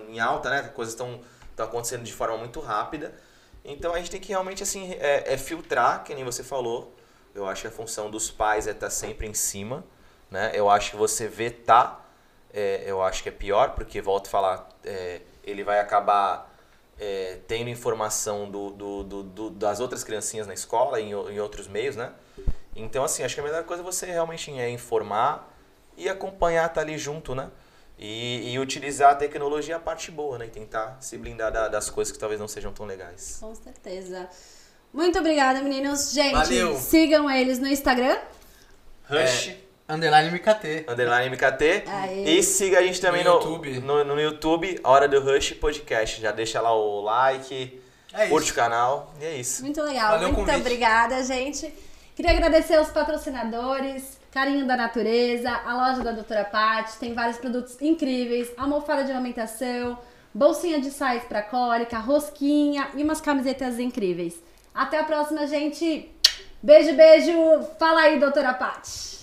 em 0.09 0.19
alta, 0.19 0.49
né? 0.49 0.59
As 0.59 0.71
coisas 0.71 0.93
estão 0.93 1.19
acontecendo 1.57 2.03
de 2.03 2.11
forma 2.13 2.37
muito 2.37 2.59
rápida. 2.59 3.13
Então 3.67 3.93
a 3.93 3.97
gente 3.99 4.09
tem 4.09 4.19
que 4.21 4.29
realmente, 4.29 4.63
assim, 4.63 4.93
é, 4.93 5.33
é 5.33 5.37
filtrar, 5.37 6.03
que 6.03 6.15
nem 6.15 6.23
você 6.23 6.41
falou. 6.43 6.93
Eu 7.35 7.45
acho 7.45 7.61
que 7.63 7.67
a 7.67 7.71
função 7.71 8.09
dos 8.09 8.31
pais 8.31 8.65
é 8.65 8.71
estar 8.71 8.89
sempre 8.89 9.27
em 9.27 9.33
cima, 9.33 9.83
né? 10.31 10.51
Eu 10.53 10.69
acho 10.69 10.91
que 10.91 10.95
você 10.97 11.27
vetar, 11.27 12.09
é, 12.53 12.83
eu 12.85 13.01
acho 13.03 13.21
que 13.21 13.29
é 13.29 13.31
pior, 13.31 13.71
porque, 13.71 14.01
volto 14.01 14.27
a 14.27 14.29
falar, 14.29 14.69
é, 14.83 15.21
ele 15.43 15.63
vai 15.63 15.79
acabar 15.79 16.51
é, 16.99 17.39
tendo 17.47 17.69
informação 17.69 18.49
do, 18.49 18.71
do, 18.71 19.03
do- 19.03 19.23
do- 19.23 19.49
das 19.51 19.79
outras 19.79 20.03
criancinhas 20.03 20.47
na 20.47 20.53
escola, 20.53 20.99
em, 20.99 21.09
em 21.11 21.39
outros 21.39 21.67
meios, 21.67 21.95
né? 21.95 22.11
Então, 22.75 23.03
assim, 23.03 23.23
acho 23.23 23.35
que 23.35 23.41
a 23.41 23.43
melhor 23.43 23.63
coisa 23.65 23.83
é 23.83 23.85
você 23.85 24.05
realmente 24.07 24.49
é 24.57 24.69
informar 24.69 25.53
e 25.95 26.07
acompanhar, 26.09 26.67
estar 26.67 26.81
ali 26.81 26.97
junto, 26.97 27.35
né? 27.35 27.49
E, 27.99 28.51
e 28.53 28.59
utilizar 28.59 29.11
a 29.11 29.15
tecnologia 29.15 29.75
a 29.75 29.79
parte 29.79 30.11
boa, 30.11 30.37
né? 30.37 30.45
E 30.45 30.49
tentar 30.49 30.97
se 31.01 31.17
blindar 31.17 31.51
da- 31.51 31.67
das 31.67 31.89
coisas 31.89 32.11
que 32.11 32.19
talvez 32.19 32.39
não 32.39 32.47
sejam 32.47 32.71
tão 32.71 32.85
legais. 32.85 33.37
Com 33.41 33.55
certeza. 33.55 34.29
Muito 34.93 35.17
obrigada, 35.19 35.61
meninos. 35.61 36.11
Gente, 36.13 36.33
Valeu. 36.33 36.75
sigam 36.77 37.29
eles 37.29 37.57
no 37.59 37.67
Instagram. 37.67 38.17
Rush, 39.09 39.55
Underline 39.89 40.29
MKT. 40.29 40.85
underline 40.87 41.29
MKT. 41.29 41.83
Aê. 41.87 42.23
E 42.37 42.43
siga 42.43 42.79
a 42.79 42.81
gente 42.83 42.99
também 43.01 43.23
No 43.23 43.31
no, 43.31 43.35
YouTube. 43.39 43.79
no, 43.79 44.03
no 44.03 44.21
YouTube, 44.21 44.79
Hora 44.83 45.07
do 45.07 45.19
Rush 45.21 45.53
Podcast. 45.53 46.21
Já 46.21 46.31
deixa 46.31 46.59
lá 46.61 46.73
o 46.75 47.01
like, 47.01 47.81
É 48.13 48.27
curte 48.27 48.45
isso. 48.45 48.53
o 48.53 48.55
canal. 48.55 49.13
E 49.19 49.25
é 49.25 49.35
isso. 49.37 49.63
Muito 49.63 49.81
legal. 49.81 50.11
Valeu 50.11 50.27
Muito 50.33 50.39
convite. 50.45 50.59
obrigada, 50.59 51.23
gente. 51.23 51.73
Queria 52.15 52.31
agradecer 52.31 52.75
aos 52.75 52.89
patrocinadores, 52.89 54.16
Carinho 54.37 54.67
da 54.67 54.77
Natureza, 54.77 55.49
a 55.49 55.73
loja 55.73 56.03
da 56.03 56.11
Doutora 56.11 56.45
Paty, 56.45 56.99
tem 56.99 57.15
vários 57.15 57.39
produtos 57.39 57.75
incríveis, 57.81 58.47
almofada 58.55 59.03
de 59.03 59.11
amamentação, 59.11 59.97
bolsinha 60.31 60.79
de 60.79 60.91
sais 60.91 61.23
para 61.23 61.41
cólica, 61.41 61.97
rosquinha 61.97 62.87
e 62.93 63.01
umas 63.01 63.19
camisetas 63.19 63.79
incríveis. 63.79 64.39
Até 64.75 64.99
a 64.99 65.03
próxima, 65.03 65.47
gente. 65.47 66.13
Beijo, 66.61 66.93
beijo. 66.93 67.33
Fala 67.79 68.01
aí, 68.01 68.19
Doutora 68.19 68.53
Paty. 68.53 69.16